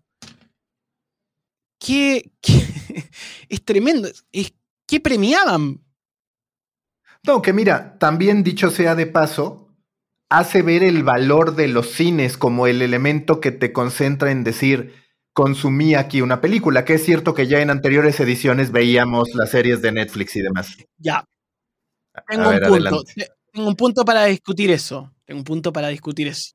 ¿Qué, 1.78 2.30
es 3.48 3.64
tremendo. 3.64 4.08
Es, 4.32 4.52
¿Qué 4.86 5.00
premiaban? 5.00 5.80
No, 7.22 7.42
que 7.42 7.52
mira, 7.52 7.98
también 7.98 8.42
dicho 8.42 8.70
sea 8.70 8.94
de 8.94 9.06
paso, 9.06 9.65
hace 10.28 10.62
ver 10.62 10.82
el 10.82 11.02
valor 11.02 11.54
de 11.54 11.68
los 11.68 11.88
cines 11.90 12.36
como 12.36 12.66
el 12.66 12.82
elemento 12.82 13.40
que 13.40 13.52
te 13.52 13.72
concentra 13.72 14.30
en 14.30 14.44
decir, 14.44 14.94
consumí 15.32 15.94
aquí 15.94 16.22
una 16.22 16.40
película, 16.40 16.84
que 16.84 16.94
es 16.94 17.04
cierto 17.04 17.34
que 17.34 17.46
ya 17.46 17.60
en 17.60 17.70
anteriores 17.70 18.18
ediciones 18.20 18.72
veíamos 18.72 19.34
las 19.34 19.50
series 19.50 19.82
de 19.82 19.92
Netflix 19.92 20.36
y 20.36 20.40
demás. 20.40 20.76
Ya. 20.98 21.24
Tengo 22.28 22.48
un 22.48 22.60
punto. 22.60 23.04
Tengo 23.52 23.68
un 23.68 23.76
punto 23.76 24.04
para 24.04 24.24
discutir 24.26 24.70
eso. 24.70 25.12
Tengo 25.24 25.40
un 25.40 25.44
punto 25.44 25.72
para 25.72 25.88
discutir 25.88 26.28
eso. 26.28 26.52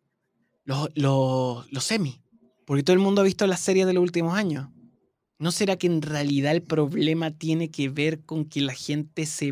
Los, 0.63 0.89
los, 0.95 1.71
los 1.71 1.83
semi. 1.83 2.21
Porque 2.65 2.83
todo 2.83 2.93
el 2.93 2.99
mundo 2.99 3.21
ha 3.21 3.23
visto 3.23 3.47
las 3.47 3.59
series 3.59 3.87
de 3.87 3.93
los 3.93 4.03
últimos 4.03 4.35
años. 4.35 4.69
¿No 5.39 5.51
será 5.51 5.75
que 5.75 5.87
en 5.87 6.03
realidad 6.03 6.51
el 6.51 6.61
problema 6.61 7.31
tiene 7.31 7.71
que 7.71 7.89
ver 7.89 8.23
con 8.23 8.45
que 8.45 8.61
la 8.61 8.73
gente 8.73 9.25
se 9.25 9.51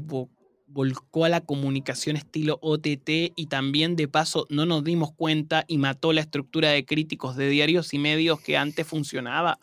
volcó 0.69 1.25
a 1.25 1.29
la 1.29 1.41
comunicación 1.41 2.15
estilo 2.15 2.59
OTT 2.61 3.09
y 3.35 3.47
también 3.49 3.95
de 3.95 4.07
paso 4.07 4.45
no 4.49 4.65
nos 4.65 4.83
dimos 4.83 5.11
cuenta 5.13 5.65
y 5.67 5.77
mató 5.77 6.13
la 6.13 6.21
estructura 6.21 6.69
de 6.69 6.85
críticos 6.85 7.35
de 7.35 7.49
diarios 7.49 7.93
y 7.93 7.99
medios 7.99 8.39
que 8.39 8.57
antes 8.57 8.87
funcionaba? 8.87 9.59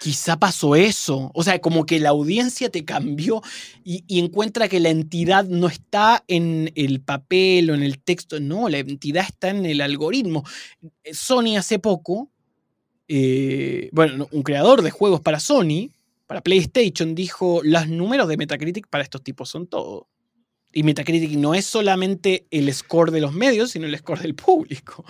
Quizá 0.00 0.38
pasó 0.38 0.76
eso. 0.76 1.30
O 1.34 1.42
sea, 1.42 1.58
como 1.60 1.86
que 1.86 1.98
la 2.00 2.10
audiencia 2.10 2.70
te 2.70 2.84
cambió 2.84 3.42
y, 3.82 4.04
encuentra 4.18 4.68
que 4.68 4.80
la 4.80 4.90
entidad 4.90 5.46
no 5.46 5.68
está 5.68 6.22
en 6.28 6.70
el 6.74 7.00
papel 7.00 7.70
o 7.70 7.74
en 7.74 7.82
el 7.82 7.98
texto. 7.98 8.38
No, 8.38 8.68
la 8.68 8.78
entidad 8.78 9.24
está 9.24 9.48
en 9.48 9.64
el 9.64 9.80
algoritmo. 9.80 10.44
Sony 11.12 11.56
hace 11.56 11.78
poco 11.78 12.30
eh, 13.08 13.88
bueno, 13.92 14.28
un 14.32 14.42
creador 14.42 14.82
de 14.82 14.90
juegos 14.90 15.20
para 15.20 15.40
Sony, 15.40 15.90
para 16.26 16.40
PlayStation, 16.40 17.14
dijo, 17.14 17.60
los 17.62 17.88
números 17.88 18.28
de 18.28 18.36
Metacritic 18.36 18.88
para 18.88 19.04
estos 19.04 19.22
tipos 19.22 19.48
son 19.48 19.66
todo. 19.66 20.08
Y 20.72 20.82
Metacritic 20.82 21.32
no 21.38 21.54
es 21.54 21.64
solamente 21.64 22.46
el 22.50 22.72
score 22.72 23.10
de 23.10 23.20
los 23.20 23.32
medios, 23.32 23.70
sino 23.70 23.86
el 23.86 23.96
score 23.98 24.20
del 24.20 24.34
público. 24.34 25.04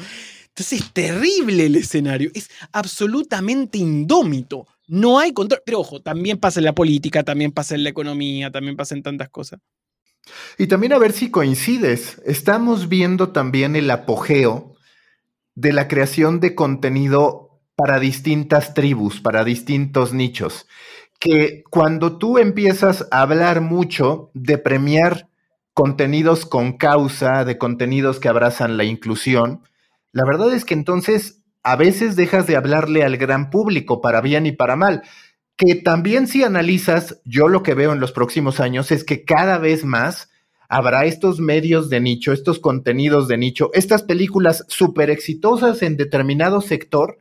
Entonces 0.49 0.81
es 0.81 0.93
terrible 0.93 1.67
el 1.67 1.77
escenario, 1.77 2.31
es 2.35 2.49
absolutamente 2.73 3.79
indómito. 3.79 4.67
No 4.87 5.19
hay 5.19 5.33
control. 5.33 5.63
Pero 5.67 5.81
ojo, 5.81 6.01
también 6.01 6.39
pasa 6.39 6.61
en 6.61 6.65
la 6.65 6.75
política, 6.75 7.25
también 7.25 7.53
pasa 7.53 7.75
en 7.75 7.83
la 7.83 7.91
economía, 7.91 8.51
también 8.51 8.77
pasa 8.77 8.95
en 8.95 9.03
tantas 9.03 9.29
cosas. 9.29 9.61
Y 10.59 10.67
también 10.67 10.93
a 10.93 10.99
ver 10.99 11.13
si 11.13 11.31
coincides. 11.31 12.21
Estamos 12.25 12.89
viendo 12.89 13.31
también 13.31 13.77
el 13.77 13.91
apogeo 13.91 14.77
de 15.55 15.73
la 15.73 15.89
creación 15.89 16.41
de 16.41 16.55
contenido 16.55 17.61
para 17.75 18.01
distintas 18.01 18.75
tribus, 18.75 19.21
para 19.21 19.45
distintos 19.45 20.13
nichos, 20.13 20.67
que 21.19 21.63
cuando 21.71 22.19
tú 22.19 22.39
empiezas 22.39 23.07
a 23.11 23.23
hablar 23.23 23.61
mucho 23.61 24.31
de 24.33 24.59
premiar 24.59 25.29
contenidos 25.77 26.47
con 26.47 26.79
causa, 26.79 27.45
de 27.45 27.59
contenidos 27.59 28.19
que 28.19 28.31
abrazan 28.31 28.79
la 28.79 28.85
inclusión, 28.85 29.61
la 30.11 30.25
verdad 30.25 30.55
es 30.55 30.65
que 30.65 30.73
entonces 30.73 31.43
a 31.63 31.77
veces 31.77 32.17
dejas 32.17 32.47
de 32.47 32.57
hablarle 32.57 33.05
al 33.05 33.19
gran 33.19 33.51
público 33.51 34.01
para 34.01 34.23
bien 34.23 34.47
y 34.47 34.53
para 34.53 34.75
mal. 34.75 35.03
Que 35.55 35.75
también 35.75 36.29
si 36.29 36.45
analizas, 36.45 37.21
yo 37.27 37.49
lo 37.49 37.63
que 37.63 37.75
veo 37.75 37.93
en 37.93 38.01
los 38.01 38.13
próximos 38.13 38.59
años 38.59 38.91
es 38.91 39.05
que 39.05 39.27
cada 39.27 39.59
vez 39.59 39.85
más 39.85 40.31
habrá 40.71 41.05
estos 41.05 41.41
medios 41.41 41.91
de 41.91 42.01
nicho, 42.01 42.33
estos 42.33 42.59
contenidos 42.59 43.29
de 43.29 43.37
nicho, 43.37 43.69
estas 43.75 44.03
películas 44.03 44.65
súper 44.69 45.11
exitosas 45.11 45.83
en 45.83 45.99
determinado 45.99 46.63
sector, 46.63 47.19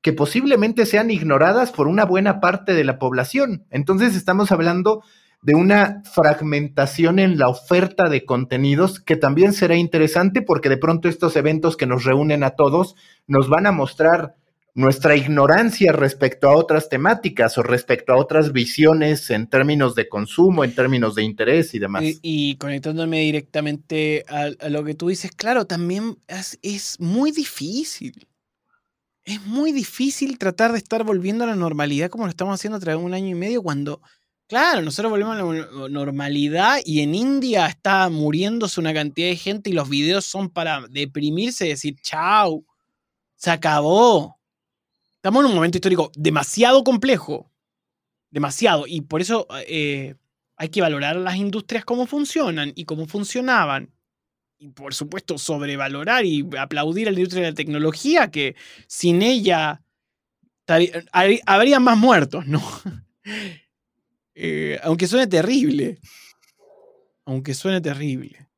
que 0.00 0.12
posiblemente 0.12 0.86
sean 0.86 1.10
ignoradas 1.10 1.72
por 1.72 1.88
una 1.88 2.04
buena 2.04 2.38
parte 2.38 2.72
de 2.72 2.84
la 2.84 3.00
población. 3.00 3.66
Entonces 3.70 4.14
estamos 4.14 4.52
hablando 4.52 5.02
de 5.42 5.54
una 5.54 6.02
fragmentación 6.04 7.18
en 7.18 7.38
la 7.38 7.48
oferta 7.48 8.08
de 8.08 8.24
contenidos 8.24 9.00
que 9.00 9.16
también 9.16 9.52
será 9.52 9.76
interesante 9.76 10.42
porque 10.42 10.68
de 10.68 10.76
pronto 10.76 11.08
estos 11.08 11.36
eventos 11.36 11.76
que 11.76 11.86
nos 11.86 12.04
reúnen 12.04 12.42
a 12.42 12.50
todos 12.50 12.96
nos 13.26 13.48
van 13.48 13.66
a 13.66 13.72
mostrar 13.72 14.34
nuestra 14.74 15.16
ignorancia 15.16 15.92
respecto 15.92 16.48
a 16.48 16.56
otras 16.56 16.90
temáticas 16.90 17.56
o 17.56 17.62
respecto 17.62 18.12
a 18.12 18.18
otras 18.18 18.52
visiones 18.52 19.30
en 19.30 19.46
términos 19.46 19.94
de 19.94 20.08
consumo, 20.08 20.64
en 20.64 20.74
términos 20.74 21.14
de 21.14 21.22
interés 21.22 21.74
y 21.74 21.78
demás. 21.78 22.04
Y, 22.20 22.56
conectándome 22.56 23.20
directamente 23.20 24.24
a, 24.28 24.68
lo 24.68 24.84
que 24.84 24.94
tú 24.94 25.08
dices, 25.08 25.30
claro, 25.30 25.66
también 25.66 26.18
es 26.28 27.00
muy 27.00 27.30
difícil 27.30 28.26
es 29.26 29.44
muy 29.44 29.72
difícil 29.72 30.38
tratar 30.38 30.72
de 30.72 30.78
estar 30.78 31.02
volviendo 31.02 31.44
a 31.44 31.48
la 31.48 31.56
normalidad 31.56 32.08
como 32.08 32.24
lo 32.24 32.30
estamos 32.30 32.54
haciendo 32.54 32.78
de 32.78 32.94
un 32.94 33.12
año 33.12 33.28
y 33.28 33.34
medio 33.34 33.60
cuando, 33.60 34.00
claro, 34.46 34.82
nosotros 34.82 35.10
volvemos 35.10 35.36
a 35.36 35.42
la 35.42 35.88
normalidad 35.88 36.78
y 36.84 37.00
en 37.00 37.14
India 37.14 37.66
está 37.66 38.08
muriéndose 38.08 38.80
una 38.80 38.94
cantidad 38.94 39.28
de 39.28 39.36
gente 39.36 39.70
y 39.70 39.72
los 39.72 39.88
videos 39.88 40.24
son 40.24 40.50
para 40.50 40.86
deprimirse 40.88 41.66
y 41.66 41.70
decir, 41.70 41.96
chao, 42.00 42.64
se 43.36 43.50
acabó. 43.50 44.38
Estamos 45.16 45.44
en 45.44 45.50
un 45.50 45.56
momento 45.56 45.78
histórico 45.78 46.10
demasiado 46.16 46.84
complejo, 46.84 47.50
demasiado, 48.30 48.86
y 48.86 49.00
por 49.02 49.20
eso 49.20 49.46
eh, 49.66 50.14
hay 50.56 50.68
que 50.68 50.80
valorar 50.80 51.16
las 51.16 51.36
industrias 51.36 51.84
cómo 51.84 52.06
funcionan 52.06 52.72
y 52.74 52.84
cómo 52.84 53.06
funcionaban 53.06 53.92
y 54.58 54.68
por 54.68 54.94
supuesto 54.94 55.38
sobrevalorar 55.38 56.24
y 56.24 56.46
aplaudir 56.58 57.08
a 57.08 57.10
la 57.10 57.18
industria 57.18 57.44
de 57.44 57.50
la 57.50 57.54
tecnología, 57.54 58.30
que 58.30 58.56
sin 58.86 59.22
ella 59.22 59.82
habría 61.44 61.80
más 61.80 61.98
muertos, 61.98 62.46
¿no? 62.46 62.62
Eh, 64.36 64.78
aunque 64.82 65.06
suene 65.06 65.26
terrible. 65.26 65.98
Aunque 67.24 67.54
suene 67.54 67.80
terrible. 67.80 68.48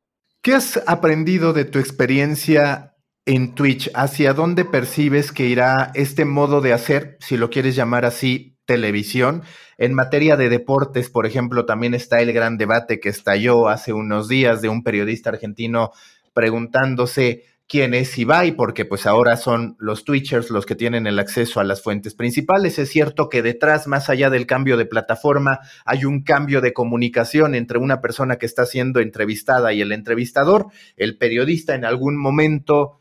¿Qué 0.43 0.55
has 0.55 0.83
aprendido 0.87 1.53
de 1.53 1.65
tu 1.65 1.79
experiencia 1.79 2.97
en 3.25 3.55
Twitch? 3.55 3.91
¿Hacia 3.95 4.35
dónde 4.35 4.65
percibes 4.65 5.31
que 5.31 5.47
irá 5.47 5.93
este 5.95 6.25
modo 6.25 6.61
de 6.61 6.73
hacer, 6.73 7.17
si 7.21 7.37
lo 7.37 7.49
quieres 7.49 7.77
llamar 7.77 8.05
así, 8.05 8.59
televisión? 8.67 9.45
En 9.79 9.95
materia 9.95 10.37
de 10.37 10.49
deportes, 10.49 11.11
por 11.11 11.27
ejemplo, 11.27 11.65
también 11.65 11.95
está 11.95 12.21
el 12.21 12.33
gran 12.33 12.59
debate 12.59 12.99
que 12.99 13.09
estalló 13.09 13.69
hace 13.69 13.93
unos 13.93 14.29
días 14.29 14.61
de 14.61 14.69
un 14.69 14.83
periodista 14.83 15.31
argentino 15.31 15.93
preguntándose 16.35 17.45
quién 17.69 17.93
es 17.93 18.17
Ibai, 18.17 18.53
porque 18.53 18.87
pues 18.87 19.07
ahora 19.07 19.37
son 19.37 19.77
los 19.79 20.05
Twitchers 20.05 20.51
los 20.51 20.65
que 20.65 20.75
tienen 20.75 21.07
el 21.07 21.19
acceso 21.19 21.61
a 21.61 21.65
las 21.65 21.83
fuentes 21.83 22.15
principales. 22.15 22.79
Es 22.79 22.89
cierto 22.89 23.29
que 23.29 23.43
detrás, 23.43 23.87
más 23.87 24.09
allá 24.09 24.31
del 24.31 24.47
cambio 24.47 24.77
de 24.79 24.87
plataforma, 24.87 25.61
hay 25.85 26.07
un 26.07 26.23
cambio 26.23 26.61
de 26.63 26.73
comunicación 26.73 27.55
entre 27.55 27.79
una 27.79 28.01
persona 28.01 28.37
que 28.37 28.47
está 28.47 28.65
siendo 28.65 29.01
entrevistada 29.01 29.73
y 29.75 29.83
el 29.83 29.93
entrevistador. 29.93 30.69
El 30.97 31.19
periodista 31.19 31.75
en 31.75 31.85
algún 31.85 32.17
momento 32.17 32.98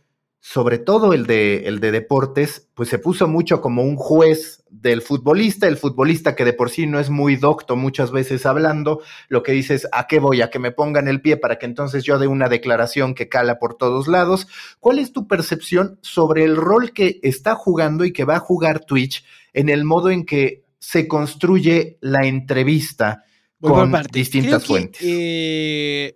sobre 0.49 0.77
todo 0.77 1.11
el 1.11 1.27
de, 1.27 1.67
el 1.67 1.81
de 1.81 1.91
deportes, 1.91 2.69
pues 2.73 2.87
se 2.87 2.99
puso 2.99 3.27
mucho 3.27 3.59
como 3.59 3.83
un 3.83 3.97
juez 3.97 4.63
del 4.69 5.01
futbolista, 5.01 5.67
el 5.67 5.75
futbolista 5.75 6.37
que 6.37 6.45
de 6.45 6.53
por 6.53 6.69
sí 6.69 6.87
no 6.87 7.01
es 7.01 7.09
muy 7.09 7.35
docto 7.35 7.75
muchas 7.75 8.11
veces 8.11 8.45
hablando, 8.45 9.01
lo 9.27 9.43
que 9.43 9.51
dices, 9.51 9.89
¿a 9.91 10.07
qué 10.07 10.19
voy? 10.19 10.41
A 10.41 10.49
que 10.49 10.57
me 10.57 10.71
pongan 10.71 11.09
el 11.09 11.19
pie 11.19 11.35
para 11.35 11.59
que 11.59 11.65
entonces 11.65 12.05
yo 12.05 12.17
dé 12.17 12.27
una 12.27 12.47
declaración 12.47 13.13
que 13.13 13.27
cala 13.27 13.59
por 13.59 13.75
todos 13.75 14.07
lados. 14.07 14.47
¿Cuál 14.79 14.99
es 14.99 15.11
tu 15.11 15.27
percepción 15.27 15.99
sobre 16.01 16.45
el 16.45 16.55
rol 16.55 16.93
que 16.93 17.19
está 17.23 17.53
jugando 17.55 18.05
y 18.05 18.13
que 18.13 18.23
va 18.23 18.37
a 18.37 18.39
jugar 18.39 18.85
Twitch 18.85 19.25
en 19.51 19.67
el 19.67 19.83
modo 19.83 20.11
en 20.11 20.25
que 20.25 20.63
se 20.79 21.09
construye 21.09 21.97
la 21.99 22.25
entrevista 22.25 23.25
con 23.59 23.91
distintas 24.13 24.65
fuentes? 24.65 25.01
Eh, 25.03 26.15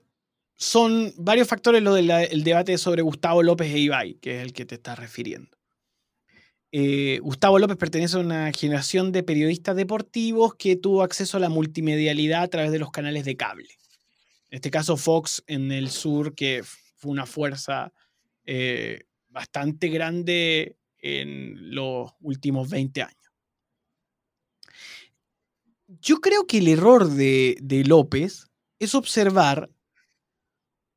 son 0.61 1.11
varios 1.17 1.47
factores 1.47 1.81
lo 1.81 1.95
del 1.95 2.43
debate 2.43 2.77
sobre 2.77 3.01
Gustavo 3.01 3.41
López 3.41 3.73
e 3.73 3.79
Ibai, 3.79 4.13
que 4.21 4.37
es 4.37 4.43
el 4.43 4.53
que 4.53 4.63
te 4.63 4.75
estás 4.75 4.99
refiriendo. 4.99 5.57
Eh, 6.71 7.17
Gustavo 7.23 7.57
López 7.57 7.77
pertenece 7.77 8.17
a 8.17 8.19
una 8.19 8.51
generación 8.51 9.11
de 9.11 9.23
periodistas 9.23 9.75
deportivos 9.75 10.53
que 10.53 10.75
tuvo 10.75 11.01
acceso 11.01 11.37
a 11.37 11.39
la 11.39 11.49
multimedialidad 11.49 12.43
a 12.43 12.47
través 12.47 12.71
de 12.71 12.77
los 12.77 12.91
canales 12.91 13.25
de 13.25 13.35
cable. 13.35 13.69
En 14.51 14.57
este 14.57 14.69
caso, 14.69 14.97
Fox 14.97 15.43
en 15.47 15.71
el 15.71 15.89
sur, 15.89 16.35
que 16.35 16.61
fue 16.63 17.09
una 17.09 17.25
fuerza 17.25 17.91
eh, 18.45 18.99
bastante 19.29 19.87
grande 19.87 20.77
en 20.99 21.73
los 21.73 22.11
últimos 22.19 22.69
20 22.69 23.01
años. 23.01 23.33
Yo 25.87 26.17
creo 26.21 26.45
que 26.45 26.59
el 26.59 26.67
error 26.67 27.09
de, 27.09 27.57
de 27.63 27.83
López 27.83 28.45
es 28.77 28.93
observar 28.93 29.71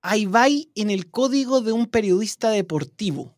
a 0.05 0.19
Ibai 0.19 0.71
en 0.75 0.91
el 0.91 1.11
código 1.11 1.63
de 1.63 1.73
un 1.73 1.87
periodista 1.87 2.51
deportivo. 2.51 3.35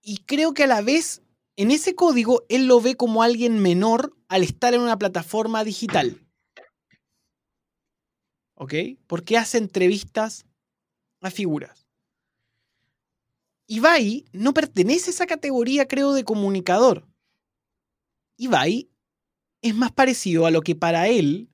Y 0.00 0.24
creo 0.24 0.54
que 0.54 0.64
a 0.64 0.66
la 0.66 0.80
vez, 0.80 1.22
en 1.56 1.70
ese 1.70 1.94
código, 1.94 2.46
él 2.48 2.66
lo 2.66 2.80
ve 2.80 2.96
como 2.96 3.22
alguien 3.22 3.58
menor 3.58 4.16
al 4.28 4.42
estar 4.42 4.72
en 4.72 4.80
una 4.80 4.96
plataforma 4.96 5.62
digital. 5.62 6.26
¿Ok? 8.54 8.72
Porque 9.06 9.36
hace 9.36 9.58
entrevistas 9.58 10.46
a 11.20 11.30
figuras. 11.30 11.86
Ibai 13.66 14.24
no 14.32 14.54
pertenece 14.54 15.10
a 15.10 15.12
esa 15.12 15.26
categoría, 15.26 15.86
creo, 15.86 16.14
de 16.14 16.24
comunicador. 16.24 17.06
Ibai 18.38 18.90
es 19.60 19.74
más 19.74 19.92
parecido 19.92 20.46
a 20.46 20.50
lo 20.50 20.62
que 20.62 20.74
para 20.74 21.08
él 21.08 21.50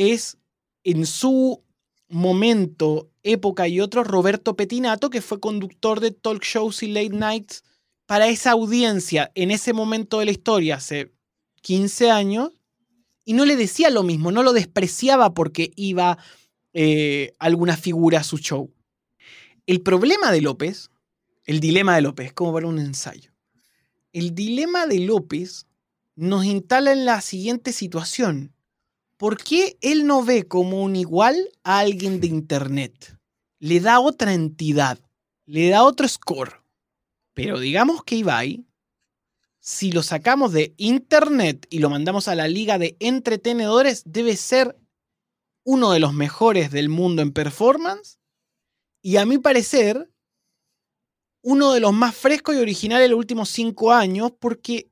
es 0.00 0.38
en 0.82 1.04
su 1.04 1.62
momento, 2.08 3.10
época 3.22 3.68
y 3.68 3.80
otro 3.80 4.02
Roberto 4.02 4.56
Petinato, 4.56 5.10
que 5.10 5.20
fue 5.20 5.40
conductor 5.40 6.00
de 6.00 6.10
talk 6.10 6.42
shows 6.42 6.82
y 6.82 6.88
late 6.88 7.10
nights 7.10 7.62
para 8.06 8.28
esa 8.28 8.52
audiencia 8.52 9.30
en 9.34 9.50
ese 9.50 9.72
momento 9.72 10.18
de 10.18 10.24
la 10.24 10.30
historia, 10.32 10.76
hace 10.76 11.12
15 11.62 12.10
años, 12.10 12.50
y 13.24 13.34
no 13.34 13.44
le 13.44 13.56
decía 13.56 13.90
lo 13.90 14.02
mismo, 14.02 14.32
no 14.32 14.42
lo 14.42 14.52
despreciaba 14.52 15.34
porque 15.34 15.70
iba 15.76 16.18
eh, 16.72 17.34
alguna 17.38 17.76
figura 17.76 18.20
a 18.20 18.24
su 18.24 18.38
show. 18.38 18.72
El 19.66 19.82
problema 19.82 20.32
de 20.32 20.40
López, 20.40 20.90
el 21.44 21.60
dilema 21.60 21.94
de 21.94 22.02
López, 22.02 22.32
como 22.32 22.52
para 22.52 22.66
un 22.66 22.78
ensayo. 22.78 23.30
El 24.12 24.34
dilema 24.34 24.86
de 24.86 25.00
López 25.00 25.66
nos 26.16 26.44
instala 26.44 26.92
en 26.92 27.04
la 27.04 27.20
siguiente 27.20 27.72
situación. 27.72 28.52
¿Por 29.20 29.36
qué 29.36 29.76
él 29.82 30.06
no 30.06 30.24
ve 30.24 30.48
como 30.48 30.82
un 30.82 30.96
igual 30.96 31.52
a 31.62 31.80
alguien 31.80 32.22
de 32.22 32.26
Internet? 32.26 33.18
Le 33.58 33.78
da 33.78 34.00
otra 34.00 34.32
entidad, 34.32 34.98
le 35.44 35.68
da 35.68 35.84
otro 35.84 36.08
score. 36.08 36.64
Pero 37.34 37.60
digamos 37.60 38.02
que 38.02 38.16
Ibai, 38.16 38.64
si 39.58 39.92
lo 39.92 40.02
sacamos 40.02 40.52
de 40.54 40.72
Internet 40.78 41.66
y 41.68 41.80
lo 41.80 41.90
mandamos 41.90 42.28
a 42.28 42.34
la 42.34 42.48
liga 42.48 42.78
de 42.78 42.96
entretenedores, 42.98 44.04
debe 44.06 44.36
ser 44.36 44.78
uno 45.64 45.92
de 45.92 46.00
los 46.00 46.14
mejores 46.14 46.70
del 46.70 46.88
mundo 46.88 47.20
en 47.20 47.34
performance 47.34 48.18
y 49.02 49.18
a 49.18 49.26
mi 49.26 49.36
parecer 49.36 50.10
uno 51.42 51.74
de 51.74 51.80
los 51.80 51.92
más 51.92 52.16
frescos 52.16 52.54
y 52.54 52.58
originales 52.58 53.04
de 53.04 53.10
los 53.10 53.18
últimos 53.18 53.50
cinco 53.50 53.92
años 53.92 54.32
porque 54.40 54.88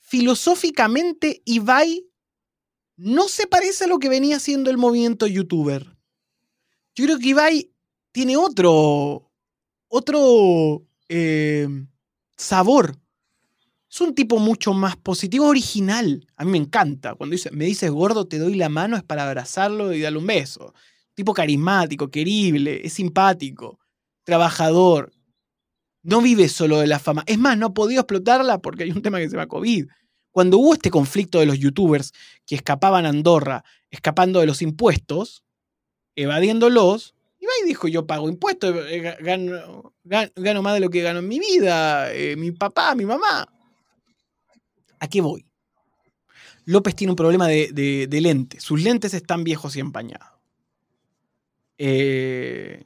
filosóficamente 0.00 1.42
Ibai 1.44 2.11
no 3.02 3.26
se 3.26 3.48
parece 3.48 3.84
a 3.84 3.86
lo 3.88 3.98
que 3.98 4.08
venía 4.08 4.38
siendo 4.38 4.70
el 4.70 4.78
movimiento 4.78 5.26
youtuber. 5.26 5.96
Yo 6.94 7.04
creo 7.04 7.18
que 7.18 7.28
Ibai 7.28 7.72
tiene 8.12 8.36
otro, 8.36 9.28
otro 9.88 10.86
eh, 11.08 11.66
sabor. 12.36 12.96
Es 13.90 14.00
un 14.00 14.14
tipo 14.14 14.38
mucho 14.38 14.72
más 14.72 14.96
positivo, 14.96 15.48
original. 15.48 16.24
A 16.36 16.44
mí 16.44 16.52
me 16.52 16.58
encanta. 16.58 17.16
Cuando 17.16 17.34
dice, 17.34 17.50
me 17.50 17.64
dices 17.64 17.90
gordo, 17.90 18.28
te 18.28 18.38
doy 18.38 18.54
la 18.54 18.68
mano, 18.68 18.96
es 18.96 19.02
para 19.02 19.26
abrazarlo 19.26 19.92
y 19.92 20.00
darle 20.00 20.18
un 20.18 20.26
beso. 20.26 20.72
Tipo 21.14 21.34
carismático, 21.34 22.08
querible, 22.08 22.86
es 22.86 22.92
simpático, 22.92 23.80
trabajador. 24.22 25.12
No 26.04 26.20
vive 26.20 26.48
solo 26.48 26.78
de 26.78 26.86
la 26.86 27.00
fama. 27.00 27.24
Es 27.26 27.38
más, 27.38 27.58
no 27.58 27.66
ha 27.66 27.74
podido 27.74 28.02
explotarla 28.02 28.58
porque 28.58 28.84
hay 28.84 28.92
un 28.92 29.02
tema 29.02 29.18
que 29.18 29.28
se 29.28 29.32
llama 29.32 29.48
COVID. 29.48 29.88
Cuando 30.32 30.58
hubo 30.58 30.72
este 30.72 30.90
conflicto 30.90 31.38
de 31.38 31.46
los 31.46 31.58
youtubers 31.58 32.12
que 32.46 32.56
escapaban 32.56 33.06
a 33.06 33.10
Andorra, 33.10 33.64
escapando 33.90 34.40
de 34.40 34.46
los 34.46 34.62
impuestos, 34.62 35.44
evadiéndolos, 36.16 37.14
Ibai 37.38 37.66
dijo, 37.66 37.88
yo 37.88 38.06
pago 38.06 38.28
impuestos, 38.28 38.74
eh, 38.88 39.16
gano, 39.20 39.92
gano, 40.04 40.62
más 40.62 40.74
de 40.74 40.80
lo 40.80 40.90
que 40.90 41.02
gano 41.02 41.18
en 41.18 41.28
mi 41.28 41.38
vida, 41.38 42.12
eh, 42.14 42.36
mi 42.36 42.52
papá, 42.52 42.94
mi 42.94 43.04
mamá. 43.04 43.46
¿A 45.00 45.08
qué 45.08 45.20
voy? 45.20 45.44
López 46.64 46.94
tiene 46.94 47.10
un 47.10 47.16
problema 47.16 47.48
de, 47.48 48.08
lente. 48.08 48.60
Sus 48.60 48.80
lentes 48.80 49.12
están 49.12 49.42
viejos 49.42 49.74
y 49.76 49.80
empañados. 49.80 50.28
Eh, 51.78 52.84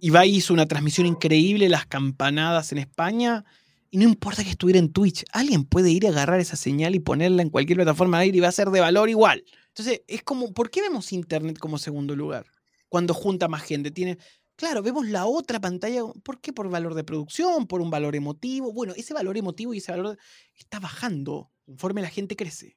Ibai 0.00 0.28
hizo 0.28 0.52
una 0.52 0.66
transmisión 0.66 1.06
increíble, 1.06 1.70
las 1.70 1.86
campanadas 1.86 2.72
en 2.72 2.78
España, 2.78 3.46
y 3.94 3.96
no 3.96 4.02
importa 4.02 4.42
que 4.42 4.50
estuviera 4.50 4.80
en 4.80 4.92
Twitch, 4.92 5.24
alguien 5.30 5.62
puede 5.62 5.88
ir 5.88 6.04
a 6.04 6.08
agarrar 6.08 6.40
esa 6.40 6.56
señal 6.56 6.96
y 6.96 6.98
ponerla 6.98 7.42
en 7.42 7.48
cualquier 7.48 7.76
plataforma 7.76 8.18
de 8.18 8.24
aire 8.24 8.38
y 8.38 8.40
va 8.40 8.48
a 8.48 8.50
ser 8.50 8.70
de 8.70 8.80
valor 8.80 9.08
igual. 9.08 9.44
Entonces, 9.68 10.02
es 10.08 10.24
como, 10.24 10.52
¿por 10.52 10.68
qué 10.68 10.82
vemos 10.82 11.12
Internet 11.12 11.60
como 11.60 11.78
segundo 11.78 12.16
lugar? 12.16 12.44
Cuando 12.88 13.14
junta 13.14 13.46
más 13.46 13.62
gente. 13.62 13.92
Tiene, 13.92 14.18
claro, 14.56 14.82
vemos 14.82 15.06
la 15.06 15.26
otra 15.26 15.60
pantalla. 15.60 16.00
¿Por 16.24 16.40
qué? 16.40 16.52
Por 16.52 16.68
valor 16.70 16.94
de 16.94 17.04
producción, 17.04 17.68
por 17.68 17.80
un 17.80 17.88
valor 17.88 18.16
emotivo. 18.16 18.72
Bueno, 18.72 18.94
ese 18.96 19.14
valor 19.14 19.36
emotivo 19.36 19.72
y 19.74 19.78
ese 19.78 19.92
valor 19.92 20.18
está 20.58 20.80
bajando 20.80 21.52
conforme 21.64 22.02
la 22.02 22.10
gente 22.10 22.34
crece. 22.34 22.76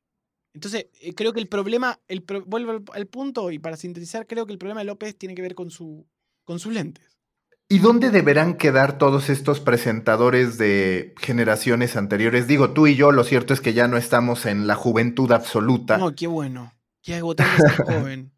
Entonces, 0.54 0.86
eh, 1.02 1.16
creo 1.16 1.34
que 1.34 1.40
el 1.40 1.48
problema, 1.48 2.00
el 2.08 2.24
vuelvo 2.46 2.94
al 2.94 3.08
punto 3.08 3.50
y 3.50 3.58
para 3.58 3.76
sintetizar, 3.76 4.28
creo 4.28 4.46
que 4.46 4.54
el 4.54 4.60
problema 4.60 4.82
de 4.82 4.86
López 4.86 5.18
tiene 5.18 5.34
que 5.34 5.42
ver 5.42 5.56
con, 5.56 5.72
su, 5.72 6.08
con 6.44 6.60
sus 6.60 6.74
lentes. 6.74 7.17
¿Y 7.70 7.80
dónde 7.80 8.12
deberán 8.12 8.56
quedar 8.56 8.98
todos 8.98 9.30
estos 9.30 9.60
presentadores 9.60 10.58
de 10.58 11.14
generaciones 11.20 11.98
anteriores? 11.98 12.48
Digo, 12.48 12.70
tú 12.70 12.88
y 12.88 12.96
yo, 12.96 13.12
lo 13.12 13.26
cierto 13.26 13.54
es 13.54 13.60
que 13.60 13.74
ya 13.74 13.90
no 13.90 13.98
estamos 13.98 14.46
en 14.46 14.68
la 14.68 14.76
juventud 14.76 15.30
absoluta. 15.34 15.98
No, 15.98 16.16
qué 16.16 16.28
bueno. 16.28 16.72
Qué 17.04 17.16
agotable 17.16 17.58
ser 17.58 17.86
joven. 17.86 18.32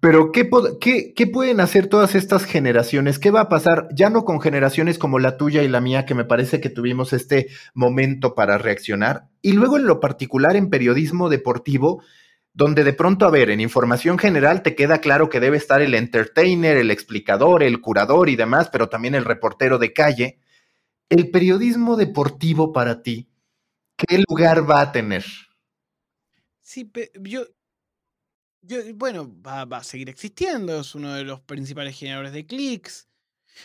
Pero 0.00 0.32
¿qué, 0.32 0.48
¿qué, 0.80 1.12
¿qué, 1.14 1.26
pueden 1.26 1.60
hacer 1.60 1.88
todas 1.88 2.14
estas 2.14 2.44
generaciones? 2.44 3.18
¿Qué 3.18 3.30
va 3.30 3.40
a 3.40 3.48
pasar 3.48 3.88
ya 3.92 4.10
no 4.10 4.24
con 4.24 4.40
generaciones 4.40 4.96
como 4.96 5.18
la 5.18 5.36
tuya 5.36 5.62
y 5.62 5.68
la 5.68 5.80
mía, 5.80 6.06
que 6.06 6.14
me 6.14 6.24
parece 6.24 6.60
que 6.60 6.70
tuvimos 6.70 7.12
este 7.12 7.48
momento 7.74 8.34
para 8.34 8.58
reaccionar? 8.58 9.28
Y 9.40 9.52
luego 9.52 9.78
en 9.78 9.86
lo 9.86 9.98
particular 9.98 10.54
en 10.56 10.70
periodismo 10.70 11.28
deportivo, 11.28 12.02
donde 12.54 12.84
de 12.84 12.92
pronto, 12.92 13.24
a 13.24 13.30
ver, 13.30 13.50
en 13.50 13.60
información 13.60 14.18
general 14.18 14.62
te 14.62 14.74
queda 14.74 15.00
claro 15.00 15.28
que 15.28 15.40
debe 15.40 15.56
estar 15.56 15.80
el 15.80 15.94
entertainer, 15.94 16.76
el 16.76 16.90
explicador, 16.90 17.62
el 17.62 17.80
curador 17.80 18.28
y 18.28 18.36
demás, 18.36 18.68
pero 18.70 18.88
también 18.88 19.14
el 19.14 19.24
reportero 19.24 19.78
de 19.78 19.92
calle. 19.92 20.38
El 21.08 21.30
periodismo 21.30 21.96
deportivo 21.96 22.72
para 22.72 23.02
ti, 23.02 23.28
¿qué 23.96 24.22
lugar 24.28 24.68
va 24.70 24.82
a 24.82 24.92
tener? 24.92 25.24
Sí, 26.60 26.90
yo, 27.20 27.46
yo 28.62 28.78
bueno, 28.94 29.34
va, 29.46 29.62
a 29.62 29.84
seguir 29.84 30.08
existiendo, 30.08 30.80
es 30.80 30.94
uno 30.94 31.12
de 31.14 31.24
los 31.24 31.40
principales 31.40 31.98
generadores 31.98 32.32
de 32.32 32.46
clics. 32.46 33.08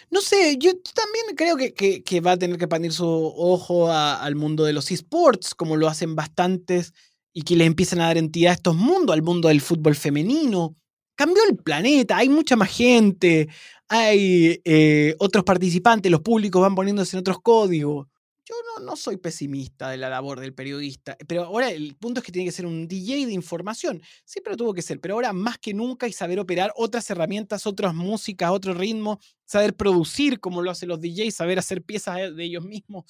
No 0.09 0.19
sé, 0.19 0.57
yo 0.57 0.71
también 0.93 1.35
creo 1.37 1.55
que, 1.55 2.21
va 2.21 2.33
a 2.33 2.37
tener 2.37 2.57
que 2.57 2.65
expandir 2.65 2.91
su 2.91 3.05
ojo 3.05 3.91
al 3.91 4.35
mundo 4.35 4.65
de 4.65 4.73
los 4.73 4.91
esports, 4.91 5.55
como 5.55 5.77
lo 5.77 5.87
hacen 5.87 6.15
bastantes 6.15 6.93
y 7.37 7.43
que 7.43 7.55
le 7.55 7.65
empiezan 7.65 8.01
a 8.01 8.07
dar 8.07 8.17
entidad 8.17 8.49
a 8.49 8.55
estos 8.55 8.75
mundos, 8.75 9.13
al 9.13 9.21
mundo 9.21 9.49
del 9.49 9.61
fútbol 9.61 9.93
femenino. 9.93 10.75
Cambió 11.13 11.43
el 11.47 11.55
planeta, 11.55 12.17
hay 12.17 12.29
mucha 12.29 12.55
más 12.55 12.75
gente, 12.75 13.47
hay 13.87 14.59
eh, 14.65 15.13
otros 15.19 15.43
participantes, 15.43 16.11
los 16.11 16.21
públicos 16.21 16.59
van 16.59 16.73
poniéndose 16.73 17.15
en 17.15 17.19
otros 17.19 17.39
códigos. 17.43 18.07
Yo 18.43 18.55
no, 18.79 18.83
no, 18.83 18.95
soy 18.95 19.17
pesimista 19.17 19.91
de 19.91 19.97
la 19.97 20.09
labor 20.09 20.39
del 20.39 20.55
periodista, 20.55 21.15
pero 21.27 21.43
ahora 21.43 21.69
el 21.69 21.95
punto 21.95 22.21
es 22.21 22.25
que 22.25 22.31
tiene 22.31 22.47
que 22.47 22.51
ser 22.51 22.65
un 22.65 22.87
DJ 22.87 23.27
de 23.27 23.33
información. 23.33 24.01
Siempre 24.25 24.53
lo 24.53 24.57
tuvo 24.57 24.73
que 24.73 24.81
ser, 24.81 24.99
pero 24.99 25.13
ahora 25.13 25.31
más 25.31 25.59
que 25.59 25.75
nunca 25.75 26.07
hay 26.07 26.13
saber 26.13 26.39
operar 26.39 26.73
otras 26.75 27.07
herramientas, 27.11 27.67
otras 27.67 27.93
músicas, 27.93 28.49
otro 28.49 28.73
ritmo, 28.73 29.19
saber 29.45 29.75
producir 29.75 30.39
como 30.39 30.63
lo 30.63 30.71
hacen 30.71 30.89
los 30.89 30.99
DJs, 30.99 31.35
saber 31.35 31.59
hacer 31.59 31.83
piezas 31.83 32.35
de 32.35 32.43
ellos 32.43 32.65
mismos 32.65 33.05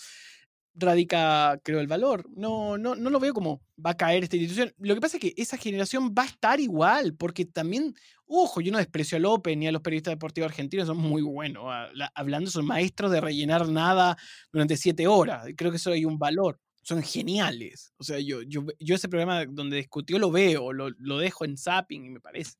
radica, 0.78 1.60
creo, 1.64 1.80
el 1.80 1.88
valor. 1.88 2.30
No, 2.36 2.78
no, 2.78 2.96
no 2.96 3.10
lo 3.10 3.20
veo 3.20 3.34
como 3.34 3.62
va 3.84 3.92
a 3.92 3.98
caer 3.98 4.24
esta 4.24 4.36
institución. 4.38 4.74
Lo 4.80 4.96
que 4.96 5.02
pasa 5.02 5.18
es 5.18 5.22
que 5.22 5.34
esa 5.38 5.58
generación 5.58 6.14
va 6.18 6.24
a 6.24 6.28
estar 6.28 6.60
igual, 6.60 7.16
porque 7.16 7.46
también, 7.46 7.96
ojo, 8.26 8.62
yo 8.62 8.72
no 8.72 8.78
desprecio 8.78 9.18
a 9.18 9.22
López 9.22 9.58
ni 9.58 9.68
a 9.68 9.72
los 9.72 9.82
periodistas 9.82 10.14
deportivos 10.14 10.50
argentinos, 10.50 10.88
son 10.88 10.98
muy 10.98 11.22
buenos. 11.22 11.64
Ah, 11.68 11.90
hablando, 12.16 12.50
son 12.50 12.66
maestros 12.66 13.12
de 13.12 13.22
rellenar 13.22 13.68
nada 13.68 14.18
durante 14.52 14.78
siete 14.78 15.08
horas. 15.08 15.46
Creo 15.58 15.72
que 15.72 15.78
eso 15.78 15.92
hay 15.92 16.06
un 16.06 16.18
valor. 16.20 16.60
son 16.84 17.04
geniales. 17.04 17.94
O 17.98 18.04
sea, 18.04 18.20
yo, 18.20 18.42
yo, 18.44 18.66
yo 18.80 18.96
ese 18.96 19.10
programa 19.10 19.46
donde 19.46 19.78
discutió 19.78 20.20
lo 20.20 20.32
veo, 20.32 20.72
lo, 20.74 20.90
lo 20.98 21.18
dejo 21.18 21.44
en 21.46 21.58
zapping 21.58 22.06
y 22.06 22.10
me 22.10 22.22
parece. 22.22 22.56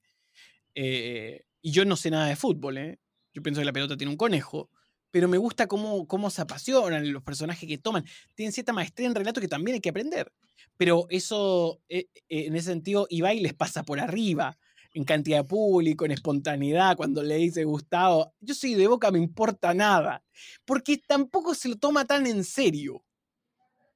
Eh, 0.76 1.44
y 1.62 1.72
yo 1.72 1.86
no 1.86 1.96
sé 1.96 2.12
nada 2.12 2.28
de 2.28 2.36
fútbol, 2.36 2.78
¿eh? 2.78 3.00
Yo 3.34 3.42
pienso 3.42 3.62
que 3.62 3.66
la 3.66 3.74
pelota 3.74 3.98
tiene 3.98 4.12
un 4.12 4.18
conejo, 4.18 4.70
pero 5.12 5.28
me 5.28 5.38
gusta 5.38 5.68
cómo, 5.68 6.08
cómo 6.08 6.30
se 6.30 6.42
apasionan 6.42 7.12
los 7.12 7.24
personajes 7.24 7.68
que 7.68 7.78
toman. 7.78 8.06
Tienen 8.36 8.52
cierta 8.52 8.74
maestría 8.74 9.08
en 9.08 9.16
relato 9.16 9.42
que 9.42 9.48
también 9.48 9.76
hay 9.76 9.82
que 9.82 9.90
aprender. 9.90 10.32
Pero 10.78 11.08
eso, 11.10 11.82
eh, 11.90 12.08
eh, 12.30 12.46
en 12.48 12.56
ese 12.56 12.72
sentido, 12.72 13.08
Ibai 13.10 13.40
les 13.40 13.54
pasa 13.54 13.84
por 13.84 14.00
arriba, 14.00 14.58
en 14.94 15.04
cantidad 15.04 15.38
de 15.38 15.44
público, 15.44 16.06
en 16.06 16.12
espontaneidad, 16.12 16.96
cuando 16.96 17.22
le 17.22 17.36
dice 17.36 17.64
Gustavo, 17.64 18.34
yo 18.40 18.56
soy 18.56 18.74
de 18.74 18.88
boca, 18.88 19.12
me 19.12 19.20
importa 19.20 19.74
nada. 19.74 20.24
Porque 20.66 20.98
tampoco 20.98 21.54
se 21.54 21.70
lo 21.70 21.78
toma 21.78 22.06
tan 22.06 22.26
en 22.26 22.44
serio. 22.44 23.04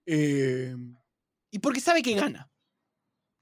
Eh, 0.06 0.76
y 1.50 1.60
porque 1.60 1.80
sabe 1.80 2.02
que 2.02 2.14
gana. 2.14 2.50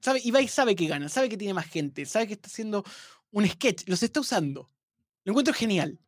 Sabe, 0.00 0.20
Ibai 0.24 0.48
sabe 0.48 0.74
que 0.74 0.86
gana, 0.86 1.08
sabe 1.08 1.28
que 1.28 1.36
tiene 1.36 1.52
más 1.52 1.66
gente, 1.66 2.06
sabe 2.06 2.26
que 2.26 2.32
está 2.32 2.48
haciendo 2.48 2.82
un 3.30 3.46
sketch, 3.46 3.86
los 3.86 4.02
está 4.02 4.20
usando. 4.20 4.70
Lo 5.24 5.32
encuentro 5.32 5.52
genial. 5.52 5.98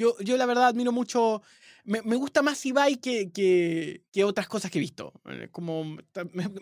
Yo, 0.00 0.16
yo 0.20 0.38
la 0.38 0.46
verdad 0.46 0.68
admiro 0.68 0.92
mucho. 0.92 1.42
Me, 1.84 2.00
me 2.00 2.16
gusta 2.16 2.40
más 2.40 2.64
Ibai 2.64 2.96
que, 2.96 3.30
que, 3.30 4.02
que, 4.10 4.24
otras 4.24 4.48
cosas 4.48 4.70
que 4.70 4.78
he 4.78 4.80
visto. 4.80 5.12
Eh, 5.26 5.48
como 5.52 5.98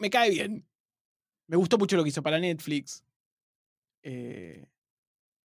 me, 0.00 0.10
cae 0.10 0.28
bien. 0.30 0.66
Me 1.46 1.56
gustó 1.56 1.78
mucho 1.78 1.96
lo 1.96 2.02
que 2.02 2.08
hizo 2.08 2.20
para 2.20 2.40
Netflix. 2.40 3.04
Eh, 4.02 4.66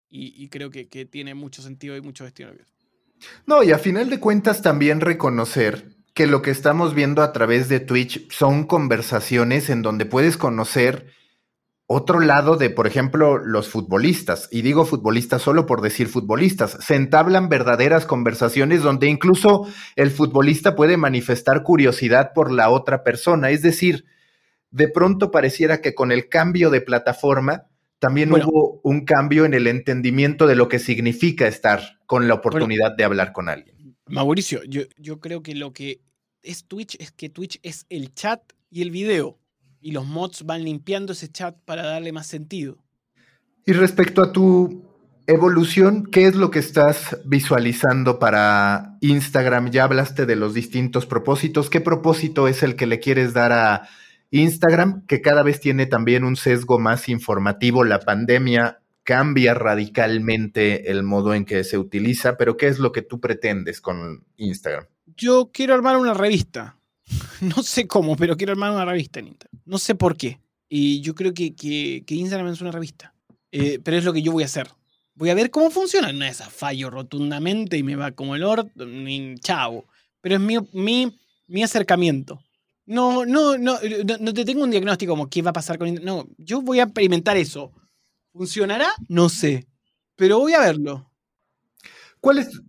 y, 0.10 0.44
y, 0.44 0.50
creo 0.50 0.72
que, 0.72 0.88
que, 0.88 1.06
tiene 1.06 1.36
mucho 1.36 1.62
sentido 1.62 1.96
y 1.96 2.02
mucho 2.02 2.24
destino. 2.24 2.50
No, 3.46 3.62
y 3.62 3.72
a 3.72 3.78
final 3.78 4.10
de 4.10 4.20
cuentas 4.20 4.64
también 4.64 5.00
reconocer 5.00 5.96
que 6.16 6.26
lo 6.26 6.42
que 6.42 6.50
estamos 6.50 6.96
viendo 6.96 7.22
a 7.22 7.32
través 7.32 7.70
de 7.70 7.80
Twitch 7.80 8.28
son 8.32 8.66
conversaciones 8.66 9.70
en 9.70 9.84
donde 9.84 10.08
puedes 10.08 10.36
conocer 10.36 11.14
otro 11.86 12.20
lado 12.20 12.56
de, 12.56 12.70
por 12.70 12.88
ejemplo, 12.88 13.38
los 13.38 13.68
futbolistas, 13.68 14.48
y 14.52 14.62
digo 14.62 14.86
futbolistas 14.86 15.42
solo 15.42 15.66
por 15.66 15.82
decir 15.82 16.08
futbolistas, 16.08 16.78
se 16.80 16.96
entablan 16.96 17.50
verdaderas 17.50 18.06
conversaciones 18.06 18.82
donde 18.82 19.08
incluso 19.08 19.68
el 19.96 20.10
futbolista 20.10 20.76
puede 20.76 20.98
manifestar 20.98 21.64
curiosidad 21.64 22.32
por 22.34 22.52
la 22.52 22.70
otra 22.70 23.04
persona, 23.04 23.50
es 23.50 23.62
decir, 23.62 24.06
de 24.72 24.88
pronto 24.88 25.30
pareciera 25.30 25.82
que 25.82 25.94
con 25.94 26.12
el 26.12 26.30
cambio 26.30 26.70
de 26.70 26.82
plataforma 26.82 27.68
también 28.00 28.30
bueno, 28.30 28.48
hubo 28.50 28.82
un 28.84 29.06
cambio 29.06 29.46
en 29.46 29.54
el 29.54 29.68
entendimiento 29.68 30.48
de 30.48 30.56
lo 30.56 30.68
que 30.68 30.80
significa 30.80 31.48
estar 31.48 32.00
con 32.06 32.28
la 32.28 32.34
oportunidad 32.34 32.88
bueno, 32.88 32.96
de 32.98 33.04
hablar 33.06 33.34
con 33.34 33.50
alguien. 33.50 33.96
Mauricio, 34.08 34.62
yo, 34.66 34.82
yo 34.98 35.20
creo 35.20 35.42
que 35.42 35.56
lo 35.56 35.72
que 35.72 36.02
es 36.42 36.66
Twitch 36.66 36.98
es 37.00 37.12
que 37.12 37.30
Twitch 37.30 37.60
es 37.64 37.86
el 37.90 38.14
chat 38.14 38.42
y 38.70 38.82
el 38.82 38.92
video 38.92 39.40
y 39.84 39.92
los 39.92 40.06
mods 40.06 40.44
van 40.46 40.64
limpiando 40.64 41.14
ese 41.14 41.30
chat 41.30 41.56
para 41.66 41.84
darle 41.84 42.12
más 42.12 42.28
sentido. 42.28 42.78
Y 43.66 43.74
respecto 43.74 44.22
a 44.22 44.32
tu 44.32 44.84
evolución, 45.28 46.06
¿qué 46.06 46.26
es 46.26 46.36
lo 46.36 46.52
que 46.52 46.60
estás 46.60 47.20
visualizando 47.26 48.18
para 48.18 48.98
Instagram? 49.02 49.72
Ya 49.72 49.84
hablaste 49.84 50.26
de 50.26 50.36
los 50.36 50.54
distintos 50.54 51.06
propósitos. 51.06 51.70
¿Qué 51.70 51.82
propósito 51.82 52.48
es 52.48 52.64
el 52.64 52.76
que 52.76 52.88
le 52.88 53.00
quieres 53.00 53.34
dar 53.34 53.52
a 53.52 53.88
Instagram, 54.32 55.06
que 55.06 55.22
cada 55.22 55.44
vez 55.44 55.60
tiene 55.60 55.86
también 55.86 56.24
un 56.24 56.36
sesgo 56.36 56.80
más 56.80 57.10
informativo? 57.10 57.84
La 57.84 58.00
pandemia 58.00 58.80
cambia 59.04 59.54
radicalmente 59.54 60.90
el 60.92 61.04
modo 61.04 61.34
en 61.34 61.46
que 61.46 61.64
se 61.64 61.78
utiliza, 61.78 62.38
pero 62.38 62.56
¿qué 62.58 62.68
es 62.68 62.80
lo 62.80 62.92
que 62.92 63.02
tú 63.02 63.20
pretendes 63.20 63.82
con 63.82 64.26
Instagram? 64.38 64.86
Yo 65.16 65.52
quiero 65.54 65.74
armar 65.74 65.98
una 65.98 66.14
revista. 66.14 66.78
No 67.42 67.64
sé 67.64 67.88
cómo, 67.88 68.16
pero 68.16 68.38
quiero 68.38 68.54
armar 68.54 68.72
una 68.72 68.86
revista 68.86 69.20
en 69.20 69.28
Instagram. 69.28 69.62
No 69.66 69.78
sé 69.78 69.96
por 69.96 70.16
qué. 70.18 70.40
Y 70.70 71.02
yo 71.02 71.14
creo 71.14 71.34
que, 71.34 71.54
que, 71.56 72.04
que 72.06 72.16
Instagram 72.16 72.52
es 72.52 72.62
una 72.62 72.72
revista. 72.72 73.14
Eh, 73.52 73.80
pero 73.84 73.98
es 73.98 74.04
lo 74.04 74.14
que 74.14 74.22
yo 74.22 74.32
voy 74.32 74.44
a 74.44 74.48
hacer. 74.48 74.68
Voy 75.16 75.30
a 75.30 75.36
ver 75.36 75.52
cómo 75.52 75.70
funciona. 75.70 76.12
No 76.12 76.26
es 76.26 76.42
a 76.42 76.50
fallo 76.50 76.90
rotundamente 76.90 77.78
y 77.78 77.84
me 77.84 77.96
va 77.96 78.12
como 78.12 78.36
el 78.36 78.44
orto, 78.44 78.86
ni 78.86 79.36
chavo. 79.36 79.86
Pero 80.22 80.36
es 80.36 80.42
mi, 80.42 80.58
mi, 80.74 81.16
mi 81.48 81.64
acercamiento. 81.64 82.42
No, 82.86 83.26
no, 83.26 83.58
no, 83.58 83.80
no, 83.82 84.18
no, 84.20 84.34
te 84.34 84.44
tengo 84.44 84.64
un 84.64 84.72
diagnóstico 84.72 85.14
como 85.14 85.30
qué 85.30 85.42
va 85.42 85.52
a 85.52 85.54
pasar 85.54 85.78
con 85.78 85.88
Instagram. 85.88 86.18
No, 86.18 86.28
yo 86.38 86.62
voy 86.62 86.80
a 86.80 86.84
experimentar 86.84 87.38
eso. 87.38 87.72
¿Funcionará? 88.34 88.90
No 89.08 89.30
sé. 89.30 89.68
Pero 90.16 90.40
voy 90.40 90.54
a 90.54 90.60
verlo. 90.60 91.12
¿Cuál 92.20 92.40
es, 92.40 92.62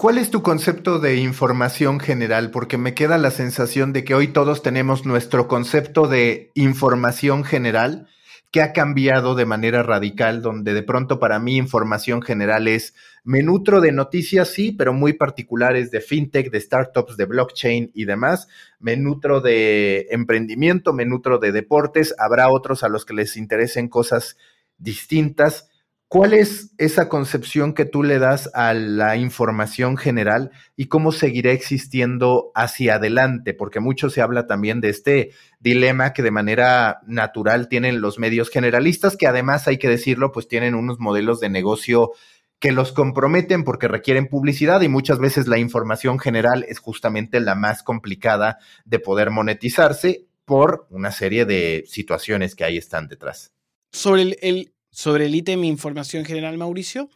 ¿Cuál 0.00 0.18
es 0.18 0.30
tu 0.30 0.42
concepto 0.42 1.00
de 1.00 1.16
información 1.16 1.98
general? 1.98 2.52
Porque 2.52 2.78
me 2.78 2.94
queda 2.94 3.18
la 3.18 3.32
sensación 3.32 3.92
de 3.92 4.04
que 4.04 4.14
hoy 4.14 4.28
todos 4.28 4.62
tenemos 4.62 5.04
nuestro 5.04 5.48
concepto 5.48 6.06
de 6.06 6.52
información 6.54 7.42
general 7.42 8.06
que 8.52 8.62
ha 8.62 8.72
cambiado 8.72 9.34
de 9.34 9.44
manera 9.44 9.82
radical, 9.82 10.40
donde 10.40 10.72
de 10.72 10.84
pronto 10.84 11.18
para 11.18 11.40
mí 11.40 11.56
información 11.56 12.22
general 12.22 12.68
es, 12.68 12.94
me 13.24 13.42
nutro 13.42 13.80
de 13.80 13.90
noticias, 13.90 14.50
sí, 14.50 14.70
pero 14.70 14.92
muy 14.92 15.14
particulares 15.14 15.90
de 15.90 16.00
fintech, 16.00 16.52
de 16.52 16.60
startups, 16.60 17.16
de 17.16 17.24
blockchain 17.24 17.90
y 17.92 18.04
demás, 18.04 18.46
me 18.78 18.96
nutro 18.96 19.40
de 19.40 20.06
emprendimiento, 20.12 20.92
me 20.92 21.06
nutro 21.06 21.40
de 21.40 21.50
deportes, 21.50 22.14
habrá 22.18 22.50
otros 22.50 22.84
a 22.84 22.88
los 22.88 23.04
que 23.04 23.14
les 23.14 23.36
interesen 23.36 23.88
cosas 23.88 24.36
distintas 24.78 25.68
¿Cuál 26.10 26.32
es 26.32 26.70
esa 26.78 27.10
concepción 27.10 27.74
que 27.74 27.84
tú 27.84 28.02
le 28.02 28.18
das 28.18 28.48
a 28.54 28.72
la 28.72 29.18
información 29.18 29.98
general 29.98 30.52
y 30.74 30.86
cómo 30.86 31.12
seguirá 31.12 31.52
existiendo 31.52 32.50
hacia 32.54 32.94
adelante? 32.94 33.52
Porque 33.52 33.78
mucho 33.78 34.08
se 34.08 34.22
habla 34.22 34.46
también 34.46 34.80
de 34.80 34.88
este 34.88 35.32
dilema 35.60 36.14
que 36.14 36.22
de 36.22 36.30
manera 36.30 37.00
natural 37.06 37.68
tienen 37.68 38.00
los 38.00 38.18
medios 38.18 38.48
generalistas, 38.48 39.18
que 39.18 39.26
además 39.26 39.68
hay 39.68 39.76
que 39.76 39.90
decirlo, 39.90 40.32
pues 40.32 40.48
tienen 40.48 40.74
unos 40.74 40.98
modelos 40.98 41.40
de 41.40 41.50
negocio 41.50 42.12
que 42.58 42.72
los 42.72 42.92
comprometen 42.92 43.62
porque 43.62 43.86
requieren 43.86 44.28
publicidad 44.28 44.80
y 44.80 44.88
muchas 44.88 45.18
veces 45.18 45.46
la 45.46 45.58
información 45.58 46.18
general 46.18 46.64
es 46.70 46.78
justamente 46.78 47.38
la 47.38 47.54
más 47.54 47.82
complicada 47.82 48.58
de 48.86 48.98
poder 48.98 49.30
monetizarse 49.30 50.24
por 50.46 50.86
una 50.88 51.12
serie 51.12 51.44
de 51.44 51.84
situaciones 51.86 52.54
que 52.54 52.64
ahí 52.64 52.78
están 52.78 53.08
detrás. 53.08 53.52
Sobre 53.92 54.22
el, 54.22 54.38
el 54.40 54.72
sobre 54.98 55.26
el 55.26 55.34
ítem 55.36 55.62
información 55.62 56.24
general, 56.24 56.58
Mauricio, 56.58 57.08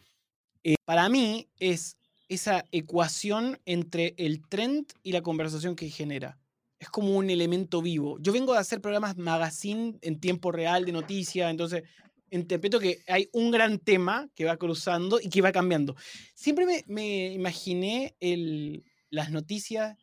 eh, 0.63 0.75
para 0.85 1.09
mí 1.09 1.49
es 1.59 1.97
esa 2.29 2.63
ecuación 2.71 3.59
entre 3.65 4.13
el 4.17 4.47
trend 4.47 4.85
y 5.03 5.11
la 5.11 5.21
conversación 5.21 5.75
que 5.75 5.89
genera. 5.89 6.39
Es 6.79 6.87
como 6.87 7.17
un 7.17 7.29
elemento 7.29 7.81
vivo. 7.81 8.17
Yo 8.21 8.31
vengo 8.31 8.53
de 8.53 8.59
hacer 8.59 8.79
programas 8.79 9.17
magazine 9.17 9.97
en 10.01 10.21
tiempo 10.21 10.53
real 10.53 10.85
de 10.85 10.93
noticias, 10.93 11.51
entonces 11.51 11.83
interpreto 12.31 12.79
que 12.79 13.01
hay 13.05 13.27
un 13.33 13.51
gran 13.51 13.79
tema 13.79 14.29
que 14.33 14.45
va 14.45 14.55
cruzando 14.55 15.19
y 15.19 15.27
que 15.27 15.41
va 15.41 15.51
cambiando. 15.51 15.97
Siempre 16.35 16.65
me, 16.65 16.85
me 16.87 17.33
imaginé 17.33 18.15
las 19.09 19.29
noticias 19.29 19.97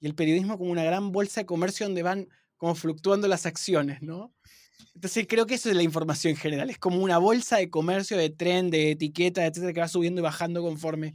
y 0.00 0.06
el 0.06 0.14
periodismo 0.14 0.58
como 0.58 0.70
una 0.70 0.84
gran 0.84 1.12
bolsa 1.12 1.40
de 1.40 1.46
comercio 1.46 1.86
donde 1.86 2.02
van 2.02 2.28
como 2.58 2.74
fluctuando 2.74 3.26
las 3.26 3.46
acciones, 3.46 4.02
¿no? 4.02 4.34
Entonces 4.94 5.26
creo 5.28 5.46
que 5.46 5.54
eso 5.54 5.70
es 5.70 5.76
la 5.76 5.82
información 5.82 6.36
general. 6.36 6.70
Es 6.70 6.78
como 6.78 6.98
una 7.02 7.18
bolsa 7.18 7.56
de 7.56 7.70
comercio, 7.70 8.16
de 8.16 8.30
tren, 8.30 8.70
de 8.70 8.92
etiqueta, 8.92 9.46
etcétera, 9.46 9.72
que 9.72 9.80
va 9.80 9.88
subiendo 9.88 10.20
y 10.20 10.24
bajando 10.24 10.62
conforme 10.62 11.14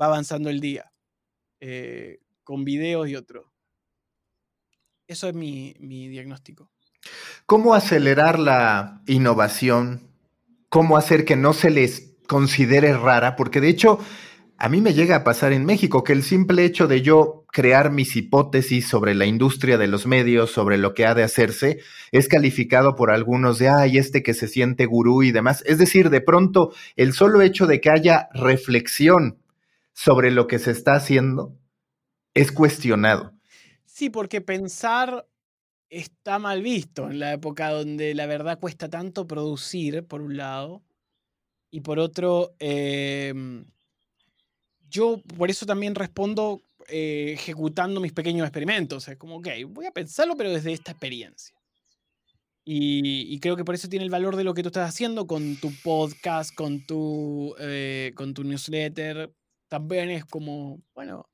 va 0.00 0.06
avanzando 0.06 0.50
el 0.50 0.60
día. 0.60 0.92
Eh, 1.60 2.18
con 2.44 2.64
videos 2.64 3.08
y 3.08 3.16
otro. 3.16 3.52
Eso 5.08 5.28
es 5.28 5.34
mi, 5.34 5.74
mi 5.80 6.08
diagnóstico. 6.08 6.70
¿Cómo 7.44 7.74
acelerar 7.74 8.38
la 8.38 9.02
innovación? 9.06 10.08
¿Cómo 10.68 10.96
hacer 10.96 11.24
que 11.24 11.36
no 11.36 11.52
se 11.52 11.70
les 11.70 12.14
considere 12.28 12.96
rara? 12.96 13.34
Porque 13.34 13.60
de 13.60 13.68
hecho, 13.68 13.98
a 14.58 14.68
mí 14.68 14.80
me 14.80 14.94
llega 14.94 15.16
a 15.16 15.24
pasar 15.24 15.52
en 15.52 15.64
México 15.64 16.02
que 16.02 16.12
el 16.12 16.22
simple 16.22 16.64
hecho 16.64 16.86
de 16.86 17.02
yo 17.02 17.44
crear 17.52 17.90
mis 17.90 18.16
hipótesis 18.16 18.88
sobre 18.88 19.14
la 19.14 19.26
industria 19.26 19.76
de 19.76 19.86
los 19.86 20.06
medios, 20.06 20.50
sobre 20.50 20.78
lo 20.78 20.94
que 20.94 21.04
ha 21.04 21.14
de 21.14 21.22
hacerse, 21.22 21.80
es 22.10 22.28
calificado 22.28 22.96
por 22.96 23.10
algunos 23.10 23.58
de, 23.58 23.68
ay, 23.68 23.98
este 23.98 24.22
que 24.22 24.34
se 24.34 24.48
siente 24.48 24.86
gurú 24.86 25.22
y 25.22 25.30
demás. 25.30 25.62
Es 25.66 25.78
decir, 25.78 26.10
de 26.10 26.20
pronto, 26.20 26.72
el 26.96 27.12
solo 27.12 27.42
hecho 27.42 27.66
de 27.66 27.80
que 27.80 27.90
haya 27.90 28.28
reflexión 28.32 29.38
sobre 29.92 30.30
lo 30.30 30.46
que 30.46 30.58
se 30.58 30.70
está 30.70 30.94
haciendo 30.94 31.54
es 32.34 32.50
cuestionado. 32.52 33.32
Sí, 33.84 34.10
porque 34.10 34.40
pensar 34.40 35.26
está 35.88 36.38
mal 36.38 36.62
visto 36.62 37.10
en 37.10 37.20
la 37.20 37.32
época 37.32 37.70
donde 37.70 38.14
la 38.14 38.26
verdad 38.26 38.58
cuesta 38.58 38.88
tanto 38.88 39.26
producir, 39.26 40.04
por 40.06 40.22
un 40.22 40.36
lado, 40.36 40.82
y 41.70 41.82
por 41.82 41.98
otro... 41.98 42.54
Eh, 42.58 43.34
yo 44.88 45.22
por 45.36 45.50
eso 45.50 45.66
también 45.66 45.94
respondo 45.94 46.62
eh, 46.88 47.32
ejecutando 47.34 48.00
mis 48.00 48.12
pequeños 48.12 48.46
experimentos. 48.46 49.08
Es 49.08 49.16
como, 49.16 49.36
ok, 49.36 49.48
voy 49.68 49.86
a 49.86 49.92
pensarlo, 49.92 50.36
pero 50.36 50.52
desde 50.52 50.72
esta 50.72 50.92
experiencia. 50.92 51.54
Y, 52.68 53.38
creo 53.38 53.56
que 53.56 53.64
por 53.64 53.76
eso 53.76 53.88
tiene 53.88 54.04
el 54.04 54.10
valor 54.10 54.34
de 54.34 54.42
lo 54.42 54.52
que 54.52 54.62
tú 54.62 54.70
estás 54.70 54.88
haciendo 54.88 55.28
con 55.28 55.54
tu 55.56 55.72
podcast, 55.84 56.52
con 56.52 56.84
tu, 56.84 57.54
eh, 57.60 58.12
con 58.16 58.34
tu 58.34 58.42
newsletter. 58.42 59.32
También 59.68 60.10
es 60.10 60.24
como, 60.24 60.82
bueno, 60.92 61.28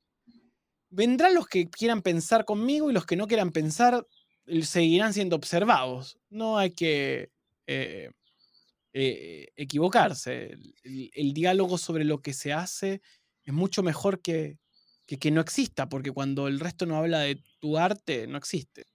vendrán 0.89 1.33
los 1.33 1.47
que 1.47 1.71
quieran 1.71 2.03
pensar 2.03 2.45
conmigo 2.45 2.91
y 2.91 2.93
los 2.93 3.07
que 3.07 3.15
no 3.15 3.27
quieran 3.27 3.51
pensar 3.51 4.05
seguirán 4.61 5.13
siendo 5.13 5.35
observados. 5.35 6.19
No 6.29 6.59
hay 6.59 6.69
que 6.69 7.31
eh, 7.65 8.11
eh, 8.93 9.47
equivocarse. 9.55 10.55
El, 10.83 11.33
diálogo 11.33 11.79
sobre 11.79 12.03
lo 12.03 12.21
que 12.21 12.33
se 12.33 12.53
hace 12.53 13.01
es 13.43 13.53
mucho 13.53 13.83
mejor 13.83 14.21
que, 14.21 14.57
que, 15.05 15.31
no 15.31 15.41
exista, 15.41 15.89
porque 15.89 16.11
cuando 16.11 16.47
el 16.47 16.59
resto 16.59 16.85
no 16.85 16.97
habla 16.97 17.19
de 17.19 17.43
tu 17.59 17.77
arte, 17.77 18.27
no 18.27 18.37
existe. 18.37 18.85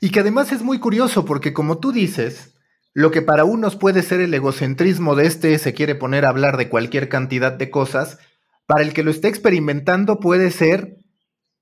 Y 0.00 0.10
que 0.10 0.20
además 0.20 0.52
es 0.52 0.62
muy 0.62 0.78
curioso, 0.78 1.24
porque 1.24 1.52
como 1.52 1.78
tú 1.78 1.92
dices, 1.92 2.54
lo 2.92 3.10
que 3.10 3.22
para 3.22 3.44
unos 3.44 3.76
puede 3.76 4.02
ser 4.02 4.20
el 4.20 4.32
egocentrismo 4.34 5.16
de 5.16 5.26
este 5.26 5.58
se 5.58 5.74
quiere 5.74 5.94
poner 5.94 6.24
a 6.24 6.28
hablar 6.28 6.56
de 6.56 6.68
cualquier 6.68 7.08
cantidad 7.08 7.52
de 7.52 7.70
cosas, 7.70 8.18
para 8.66 8.82
el 8.82 8.92
que 8.92 9.02
lo 9.02 9.10
está 9.10 9.28
experimentando 9.28 10.20
puede 10.20 10.50
ser 10.50 10.98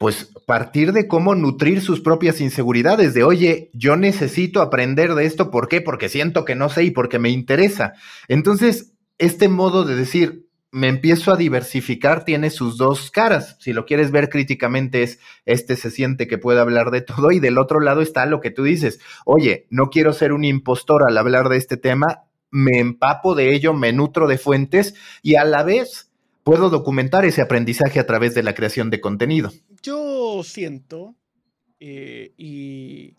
pues 0.03 0.33
partir 0.47 0.93
de 0.93 1.07
cómo 1.07 1.37
nutrir 1.37 1.81
sus 1.81 2.01
propias 2.01 2.41
inseguridades, 2.41 3.15
de 3.15 3.23
oye, 3.23 3.71
yo 3.73 3.97
necesito 3.97 4.61
aprender 4.61 5.15
de 5.15 5.27
esto, 5.27 5.53
¿por 5.53 5.69
qué? 5.69 5.81
Porque 5.81 6.09
siento 6.09 6.45
que 6.45 6.57
no 6.57 6.69
sé 6.69 6.83
y 6.83 6.91
porque 6.91 7.21
me 7.21 7.31
interesa. 7.31 7.93
Entonces, 8.27 8.95
este 9.19 9.49
modo 9.49 9.85
de 9.85 9.95
decir, 9.95 10.49
me 10.73 10.89
empiezo 10.89 11.33
a 11.33 11.37
diversificar, 11.37 12.25
tiene 12.25 12.49
sus 12.49 12.79
dos 12.79 13.11
caras. 13.11 13.57
Si 13.61 13.75
lo 13.75 13.85
quieres 13.85 14.11
ver 14.11 14.31
críticamente 14.31 15.03
es, 15.03 15.21
este 15.45 15.77
se 15.77 15.91
siente 15.91 16.27
que 16.27 16.39
puede 16.39 16.61
hablar 16.61 16.91
de 16.91 17.03
todo 17.03 17.31
y 17.31 17.39
del 17.39 17.59
otro 17.59 17.79
lado 17.79 18.01
está 18.01 18.27
lo 18.27 18.41
que 18.41 18.51
tú 18.51 18.65
dices, 18.65 18.99
oye, 19.25 19.67
no 19.71 19.91
quiero 19.91 20.13
ser 20.15 20.33
un 20.33 20.45
impostor 20.45 21.05
al 21.07 21.19
hablar 21.19 21.51
de 21.51 21.59
este 21.59 21.77
tema, 21.77 22.25
me 22.51 22.81
empapo 22.81 23.35
de 23.35 23.55
ello, 23.55 23.75
me 23.75 23.93
nutro 23.93 24.27
de 24.27 24.39
fuentes 24.39 24.95
y 25.23 25.37
a 25.37 25.45
la 25.45 25.63
vez 25.63 26.11
puedo 26.43 26.71
documentar 26.71 27.25
ese 27.27 27.43
aprendizaje 27.43 28.01
a 28.01 28.07
través 28.07 28.35
de 28.35 28.43
la 28.43 28.55
creación 28.55 28.89
de 28.89 29.01
contenido. 29.01 29.53
Yo 29.83 30.43
siento 30.43 31.15
eh, 31.81 32.33
y, 32.39 33.15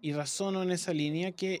y 0.00 0.12
razono 0.12 0.62
en 0.62 0.70
esa 0.70 0.94
línea 0.94 1.32
que 1.32 1.60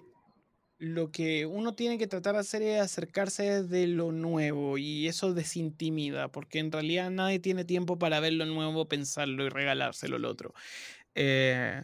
lo 0.78 1.10
que 1.10 1.46
uno 1.46 1.74
tiene 1.74 1.98
que 1.98 2.06
tratar 2.06 2.34
de 2.34 2.40
hacer 2.40 2.62
es 2.62 2.80
acercarse 2.80 3.62
de 3.62 3.86
lo 3.86 4.12
nuevo 4.12 4.76
y 4.78 5.08
eso 5.08 5.32
desintimida, 5.32 6.30
porque 6.30 6.58
en 6.58 6.70
realidad 6.70 7.10
nadie 7.10 7.38
tiene 7.38 7.64
tiempo 7.64 7.98
para 7.98 8.20
ver 8.20 8.34
lo 8.34 8.44
nuevo, 8.46 8.86
pensarlo 8.86 9.46
y 9.46 9.48
regalárselo 9.48 10.16
al 10.16 10.26
otro. 10.26 10.52
Eh, 11.14 11.82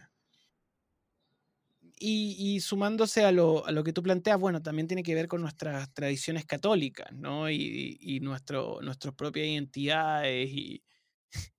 y, 2.05 2.59
sumándose 2.59 3.23
a 3.23 3.31
lo, 3.31 3.65
a 3.65 3.71
lo, 3.71 3.83
que 3.83 3.93
tú 3.93 4.03
planteas, 4.03 4.37
bueno, 4.37 4.61
también 4.61 4.87
tiene 4.87 5.03
que 5.03 5.15
ver 5.15 5.27
con 5.29 5.41
nuestras 5.41 5.93
tradiciones 5.93 6.45
católicas, 6.45 7.11
¿no? 7.13 7.49
Y, 7.49 7.97
y 8.01 8.19
nuestro, 8.19 8.81
nuestras 8.81 9.13
propias 9.15 9.47
identidades 9.47 10.49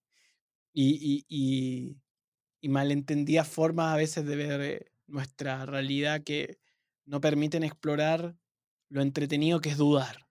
y, 0.75 1.25
y, 2.61 2.69
malentendidas 2.69 3.49
formas 3.49 3.95
a 3.95 3.97
veces 3.97 4.27
de 4.27 4.37
ver 4.37 4.61
eh, 4.61 4.87
nuestra 5.07 5.65
realidad 5.67 6.23
que 6.25 6.59
no 7.07 7.21
permiten 7.21 7.65
explorar 7.65 8.37
lo 8.89 9.03
entretenido 9.03 9.61
que 9.61 9.71
es 9.71 9.77
dudar. 9.77 10.27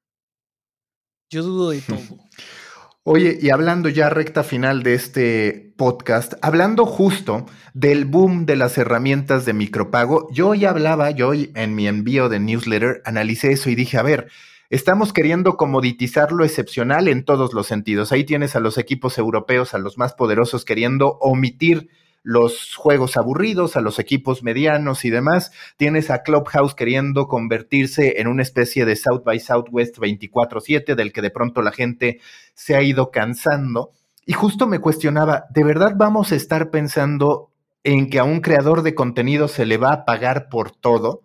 Yo 1.29 1.43
dudo 1.43 1.71
de 1.71 1.81
todo. 1.81 1.99
Oye, 3.05 3.37
y 3.41 3.49
hablando 3.49 3.89
ya 3.89 4.09
recta 4.09 4.43
final 4.43 4.81
de 4.81 4.93
este 4.93 5.73
podcast, 5.75 6.35
hablando 6.41 6.85
justo 6.85 7.45
del 7.73 8.05
boom 8.05 8.45
de 8.45 8.55
las 8.55 8.77
herramientas 8.77 9.45
de 9.45 9.51
micropago, 9.51 10.29
yo 10.31 10.49
hoy 10.49 10.63
hablaba, 10.63 11.11
yo 11.11 11.27
hoy 11.27 11.51
en 11.53 11.75
mi 11.75 11.85
envío 11.89 12.29
de 12.29 12.39
newsletter 12.39 13.01
analicé 13.03 13.51
eso 13.51 13.69
y 13.69 13.75
dije, 13.75 13.97
a 13.97 14.03
ver, 14.03 14.29
estamos 14.69 15.11
queriendo 15.11 15.57
comoditizar 15.57 16.31
lo 16.31 16.45
excepcional 16.45 17.09
en 17.09 17.25
todos 17.25 17.53
los 17.53 17.67
sentidos. 17.67 18.13
Ahí 18.13 18.23
tienes 18.23 18.55
a 18.55 18.61
los 18.61 18.77
equipos 18.77 19.17
europeos, 19.17 19.73
a 19.73 19.79
los 19.79 19.97
más 19.97 20.13
poderosos, 20.13 20.63
queriendo 20.63 21.17
omitir 21.19 21.89
los 22.23 22.73
juegos 22.75 23.17
aburridos, 23.17 23.75
a 23.75 23.81
los 23.81 23.99
equipos 23.99 24.43
medianos 24.43 25.03
y 25.05 25.09
demás. 25.09 25.51
Tienes 25.77 26.09
a 26.09 26.23
Clubhouse 26.23 26.73
queriendo 26.73 27.27
convertirse 27.27 28.19
en 28.21 28.27
una 28.27 28.41
especie 28.41 28.85
de 28.85 28.95
South 28.95 29.23
by 29.25 29.39
Southwest 29.39 29.97
24/7 29.97 30.95
del 30.95 31.11
que 31.11 31.21
de 31.21 31.29
pronto 31.29 31.61
la 31.61 31.73
gente 31.73 32.21
se 32.55 32.75
ha 32.75 32.81
ido 32.81 33.11
cansando. 33.11 33.91
Y 34.25 34.33
justo 34.33 34.67
me 34.67 34.79
cuestionaba, 34.79 35.45
¿de 35.49 35.65
verdad 35.65 35.93
vamos 35.97 36.31
a 36.31 36.35
estar 36.35 36.71
pensando 36.71 37.51
en 37.83 38.09
que 38.09 38.19
a 38.19 38.23
un 38.23 38.39
creador 38.39 38.81
de 38.81 38.95
contenido 38.95 39.49
se 39.49 39.65
le 39.65 39.77
va 39.77 39.91
a 39.91 40.05
pagar 40.05 40.47
por 40.49 40.71
todo? 40.71 41.23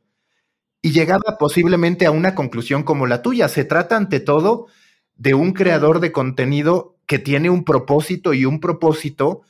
Y 0.83 0.91
llegaba 0.91 1.39
posiblemente 1.39 2.07
a 2.07 2.11
una 2.11 2.35
conclusión 2.35 2.83
como 2.83 3.07
la 3.07 3.23
tuya. 3.23 3.49
Se 3.49 3.65
trata 3.65 3.97
ante 3.97 4.19
todo 4.19 4.67
de 5.15 5.35
un 5.35 5.53
creador 5.53 6.01
de 6.01 6.11
contenido 6.11 6.97
que 7.07 7.21
tiene 7.21 7.51
un 7.51 7.65
propósito 7.65 8.35
y 8.35 8.45
un 8.45 8.59
propósito 8.61 9.43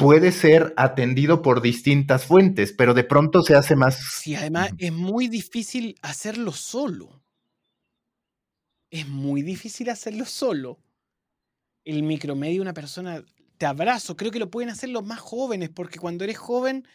puede 0.00 0.32
ser 0.32 0.72
atendido 0.78 1.42
por 1.42 1.60
distintas 1.60 2.24
fuentes, 2.24 2.72
pero 2.72 2.94
de 2.94 3.04
pronto 3.04 3.42
se 3.42 3.54
hace 3.54 3.76
más... 3.76 3.98
Sí, 4.22 4.34
además 4.34 4.72
es 4.78 4.92
muy 4.92 5.28
difícil 5.28 5.94
hacerlo 6.00 6.52
solo. 6.52 7.22
Es 8.90 9.06
muy 9.06 9.42
difícil 9.42 9.90
hacerlo 9.90 10.24
solo. 10.24 10.80
El 11.84 12.02
micromedio, 12.02 12.62
una 12.62 12.72
persona, 12.72 13.22
te 13.58 13.66
abrazo, 13.66 14.16
creo 14.16 14.30
que 14.30 14.38
lo 14.38 14.50
pueden 14.50 14.70
hacer 14.70 14.88
los 14.88 15.04
más 15.04 15.20
jóvenes, 15.20 15.68
porque 15.68 15.98
cuando 15.98 16.24
eres 16.24 16.38
joven 16.38 16.86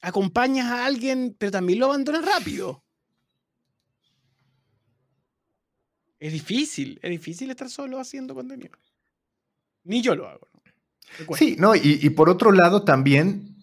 acompañas 0.00 0.66
a 0.66 0.86
alguien, 0.86 1.34
pero 1.36 1.50
también 1.50 1.80
lo 1.80 1.86
abandonas 1.86 2.24
rápido. 2.24 2.84
Es 6.20 6.32
difícil, 6.32 7.00
es 7.02 7.10
difícil 7.10 7.50
estar 7.50 7.68
solo 7.68 7.98
haciendo 7.98 8.34
contenido. 8.34 8.78
Ni 9.82 10.00
yo 10.00 10.14
lo 10.14 10.28
hago. 10.28 10.53
Sí, 11.36 11.56
no, 11.58 11.74
y, 11.74 11.98
y 12.02 12.10
por 12.10 12.28
otro 12.28 12.52
lado 12.52 12.82
también 12.82 13.54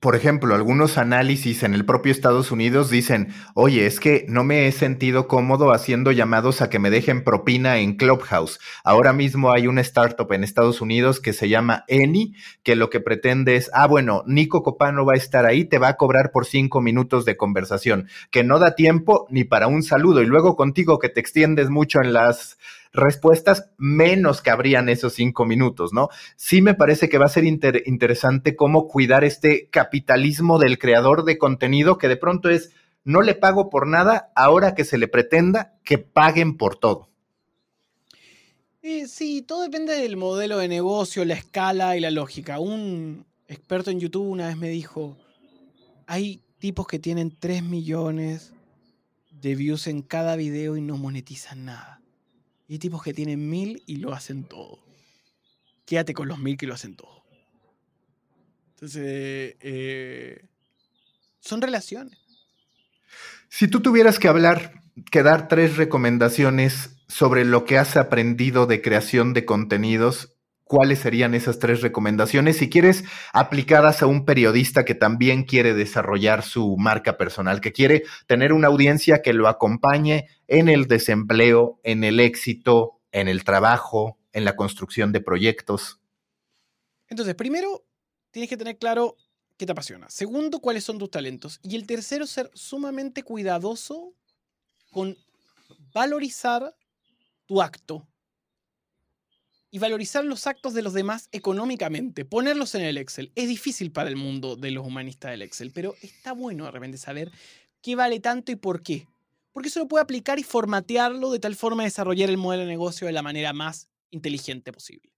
por 0.00 0.16
ejemplo, 0.16 0.54
algunos 0.54 0.96
análisis 0.96 1.62
en 1.62 1.74
el 1.74 1.84
propio 1.84 2.10
Estados 2.10 2.50
Unidos 2.50 2.88
dicen, 2.88 3.34
oye, 3.54 3.84
es 3.84 4.00
que 4.00 4.24
no 4.28 4.44
me 4.44 4.66
he 4.66 4.72
sentido 4.72 5.28
cómodo 5.28 5.72
haciendo 5.72 6.10
llamados 6.10 6.62
a 6.62 6.70
que 6.70 6.78
me 6.78 6.88
dejen 6.88 7.22
propina 7.22 7.76
en 7.76 7.98
Clubhouse. 7.98 8.60
Ahora 8.82 9.12
mismo 9.12 9.52
hay 9.52 9.66
una 9.66 9.82
startup 9.82 10.32
en 10.32 10.42
Estados 10.42 10.80
Unidos 10.80 11.20
que 11.20 11.34
se 11.34 11.50
llama 11.50 11.84
Eni, 11.86 12.34
que 12.62 12.76
lo 12.76 12.88
que 12.88 13.00
pretende 13.00 13.56
es, 13.56 13.70
ah, 13.74 13.86
bueno, 13.86 14.24
Nico 14.26 14.62
Copano 14.62 15.04
va 15.04 15.12
a 15.12 15.18
estar 15.18 15.44
ahí, 15.44 15.66
te 15.66 15.78
va 15.78 15.88
a 15.88 15.96
cobrar 15.98 16.30
por 16.32 16.46
cinco 16.46 16.80
minutos 16.80 17.26
de 17.26 17.36
conversación, 17.36 18.08
que 18.30 18.42
no 18.42 18.58
da 18.58 18.74
tiempo 18.74 19.26
ni 19.28 19.44
para 19.44 19.66
un 19.66 19.82
saludo. 19.82 20.22
Y 20.22 20.26
luego 20.26 20.56
contigo 20.56 20.98
que 20.98 21.10
te 21.10 21.20
extiendes 21.20 21.68
mucho 21.68 22.00
en 22.00 22.14
las 22.14 22.56
respuestas, 22.92 23.70
menos 23.78 24.42
que 24.42 24.50
habrían 24.50 24.88
esos 24.88 25.14
cinco 25.14 25.44
minutos, 25.44 25.92
¿no? 25.92 26.08
Sí 26.36 26.60
me 26.62 26.74
parece 26.74 27.08
que 27.08 27.18
va 27.18 27.26
a 27.26 27.30
ser 27.30 27.44
interesante 27.44 28.56
cómo 28.56 28.88
cuidar 28.88 29.24
este 29.24 29.68
capitalismo 29.70 30.58
del 30.58 30.78
creador 30.78 31.24
de 31.24 31.38
contenido 31.38 31.98
que 31.98 32.08
de 32.08 32.16
pronto 32.16 32.50
es, 32.50 32.72
no 33.04 33.22
le 33.22 33.34
pago 33.34 33.70
por 33.70 33.86
nada, 33.86 34.32
ahora 34.34 34.74
que 34.74 34.84
se 34.84 34.98
le 34.98 35.08
pretenda 35.08 35.78
que 35.84 35.98
paguen 35.98 36.56
por 36.56 36.76
todo. 36.76 37.08
Eh, 38.82 39.06
sí, 39.06 39.42
todo 39.42 39.62
depende 39.62 39.94
del 39.94 40.16
modelo 40.16 40.58
de 40.58 40.68
negocio, 40.68 41.24
la 41.24 41.34
escala 41.34 41.96
y 41.96 42.00
la 42.00 42.10
lógica. 42.10 42.58
Un 42.60 43.26
experto 43.46 43.90
en 43.90 44.00
YouTube 44.00 44.28
una 44.28 44.46
vez 44.48 44.56
me 44.56 44.70
dijo, 44.70 45.16
hay 46.06 46.42
tipos 46.58 46.86
que 46.86 46.98
tienen 46.98 47.36
3 47.38 47.62
millones 47.62 48.52
de 49.30 49.54
views 49.54 49.86
en 49.86 50.02
cada 50.02 50.36
video 50.36 50.76
y 50.76 50.80
no 50.80 50.96
monetizan 50.96 51.66
nada. 51.66 51.99
Y 52.70 52.74
hay 52.74 52.78
tipos 52.78 53.02
que 53.02 53.12
tienen 53.12 53.50
mil 53.50 53.82
y 53.84 53.96
lo 53.96 54.12
hacen 54.12 54.44
todo. 54.44 54.78
Quédate 55.84 56.14
con 56.14 56.28
los 56.28 56.38
mil 56.38 56.56
que 56.56 56.68
lo 56.68 56.74
hacen 56.74 56.94
todo. 56.94 57.24
Entonces, 58.74 59.56
eh, 59.58 60.44
son 61.40 61.60
relaciones. 61.60 62.16
Si 63.48 63.66
tú 63.66 63.80
tuvieras 63.80 64.20
que 64.20 64.28
hablar, 64.28 64.84
que 65.10 65.24
dar 65.24 65.48
tres 65.48 65.78
recomendaciones 65.78 66.90
sobre 67.08 67.44
lo 67.44 67.64
que 67.64 67.76
has 67.76 67.96
aprendido 67.96 68.66
de 68.66 68.80
creación 68.80 69.32
de 69.32 69.44
contenidos, 69.44 70.36
¿cuáles 70.70 71.00
serían 71.00 71.34
esas 71.34 71.58
tres 71.58 71.80
recomendaciones? 71.80 72.58
Si 72.58 72.70
quieres, 72.70 73.02
aplicadas 73.32 74.02
a 74.02 74.06
un 74.06 74.24
periodista 74.24 74.84
que 74.84 74.94
también 74.94 75.42
quiere 75.42 75.74
desarrollar 75.74 76.44
su 76.44 76.76
marca 76.76 77.18
personal, 77.18 77.60
que 77.60 77.72
quiere 77.72 78.04
tener 78.28 78.52
una 78.52 78.68
audiencia 78.68 79.20
que 79.20 79.32
lo 79.32 79.48
acompañe 79.48 80.28
en 80.46 80.68
el 80.68 80.86
desempleo, 80.86 81.80
en 81.82 82.04
el 82.04 82.20
éxito, 82.20 83.00
en 83.10 83.26
el 83.26 83.42
trabajo, 83.42 84.16
en 84.32 84.44
la 84.44 84.54
construcción 84.54 85.10
de 85.10 85.20
proyectos. 85.20 85.98
Entonces, 87.08 87.34
primero, 87.34 87.84
tienes 88.30 88.48
que 88.48 88.56
tener 88.56 88.78
claro 88.78 89.16
qué 89.56 89.66
te 89.66 89.72
apasiona. 89.72 90.08
Segundo, 90.08 90.60
cuáles 90.60 90.84
son 90.84 90.98
tus 90.98 91.10
talentos. 91.10 91.58
Y 91.64 91.74
el 91.74 91.84
tercero, 91.84 92.28
ser 92.28 92.48
sumamente 92.54 93.24
cuidadoso 93.24 94.14
con 94.92 95.16
valorizar 95.92 96.76
tu 97.46 97.60
acto 97.60 98.06
y 99.70 99.78
valorizar 99.78 100.24
los 100.24 100.46
actos 100.46 100.74
de 100.74 100.82
los 100.82 100.92
demás 100.92 101.28
económicamente, 101.32 102.24
ponerlos 102.24 102.74
en 102.74 102.82
el 102.82 102.98
Excel. 102.98 103.30
Es 103.34 103.48
difícil 103.48 103.92
para 103.92 104.08
el 104.08 104.16
mundo 104.16 104.56
de 104.56 104.70
los 104.70 104.86
humanistas 104.86 105.30
del 105.30 105.42
Excel, 105.42 105.70
pero 105.72 105.94
está 106.02 106.32
bueno 106.32 106.64
de 106.64 106.70
repente 106.70 106.98
saber 106.98 107.30
qué 107.80 107.94
vale 107.96 108.20
tanto 108.20 108.52
y 108.52 108.56
por 108.56 108.82
qué. 108.82 109.06
Porque 109.52 109.68
eso 109.68 109.80
lo 109.80 109.88
puede 109.88 110.02
aplicar 110.02 110.38
y 110.38 110.42
formatearlo 110.42 111.30
de 111.30 111.40
tal 111.40 111.56
forma 111.56 111.82
de 111.82 111.88
desarrollar 111.88 112.30
el 112.30 112.36
modelo 112.36 112.62
de 112.62 112.68
negocio 112.68 113.06
de 113.06 113.12
la 113.12 113.22
manera 113.22 113.52
más 113.52 113.88
inteligente 114.10 114.72
posible. 114.72 115.12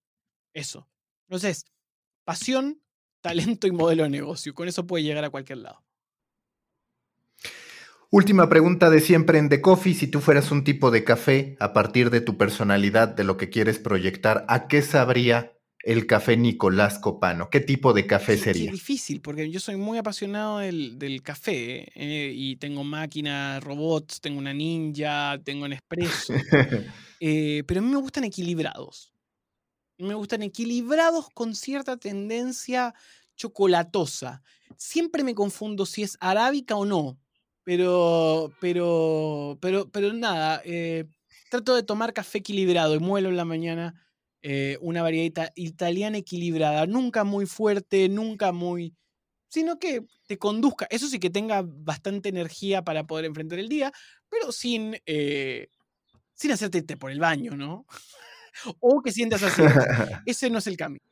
Eso. 0.54 0.88
Entonces, 1.28 1.64
pasión, 2.24 2.82
talento 3.20 3.66
y 3.66 3.72
modelo 3.72 4.04
de 4.04 4.10
negocio. 4.10 4.54
Con 4.54 4.68
eso 4.68 4.86
puede 4.86 5.04
llegar 5.04 5.24
a 5.24 5.30
cualquier 5.30 5.58
lado. 5.58 5.82
Última 8.14 8.50
pregunta 8.50 8.90
de 8.90 9.00
siempre 9.00 9.38
en 9.38 9.48
The 9.48 9.62
Coffee. 9.62 9.94
Si 9.94 10.06
tú 10.06 10.20
fueras 10.20 10.50
un 10.50 10.64
tipo 10.64 10.90
de 10.90 11.02
café, 11.02 11.56
a 11.58 11.72
partir 11.72 12.10
de 12.10 12.20
tu 12.20 12.36
personalidad, 12.36 13.08
de 13.08 13.24
lo 13.24 13.38
que 13.38 13.48
quieres 13.48 13.78
proyectar, 13.78 14.44
¿a 14.48 14.68
qué 14.68 14.82
sabría 14.82 15.56
el 15.82 16.06
café 16.06 16.36
Nicolás 16.36 16.98
Copano? 16.98 17.48
¿Qué 17.48 17.60
tipo 17.60 17.94
de 17.94 18.06
café 18.06 18.36
sería? 18.36 18.66
Es 18.66 18.72
difícil, 18.72 19.22
porque 19.22 19.50
yo 19.50 19.60
soy 19.60 19.76
muy 19.76 19.96
apasionado 19.96 20.58
del, 20.58 21.22
café 21.24 21.90
eh, 21.94 22.34
y 22.36 22.56
tengo 22.56 22.84
máquinas, 22.84 23.64
robots, 23.64 24.20
tengo 24.20 24.38
una 24.38 24.52
ninja, 24.52 25.40
tengo 25.42 25.64
un 25.64 25.72
espresso. 25.72 26.34
Eh, 27.24 27.62
pero 27.68 27.78
a 27.78 27.84
mí 27.84 27.88
me 27.88 28.00
gustan 28.00 28.24
equilibrados. 28.24 29.14
Me 29.96 30.14
gustan 30.14 30.42
equilibrados 30.42 31.28
con 31.32 31.54
cierta 31.54 31.96
tendencia 31.96 32.94
chocolatosa. 33.36 34.42
Siempre 34.76 35.22
me 35.22 35.32
confundo 35.32 35.86
si 35.86 36.02
es 36.02 36.18
arábica 36.20 36.74
o 36.74 36.84
no, 36.84 37.21
pero, 37.64 38.52
pero, 38.60 39.58
pero, 39.60 39.88
pero 39.90 40.12
nada, 40.12 40.62
eh, 40.64 41.04
trato 41.50 41.74
de 41.74 41.82
tomar 41.82 42.12
café 42.12 42.38
equilibrado 42.38 42.94
y 42.94 42.98
muelo 42.98 43.28
en 43.28 43.36
la 43.36 43.44
mañana 43.44 43.94
eh, 44.42 44.76
una 44.80 45.02
variedad 45.02 45.52
italiana 45.54 46.18
equilibrada, 46.18 46.86
nunca 46.86 47.22
muy 47.22 47.46
fuerte, 47.46 48.08
nunca 48.08 48.50
muy... 48.50 48.96
sino 49.48 49.78
que 49.78 50.04
te 50.26 50.36
conduzca, 50.38 50.86
eso 50.90 51.06
sí 51.06 51.20
que 51.20 51.30
tenga 51.30 51.62
bastante 51.64 52.28
energía 52.28 52.82
para 52.82 53.04
poder 53.04 53.26
enfrentar 53.26 53.60
el 53.60 53.68
día, 53.68 53.92
pero 54.28 54.50
sin, 54.50 54.96
eh, 55.06 55.68
sin 56.34 56.50
hacerte 56.50 56.96
por 56.96 57.12
el 57.12 57.20
baño, 57.20 57.56
¿no? 57.56 57.86
o 58.80 59.00
que 59.00 59.12
sientas 59.12 59.42
así. 59.44 59.62
Ese 60.26 60.50
no 60.50 60.58
es 60.58 60.66
el 60.66 60.76
camino. 60.76 61.04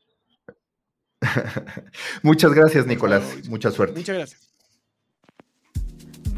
Muchas 2.22 2.52
gracias, 2.52 2.86
Nicolás. 2.86 3.22
Mucha 3.48 3.70
suerte. 3.70 3.98
Muchas 3.98 4.16
gracias. 4.16 4.49